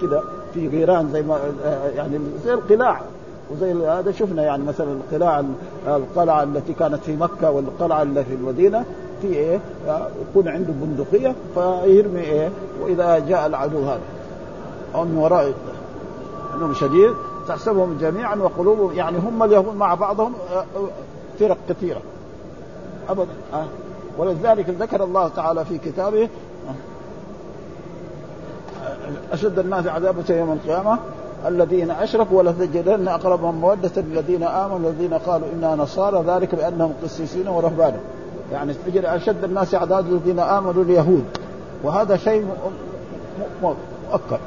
كذا 0.01 0.23
في 0.55 0.69
غيران 0.69 1.13
زي 1.13 1.23
ما 1.23 1.39
يعني 1.97 2.19
زي 2.45 2.55
القلاع 2.55 3.01
وزي 3.51 3.73
هذا 3.73 4.13
شفنا 4.13 4.43
يعني 4.43 4.65
مثلا 4.65 4.93
القلاع 4.93 5.43
القلعه 5.87 6.43
التي 6.43 6.73
كانت 6.73 7.05
في 7.05 7.17
مكه 7.17 7.51
والقلعه 7.51 8.03
التي 8.03 8.25
في 8.25 8.35
المدينه 8.35 8.85
في 9.23 9.27
ايه 9.27 9.61
يكون 10.31 10.49
عنده 10.49 10.73
بندقيه 10.73 11.35
فيرمي 11.55 12.21
ايه 12.21 12.51
واذا 12.81 13.19
جاء 13.19 13.47
العدو 13.47 13.79
هذا 13.85 14.01
او 14.95 15.05
من 15.05 15.17
وراء 15.17 15.53
انهم 16.55 16.75
شديد 16.75 17.11
تحسبهم 17.49 17.99
جميعا 18.01 18.37
وقلوبهم 18.37 18.93
يعني 18.97 19.19
هم 19.19 19.43
اليهود 19.43 19.75
مع 19.77 19.95
بعضهم 19.95 20.33
آه، 20.53 20.59
آه، 20.59 20.65
فرق 21.41 21.57
كثيره 21.69 22.01
ابدا 23.09 23.31
أه 23.55 23.65
ولذلك 24.19 24.71
ذكر 24.71 25.05
الله 25.05 25.29
تعالى 25.29 25.65
في 25.65 25.79
كتابه 25.79 26.23
آه، 26.23 26.75
اشد 29.33 29.59
الناس 29.59 29.87
عذابه 29.87 30.23
يوم 30.37 30.53
القيامه 30.53 30.99
الذين 31.47 31.91
اشركوا 31.91 32.39
ولتجدن 32.39 33.09
اقربهم 33.09 33.55
موده 33.55 33.91
للذين 33.97 34.43
امنوا 34.43 34.79
الذين 34.91 35.15
قالوا 35.15 35.47
انا 35.55 35.75
نصارى 35.75 36.25
ذلك 36.27 36.55
بانهم 36.55 36.93
قسيسين 37.03 37.49
ورهبان 37.49 37.95
يعني 38.53 38.75
تجد 38.75 39.05
اشد 39.05 39.45
الناس 39.45 39.75
اعداد 39.75 40.07
الذين 40.13 40.39
امنوا 40.39 40.83
اليهود 40.83 41.25
وهذا 41.83 42.17
شيء 42.17 42.47
مؤكد 43.63 44.39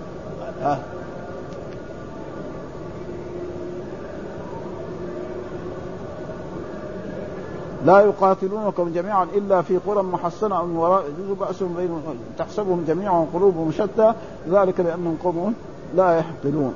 لا 7.85 7.99
يقاتلونكم 7.99 8.91
جميعا 8.95 9.23
الا 9.35 9.61
في 9.61 9.77
قرى 9.77 10.03
محصنه 10.03 10.65
من 10.65 10.77
وراء 10.77 11.03
يجوز 11.19 11.37
باسهم 11.37 11.73
بينهم 11.77 12.01
تحسبهم 12.37 12.85
جميعا 12.87 13.25
قلوبهم 13.33 13.71
شتى 13.71 14.13
ذلك 14.49 14.81
بانهم 14.81 15.17
قوم 15.23 15.53
لا 15.95 16.17
يحقلون 16.17 16.73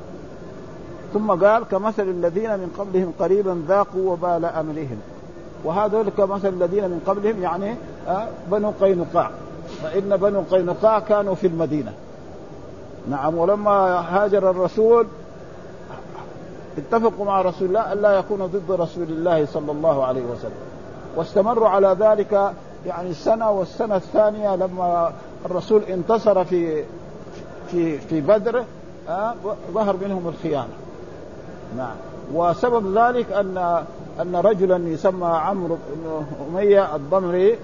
ثم 1.14 1.32
قال 1.32 1.64
كمثل 1.72 2.04
الذين 2.10 2.50
من 2.60 2.76
قبلهم 2.80 3.14
قريبا 3.20 3.64
ذاقوا 3.68 4.12
وبال 4.12 4.46
امرهم 4.46 5.00
وهذول 5.64 6.10
كمثل 6.10 6.48
الذين 6.48 6.84
من 6.84 7.02
قبلهم 7.08 7.42
يعني 7.44 7.76
آه، 8.08 8.28
بنو 8.52 8.72
قينقاع 8.82 9.30
فان 9.84 10.18
بنو 10.18 10.44
قينقاع 10.52 11.00
كانوا 11.00 11.36
في 11.36 11.48
المدينه 11.48 11.94
نعم 13.10 13.38
ولما 13.38 13.74
هاجر 14.00 14.52
الرسول 14.52 15.06
اتفقوا 16.78 17.26
مع 17.26 17.42
رسول 17.42 17.68
الله 17.68 17.94
الا 17.94 18.12
يكونوا 18.20 18.48
ضد 18.48 18.72
رسول 18.82 19.04
الله 19.04 19.46
صلى 19.46 19.72
الله 19.72 20.06
عليه 20.06 20.22
وسلم 20.24 20.56
واستمروا 21.16 21.70
على 21.70 21.98
ذلك 22.00 22.52
يعني 22.88 23.14
سنه 23.14 23.52
والسنه 23.52 23.96
الثانيه 23.96 24.56
لما 24.56 25.12
الرسول 25.46 25.82
انتصر 25.84 26.44
في 26.46 26.84
في 27.72 27.98
في 27.98 28.22
بدر 28.22 28.64
آه، 29.10 29.34
ظهر 29.74 29.96
منهم 30.02 30.28
الخيانه 30.28 30.74
نعم 31.78 31.96
وسبب 32.34 32.98
ذلك 32.98 33.32
ان 33.32 33.84
ان 34.22 34.36
رجلا 34.36 34.78
يسمى 34.90 35.26
عمرو 35.28 35.78
بن 35.96 36.26
اميه 36.52 36.96
الضمري 36.96 37.58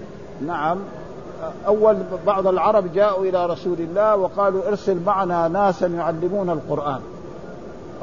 نعم 0.47 0.77
اول 1.67 1.97
بعض 2.27 2.47
العرب 2.47 2.93
جاءوا 2.93 3.25
الى 3.25 3.45
رسول 3.45 3.79
الله 3.79 4.15
وقالوا 4.15 4.67
ارسل 4.67 4.97
معنا 5.05 5.47
ناسا 5.47 5.87
يعلمون 5.87 6.49
القران 6.49 6.99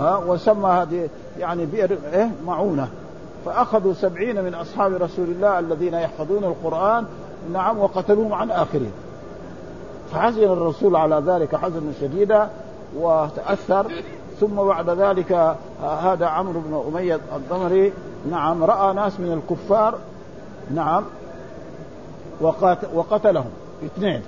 ها 0.01 0.17
وسمى 0.17 0.69
هذه 0.71 1.09
يعني 1.39 1.67
بئر 1.67 1.99
ايه 2.13 2.31
معونه 2.47 2.89
فاخذوا 3.47 3.93
سبعين 3.93 4.45
من 4.45 4.55
اصحاب 4.55 4.93
رسول 4.95 5.25
الله 5.29 5.59
الذين 5.59 5.95
يحفظون 5.95 6.45
القران 6.45 7.05
نعم 7.53 7.79
وقتلوهم 7.79 8.33
عن 8.35 8.51
اخرهم 8.51 8.93
فحزن 10.13 10.43
الرسول 10.45 10.97
على 10.97 11.23
ذلك 11.27 11.57
حزنا 11.57 11.93
شديدا 12.01 12.49
وتاثر 13.01 13.87
ثم 14.41 14.55
بعد 14.65 14.91
ذلك 14.91 15.33
آه، 15.33 15.55
هذا 15.95 16.27
عمرو 16.27 16.61
بن 16.67 16.83
أمية 16.89 17.21
الضمري 17.37 17.93
نعم 18.31 18.65
رأى 18.65 18.95
ناس 18.95 19.21
من 19.21 19.43
الكفار 19.43 19.99
نعم 20.75 21.05
وقتلهم 22.95 23.51
اثنين 23.87 24.23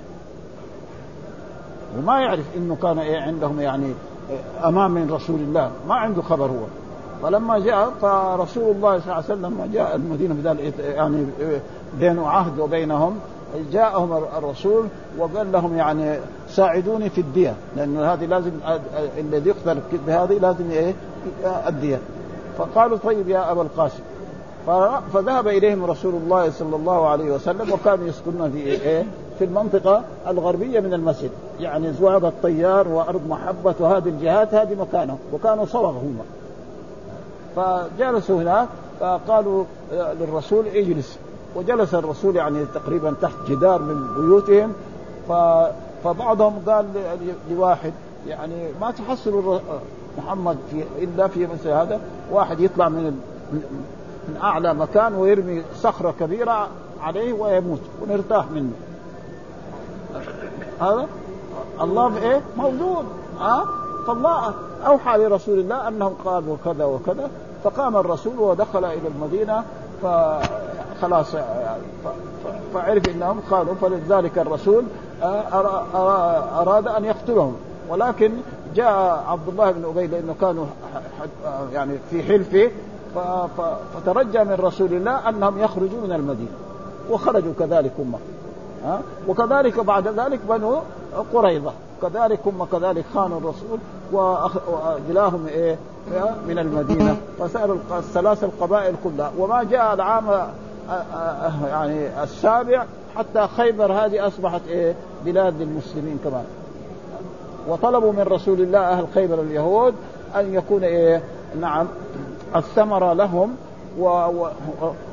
وما 1.97 2.19
يعرف 2.19 2.45
انه 2.57 2.75
كان 2.81 2.99
ايه 2.99 3.19
عندهم 3.21 3.59
يعني 3.59 3.93
آه، 4.63 4.67
امام 4.67 4.91
من 4.91 5.11
رسول 5.11 5.39
الله 5.39 5.71
ما 5.87 5.95
عنده 5.95 6.21
خبر 6.21 6.45
هو 6.45 6.63
فلما 7.23 7.59
جاء 7.59 7.89
فرسول 8.01 8.71
الله 8.75 8.99
صلى 8.99 9.03
الله 9.05 9.13
عليه 9.13 9.25
وسلم 9.25 9.69
جاء 9.73 9.95
المدينه 9.95 10.35
في 10.57 10.71
يعني 10.81 11.25
آه، 11.41 11.59
بينه 11.99 12.29
عهد 12.29 12.59
وبينهم 12.59 13.19
جاءهم 13.71 14.11
الرسول 14.37 14.85
وقال 15.17 15.51
لهم 15.51 15.77
يعني 15.77 16.15
ساعدوني 16.49 17.09
في 17.09 17.21
الدية 17.21 17.53
لأن 17.77 17.97
هذه 17.97 18.25
لازم 18.25 18.51
الذي 19.17 19.49
يقتل 19.49 19.79
بهذه 20.07 20.33
لازم 20.33 20.71
إيه 20.71 20.93
الدية 21.67 21.99
فقالوا 22.57 22.97
طيب 22.97 23.29
يا 23.29 23.51
أبا 23.51 23.61
القاسم 23.61 24.03
فذهب 25.13 25.47
إليهم 25.47 25.85
رسول 25.85 26.13
الله 26.15 26.51
صلى 26.51 26.75
الله 26.75 27.07
عليه 27.07 27.31
وسلم 27.31 27.71
وكانوا 27.73 28.07
يسكنون 28.07 28.51
في 28.51 28.57
إيه 28.57 29.03
في 29.39 29.43
المنطقة 29.45 30.03
الغربية 30.27 30.79
من 30.79 30.93
المسجد 30.93 31.29
يعني 31.59 31.93
زواب 31.93 32.25
الطيار 32.25 32.87
وأرض 32.87 33.21
محبة 33.29 33.73
وهذه 33.79 34.07
الجهات 34.09 34.53
هذه 34.53 34.75
مكانه 34.79 35.17
وكانوا 35.33 35.65
صوغ 35.65 35.89
هم 35.89 36.17
فجلسوا 37.55 38.41
هناك 38.41 38.67
فقالوا 38.99 39.63
آه، 39.93 40.13
للرسول 40.13 40.67
اجلس 40.67 41.17
وجلس 41.55 41.93
الرسول 41.93 42.35
يعني 42.35 42.65
تقريبا 42.73 43.13
تحت 43.21 43.33
جدار 43.49 43.81
من 43.81 44.07
بيوتهم 44.17 44.73
ف... 45.29 45.31
فبعضهم 46.03 46.61
قال 46.67 46.85
لواحد 47.51 47.93
يعني 48.27 48.55
ما 48.81 48.91
تحصل 48.91 49.59
محمد 50.17 50.57
في 50.71 50.83
الا 51.03 51.27
في 51.27 51.47
مثل 51.47 51.67
هذا 51.69 51.99
واحد 52.31 52.59
يطلع 52.59 52.89
من 52.89 53.19
من 54.31 54.37
اعلى 54.43 54.73
مكان 54.73 55.15
ويرمي 55.15 55.61
صخره 55.75 56.13
كبيره 56.19 56.67
عليه 57.01 57.33
ويموت 57.33 57.79
ونرتاح 58.01 58.45
منه 58.51 58.71
هذا 60.81 61.07
الله 61.81 62.17
ايه 62.17 62.41
موجود 62.57 63.05
ها 63.39 63.59
أه؟ 63.61 63.65
فالله 64.07 64.53
اوحى 64.87 65.17
لرسول 65.17 65.59
الله 65.59 65.87
انهم 65.87 66.13
قالوا 66.25 66.55
كذا 66.65 66.85
وكذا 66.85 67.29
فقام 67.63 67.97
الرسول 67.97 68.39
ودخل 68.39 68.85
الى 68.85 69.07
المدينه 69.15 69.63
فخلاص 70.03 71.35
فعرف 72.73 73.09
انهم 73.09 73.39
قالوا 73.51 73.75
فلذلك 73.75 74.39
الرسول 74.39 74.83
آه، 75.23 75.85
اراد 76.61 76.87
ان 76.87 77.05
يقتلهم 77.05 77.55
ولكن 77.89 78.31
جاء 78.75 79.23
عبد 79.27 79.49
الله 79.49 79.71
بن 79.71 79.85
ابي 79.85 80.07
لانه 80.07 80.35
كانوا 80.41 80.65
يعني 81.73 81.97
في 82.09 82.23
حلفه 82.23 82.71
فترجى 83.95 84.43
من 84.43 84.55
رسول 84.59 84.93
الله 84.93 85.29
انهم 85.29 85.59
يخرجوا 85.59 86.01
من 86.03 86.11
المدينه 86.13 86.51
وخرجوا 87.09 87.53
كذلك 87.59 87.91
هم 87.99 88.13
آه، 88.85 88.99
وكذلك 89.27 89.79
بعد 89.79 90.07
ذلك 90.07 90.39
بنو 90.49 90.79
قريظه 91.33 91.71
كذلك 92.01 92.39
هم 92.45 92.65
كذلك 92.71 93.03
خان 93.15 93.31
الرسول 93.31 93.79
واجلاهم 94.11 95.45
إيه؟, 95.47 95.77
ايه 96.13 96.23
من 96.47 96.59
المدينه 96.59 97.15
فسالوا 97.39 97.77
الثلاث 97.97 98.43
القبائل 98.43 98.95
كلها 99.03 99.31
وما 99.39 99.63
جاء 99.63 99.93
العام 99.93 100.29
آه، 100.29 100.45
آه، 100.89 100.91
آه، 100.95 101.67
يعني 101.67 102.23
السابع 102.23 102.83
حتى 103.17 103.47
خيبر 103.57 103.93
هذه 103.93 104.27
اصبحت 104.27 104.61
ايه 104.67 104.95
بلاد 105.25 105.61
للمسلمين 105.61 106.19
كمان 106.23 106.43
وطلبوا 107.67 108.11
من 108.11 108.21
رسول 108.23 108.61
الله 108.61 108.79
اهل 108.79 109.05
خيبر 109.15 109.39
اليهود 109.41 109.93
ان 110.35 110.53
يكون 110.53 110.83
ايه 110.83 111.21
نعم 111.61 111.87
الثمره 112.55 113.13
لهم 113.13 113.55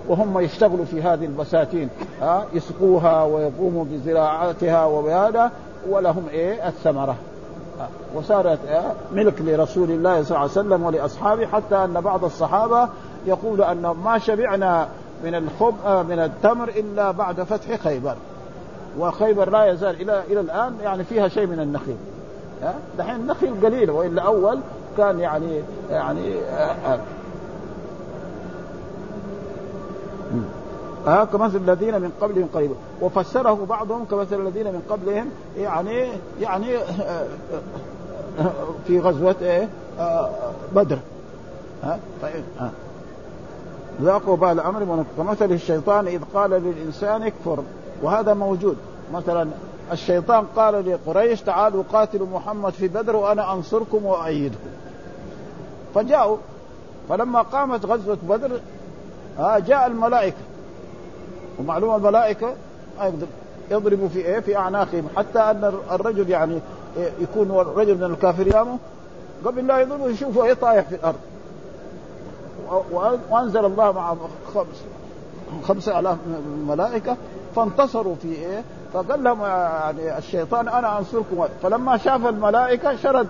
وهم 0.09 0.41
يشتغلوا 0.41 0.85
في 0.85 1.03
هذه 1.03 1.25
البساتين 1.25 1.89
ها 2.21 2.45
يسقوها 2.55 3.25
ويقوموا 3.25 3.85
بزراعتها 3.91 4.85
وبهذا 4.85 5.51
ولهم 5.91 6.27
ايه 6.31 6.69
الثمره 6.69 7.17
وصارت 8.15 8.59
آه، 8.69 8.93
ملك 9.15 9.35
لرسول 9.41 9.91
الله 9.91 10.23
صلى 10.23 10.29
الله 10.31 10.41
عليه 10.41 10.51
وسلم 10.51 10.83
ولاصحابه 10.83 11.47
حتى 11.47 11.77
ان 11.77 12.01
بعض 12.01 12.25
الصحابه 12.25 12.89
يقول 13.27 13.63
ان 13.63 13.83
ما 14.05 14.19
شبعنا 14.19 14.89
من 15.25 15.35
الخب 15.35 15.75
آه، 15.87 16.03
من 16.03 16.19
التمر 16.19 16.69
الا 16.69 17.11
بعد 17.11 17.41
فتح 17.43 17.77
خيبر 17.77 18.15
وخيبر 18.99 19.51
لا 19.51 19.65
يزال 19.67 20.01
الى 20.03 20.23
الى 20.31 20.41
الان 20.41 20.77
يعني 20.83 21.05
فيها 21.05 21.29
شيء 21.29 21.47
من 21.47 21.61
النخيل 21.61 21.97
آه، 22.63 22.75
دحين 22.99 23.15
النخيل 23.17 23.55
قليل 23.63 23.91
والا 23.91 24.23
اول 24.23 24.61
كان 24.99 25.21
يعني 25.21 25.63
يعني 25.91 26.35
ها 31.07 31.25
كمثل 31.25 31.57
الذين 31.57 32.01
من 32.01 32.13
قبلهم 32.21 32.49
قريب 32.55 32.71
وفسره 33.01 33.65
بعضهم 33.69 34.05
كمثل 34.05 34.41
الذين 34.47 34.67
من 34.67 34.83
قبلهم 34.91 35.27
يعني 35.57 36.09
يعني 36.41 36.77
آه، 36.77 36.81
آه، 36.81 37.27
آه، 38.41 38.45
في 38.87 39.01
غزوة 39.01 39.37
ايه 39.43 39.69
بدر 40.75 40.99
ها 41.83 41.99
طيب 42.23 42.43
ها 42.61 42.71
ذاقوا 44.03 44.37
بال 44.37 44.61
امر 44.61 45.05
كمثل 45.19 45.53
الشيطان 45.53 46.07
اذ 46.07 46.23
قال 46.35 46.51
للانسان 46.51 47.23
اكفر 47.23 47.59
وهذا 48.03 48.35
موجود 48.35 48.77
مثلا 49.15 49.49
الشيطان 49.93 50.45
قال 50.57 50.91
لقريش 51.07 51.41
تعالوا 51.41 51.83
قاتلوا 51.93 52.27
محمد 52.33 52.73
في 52.73 52.89
بدر 52.89 53.17
وانا 53.17 53.53
انصركم 53.53 54.07
وأيدكم 54.07 54.69
فجاءوا 55.95 56.37
فلما 57.09 57.43
قامت 57.43 57.87
غزوه 57.87 58.19
بدر 58.29 58.51
جاء 59.41 59.87
الملائكه 59.87 60.37
ومعلوم 61.59 61.95
الملائكه 61.95 62.55
ما 62.99 63.05
يقدر 63.05 63.27
يضرب 63.71 64.09
في 64.13 64.19
ايه 64.19 64.41
في 64.41 64.57
اعناقهم 64.57 65.07
حتى 65.17 65.39
ان 65.39 65.73
الرجل 65.93 66.31
يعني 66.31 66.61
يكون 67.21 67.51
رجل 67.53 67.95
من 67.95 68.03
الكافر 68.05 68.47
يامه 68.47 68.79
قبل 69.45 69.67
لا 69.67 69.79
يضربه 69.79 70.07
يشوفه 70.09 70.45
ايه 70.45 70.53
طايح 70.55 70.85
في 70.85 70.95
الارض 70.95 71.17
وانزل 73.31 73.65
الله 73.65 73.93
مع 73.93 74.15
خمس 74.55 74.85
خمسة 75.69 75.99
آلاف 76.01 76.17
ملائكة 76.69 77.17
فانتصروا 77.57 78.15
في 78.15 78.29
إيه؟ 78.33 78.63
فقال 78.93 79.25
لهم 79.25 79.43
يعني 79.43 80.19
الشيطان 80.19 80.69
أنا 80.69 80.99
أنصركم 80.99 81.45
فلما 81.63 81.97
شاف 81.97 82.27
الملائكة 82.27 82.97
شرد 82.97 83.27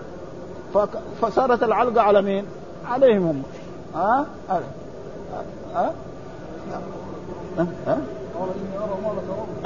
فصارت 1.21 1.63
العلقة 1.63 2.01
على 2.01 2.21
مين؟ 2.21 2.45
عليهم 2.89 3.27
هم 3.27 3.43
ها؟ 3.95 4.25
أه؟ 4.51 4.53
أه؟ 5.75 5.79
أه؟ 5.79 5.91
ها 7.59 7.97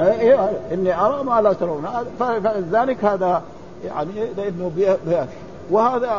ها 0.00 0.48
ايوه 0.48 0.50
اني 0.72 1.00
ارى 1.00 1.24
ما 1.24 1.40
لا 1.40 1.52
ترون 1.52 1.86
فلذلك 2.20 3.04
هذا 3.04 3.42
يعني 3.84 4.10
لانه 4.36 4.70
بيأتي 4.76 5.26
وهذا 5.70 6.10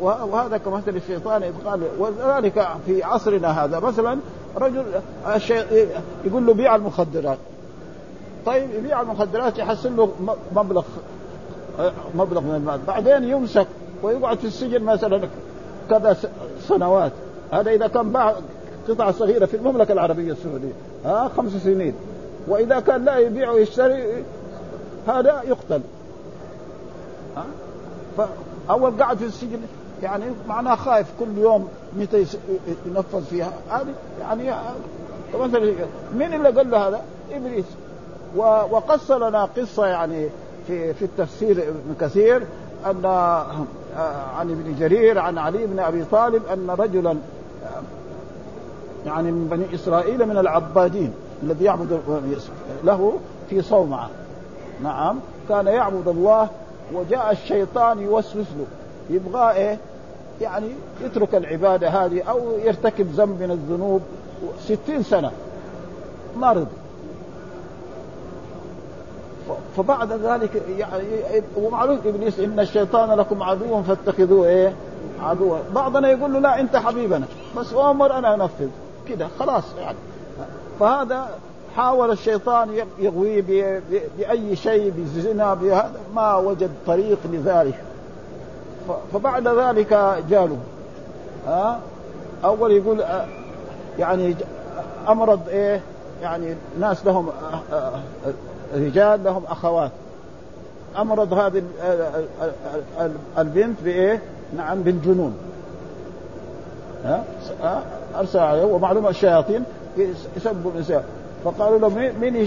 وهذا 0.00 0.56
كمثل 0.58 0.96
الشيطان 0.96 1.42
اذ 1.42 1.52
قال 1.64 1.80
وذلك 1.98 2.68
في 2.86 3.02
عصرنا 3.04 3.64
هذا 3.64 3.80
مثلا 3.80 4.18
رجل 4.56 4.84
يقول 6.24 6.46
له 6.46 6.54
بيع 6.54 6.74
المخدرات 6.74 7.38
طيب 8.46 8.70
يبيع 8.74 9.00
المخدرات 9.00 9.58
يحصل 9.58 9.96
له 9.96 10.08
مبلغ 10.56 10.84
مبلغ 12.14 12.40
من 12.40 12.54
المال 12.54 12.80
بعدين 12.86 13.24
يمسك 13.24 13.66
ويقعد 14.02 14.38
في 14.38 14.46
السجن 14.46 14.82
مثلا 14.82 15.28
كذا 15.90 16.16
سنوات 16.60 17.12
هذا 17.52 17.70
اذا 17.70 17.86
كان 17.86 18.12
باع 18.12 18.34
قطعة 18.88 19.12
صغيرة 19.12 19.46
في 19.46 19.56
المملكة 19.56 19.92
العربية 19.92 20.32
السعودية 20.32 20.72
ها 21.04 21.28
خمس 21.36 21.52
سنين 21.64 21.92
وإذا 22.48 22.80
كان 22.80 23.04
لا 23.04 23.16
يبيع 23.18 23.50
ويشتري 23.50 24.24
هذا 25.08 25.42
يقتل 25.48 25.80
ها 27.36 27.44
فأول 28.68 29.02
قعد 29.02 29.18
في 29.18 29.24
السجن 29.24 29.58
يعني 30.02 30.24
معناه 30.48 30.74
خايف 30.74 31.06
كل 31.20 31.38
يوم 31.38 31.68
متى 31.98 32.24
ينفذ 32.86 33.22
فيها 33.30 33.52
هذه 33.70 33.86
يعني 34.20 34.50
مثلا 35.40 35.72
مين 36.18 36.34
اللي 36.34 36.48
قال 36.50 36.70
له 36.70 36.88
هذا؟ 36.88 37.00
ابليس 37.32 37.64
وقص 38.70 39.10
لنا 39.10 39.44
قصه 39.44 39.86
يعني 39.86 40.28
في 40.66 40.94
في 40.94 41.04
التفسير 41.04 41.50
ابن 41.50 41.94
كثير 42.00 42.42
ان 42.86 43.04
آه، 43.04 43.46
عن 44.36 44.50
ابن 44.50 44.74
جرير 44.78 45.18
عن 45.18 45.38
علي 45.38 45.66
بن 45.66 45.78
ابي 45.78 46.04
طالب 46.04 46.42
ان 46.48 46.70
رجلا 46.70 47.16
يعني 49.06 49.32
من 49.32 49.48
بني 49.50 49.74
اسرائيل 49.74 50.26
من 50.26 50.36
العبادين 50.38 51.12
الذي 51.42 51.64
يعبد 51.64 52.00
له 52.84 53.12
في 53.50 53.62
صومعه 53.62 54.10
نعم 54.82 55.16
كان 55.48 55.66
يعبد 55.66 56.08
الله 56.08 56.48
وجاء 56.94 57.30
الشيطان 57.32 57.98
يوسوس 58.00 58.46
له 58.58 58.64
يبغى 59.16 59.50
ايه 59.50 59.78
يعني 60.40 60.66
يترك 61.04 61.34
العبادة 61.34 61.88
هذه 61.88 62.22
أو 62.22 62.38
يرتكب 62.64 63.10
ذنب 63.14 63.42
من 63.42 63.50
الذنوب 63.50 64.00
ستين 64.60 65.02
سنة 65.02 65.30
ما 66.36 66.52
رضي 66.52 66.66
فبعد 69.76 70.12
ذلك 70.12 70.62
يعني 70.78 71.04
ومعروف 71.56 72.06
ابليس 72.06 72.40
ان 72.40 72.60
الشيطان 72.60 73.18
لكم 73.18 73.42
عدو 73.42 73.82
فاتخذوه 73.82 74.46
ايه؟ 74.46 74.72
عدوا، 75.20 75.58
بعضنا 75.74 76.10
يقول 76.10 76.32
له 76.32 76.38
لا 76.38 76.60
انت 76.60 76.76
حبيبنا 76.76 77.26
بس 77.56 77.74
امر 77.74 78.12
انا 78.18 78.34
انفذ، 78.34 78.68
كده 79.08 79.28
خلاص 79.38 79.64
يعني 79.80 79.96
فهذا 80.80 81.28
حاول 81.76 82.10
الشيطان 82.10 82.68
يغويه 82.98 83.42
بأي 84.18 84.56
شيء 84.56 84.92
بزنا 84.96 85.54
بهذا 85.54 86.00
ما 86.14 86.36
وجد 86.36 86.70
طريق 86.86 87.18
لذلك 87.24 87.80
فبعد 89.14 89.48
ذلك 89.48 89.88
جاله 90.30 90.56
ها 91.46 91.80
أول 92.44 92.70
يقول 92.72 93.04
يعني 93.98 94.36
أمرض 95.08 95.48
إيه 95.48 95.80
يعني 96.22 96.54
ناس 96.80 97.06
لهم 97.06 97.30
رجال 98.74 99.24
لهم 99.24 99.42
أخوات 99.48 99.90
أمرض 100.98 101.32
هذه 101.32 101.62
البنت 103.38 103.76
بإيه 103.84 104.22
نعم 104.56 104.82
بالجنون 104.82 105.36
ها 107.04 107.24
ارسل 108.18 108.38
عليه 108.38 108.64
ومعلوم 108.64 109.06
الشياطين 109.06 109.62
يسبوا 110.36 110.70
الانسان 110.70 111.02
فقالوا 111.44 111.78
له 111.78 112.12
مين 112.20 112.46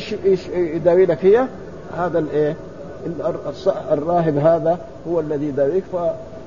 يداوي 0.54 1.06
لك 1.06 1.26
هي؟ 1.26 1.47
هذا 1.97 2.20
الايه؟ 2.20 2.56
الراهب 3.91 4.38
هذا 4.38 4.78
هو 5.10 5.20
الذي 5.20 5.45
يداويك 5.47 5.84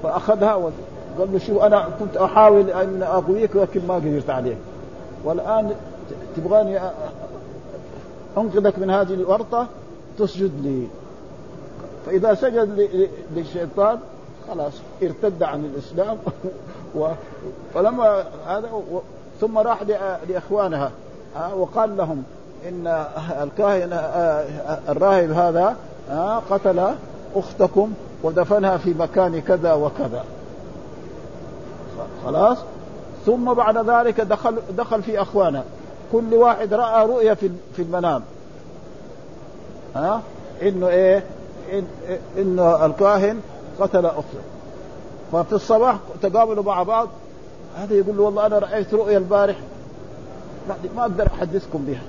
فاخذها 0.03 0.55
وقال 0.55 1.33
له 1.33 1.39
شوف 1.39 1.63
انا 1.63 1.89
كنت 2.01 2.17
احاول 2.17 2.71
ان 2.71 3.03
اغويك 3.03 3.57
لكن 3.57 3.81
ما 3.89 3.95
قدرت 3.95 4.31
عليك 4.31 4.57
والان 5.25 5.71
تبغاني 6.37 6.79
انقذك 8.39 8.79
من 8.79 8.91
هذه 8.91 9.15
الورطه 9.15 9.67
تسجد 10.19 10.53
لي 10.65 10.87
فاذا 12.07 12.35
سجد 12.35 12.89
للشيطان 13.37 13.97
خلاص 14.49 14.73
ارتد 15.03 15.43
عن 15.43 15.65
الاسلام 15.65 16.17
و... 16.99 17.09
فلما 17.75 18.23
هذا 18.47 18.69
و... 18.71 19.01
ثم 19.41 19.59
راح 19.59 19.79
لاخوانها 20.29 20.91
آه، 21.37 21.55
وقال 21.57 21.97
لهم 21.97 22.23
ان 22.69 23.05
الكاهن 23.43 23.93
آه، 23.93 23.97
آه، 23.99 24.79
الراهب 24.89 25.31
هذا 25.31 25.77
قتل 26.51 26.95
اختكم 27.37 27.93
ودفنها 28.23 28.77
في 28.77 28.95
مكان 28.99 29.41
كذا 29.41 29.73
وكذا 29.73 30.25
خلاص 32.27 32.59
ثم 33.27 33.53
بعد 33.55 33.91
ذلك 33.91 34.21
دخل 34.21 34.57
دخل 34.77 35.03
في 35.03 35.23
اخوانه 35.23 35.63
كل 36.13 36.35
واحد 36.35 36.75
راى 36.75 37.07
رؤيا 37.07 37.35
في 37.35 37.51
في 37.77 37.83
المنام 37.83 38.23
ها 39.97 40.21
انه 40.63 40.89
ايه 40.89 41.23
إن 41.73 41.85
انه 42.39 42.87
الكاهن 42.87 43.41
قتل 43.81 44.07
اخته 44.07 44.23
ففي 45.33 45.53
الصباح 45.53 45.97
تقابلوا 46.23 46.65
مع 46.65 46.83
بعض 46.83 47.09
هذا 47.79 47.95
يقول 47.95 48.17
له 48.17 48.23
والله 48.23 48.47
انا 48.47 48.59
رايت 48.59 48.95
رؤيا 48.95 49.19
البارح 49.19 49.57
ما 50.97 51.03
اقدر 51.03 51.27
احدثكم 51.27 51.85
بها 51.85 52.03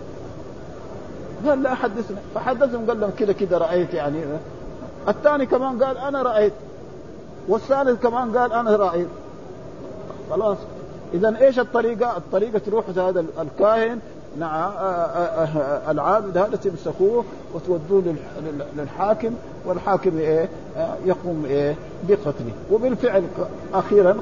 قال 1.49 1.63
لا 1.63 1.75
حدثنا 1.75 2.17
فحدثهم 2.35 2.85
قال 2.87 2.99
لهم 2.99 3.11
كذا 3.19 3.33
كذا 3.33 3.57
رايت 3.57 3.93
يعني 3.93 4.23
الثاني 5.07 5.45
كمان 5.45 5.83
قال 5.83 5.97
انا 5.97 6.21
رايت 6.21 6.53
والثالث 7.47 8.01
كمان 8.03 8.37
قال 8.37 8.53
انا 8.53 8.75
رايت 8.75 9.07
خلاص 10.31 10.57
اذا 11.13 11.37
ايش 11.41 11.59
الطريقه؟ 11.59 12.17
الطريقه 12.17 12.59
تروح 12.59 12.85
هذا 12.97 13.25
الكاهن 13.41 13.99
نعم 14.39 14.71
العابد 15.89 16.37
هذا 16.37 16.55
تمسكوه 16.55 17.23
وتودوه 17.53 18.15
للحاكم 18.77 19.31
والحاكم 19.65 20.17
ايه 20.17 20.49
يقوم 21.05 21.45
ايه 21.47 21.75
بقتله 22.07 22.51
وبالفعل 22.71 23.23
اخيرا 23.73 24.17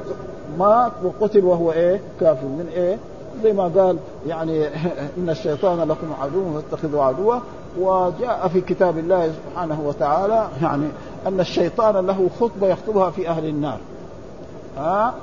مات 0.59 0.91
وقتل 1.03 1.45
وهو 1.45 1.71
ايه 1.71 2.01
كافر 2.19 2.45
من 2.45 2.69
ايه 2.73 2.97
زي 3.43 3.53
ما 3.53 3.67
قال 3.77 3.97
يعني 4.27 4.67
ان 5.17 5.29
الشيطان 5.29 5.79
لكم 5.87 6.07
عدو 6.23 6.43
فاتخذوا 6.61 7.03
عدوا 7.03 7.35
وجاء 7.79 8.47
في 8.53 8.61
كتاب 8.61 8.97
الله 8.97 9.29
سبحانه 9.29 9.81
وتعالى 9.85 10.47
يعني 10.61 10.87
ان 11.27 11.39
الشيطان 11.39 12.05
له 12.07 12.27
خطبه 12.41 12.67
يخطبها 12.67 13.09
في 13.11 13.29
اهل 13.29 13.45
النار 13.45 13.77
ها 14.77 15.13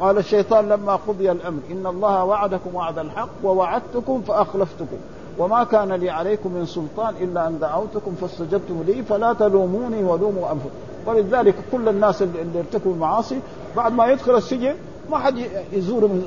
قال 0.00 0.18
الشيطان 0.18 0.68
لما 0.68 0.96
قضي 1.08 1.30
الامر 1.32 1.60
ان 1.70 1.86
الله 1.86 2.24
وعدكم 2.24 2.74
وعد 2.74 2.98
الحق 2.98 3.28
ووعدتكم 3.44 4.22
فاخلفتكم 4.22 4.96
وما 5.38 5.64
كان 5.64 5.92
لي 5.92 6.10
عليكم 6.10 6.52
من 6.52 6.66
سلطان 6.66 7.14
الا 7.20 7.46
ان 7.48 7.58
دعوتكم 7.58 8.14
فاستجبتم 8.20 8.82
لي 8.86 9.02
فلا 9.02 9.32
تلوموني 9.32 10.04
ولوموا 10.04 10.52
انفسكم 10.52 10.70
ولذلك 11.06 11.54
كل 11.72 11.88
الناس 11.88 12.22
اللي 12.22 12.58
ارتكبوا 12.58 12.92
المعاصي 12.94 13.40
بعد 13.76 13.92
ما 13.92 14.06
يدخل 14.06 14.36
السجن 14.36 14.74
ما 15.10 15.18
حد 15.18 15.38
يزور 15.72 16.00
من 16.00 16.24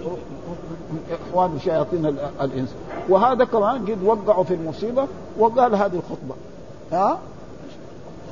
اخوان 1.30 1.60
شياطين 1.64 2.06
الانس 2.42 2.70
وهذا 3.10 3.46
كمان 3.46 3.82
قد 3.86 4.04
وقعوا 4.04 4.44
في 4.44 4.54
المصيبه 4.54 5.08
وقال 5.40 5.76
هذه 5.76 5.96
الخطبه 5.96 6.36
ها 6.92 7.20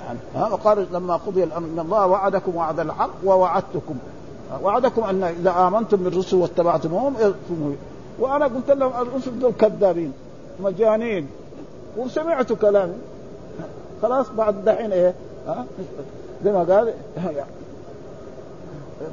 يعني- 0.05 0.19
ها 0.35 0.47
وقال 0.53 0.87
لما 0.93 1.15
قضي 1.15 1.43
الامر 1.43 1.67
ان 1.67 1.79
الله 1.79 2.05
وعدكم 2.07 2.55
وعد 2.55 2.79
الحق 2.79 3.09
ووعدتكم 3.25 3.95
وعدكم 4.63 5.03
ان 5.03 5.23
اذا 5.23 5.55
امنتم 5.67 5.97
بالرسل 5.97 6.35
واتبعتموهم 6.37 7.35
وانا 8.19 8.45
قلت 8.45 8.71
لهم 8.71 8.91
الرسل 9.01 9.39
دول 9.39 9.51
كذابين 9.59 10.13
مجانين 10.63 11.27
وسمعتوا 11.97 12.55
كلامي 12.55 12.93
خلاص 14.01 14.29
بعد 14.29 14.65
دحين 14.65 14.91
ايه 14.91 15.13
ها 15.47 15.65
زي 16.43 16.51
ما 16.51 16.63
قال 16.63 16.93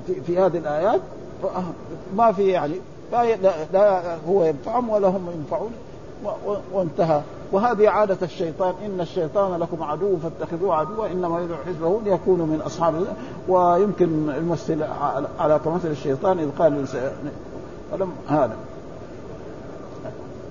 في, 0.06 0.14
في 0.26 0.38
هذه 0.38 0.58
الايات 0.58 1.00
ما 2.16 2.32
في 2.32 2.48
يعني 2.50 2.74
لا, 3.12 3.36
لا 3.72 4.16
هو 4.28 4.44
ينفعهم 4.44 4.88
ولا 4.90 5.08
هم 5.08 5.28
ينفعون 5.34 5.70
وانتهى 6.72 7.22
وهذه 7.52 7.88
عادة 7.88 8.18
الشيطان 8.22 8.74
إن 8.84 9.00
الشيطان 9.00 9.60
لكم 9.60 9.82
عدو 9.82 10.14
فاتخذوه 10.16 10.74
عدوا 10.76 11.06
إنما 11.06 11.40
يدعو 11.40 11.56
حزبه 11.66 12.00
ليكونوا 12.04 12.46
من 12.46 12.60
أصحاب 12.66 12.94
ويمكن 13.48 14.30
الممثل 14.30 14.82
على 15.40 15.60
كمثل 15.64 15.90
الشيطان 15.90 16.38
إذ 16.38 16.48
قال 16.58 16.86
فلم 17.92 18.10
هذا 18.28 18.56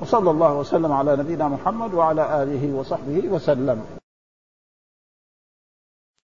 وصلى 0.01 0.31
الله 0.31 0.55
وسلم 0.59 0.91
على 0.91 1.15
نبينا 1.15 1.47
محمد 1.47 1.93
وعلى 1.93 2.43
آله 2.43 2.75
وصحبه 2.79 3.27
وسلم 3.31 3.94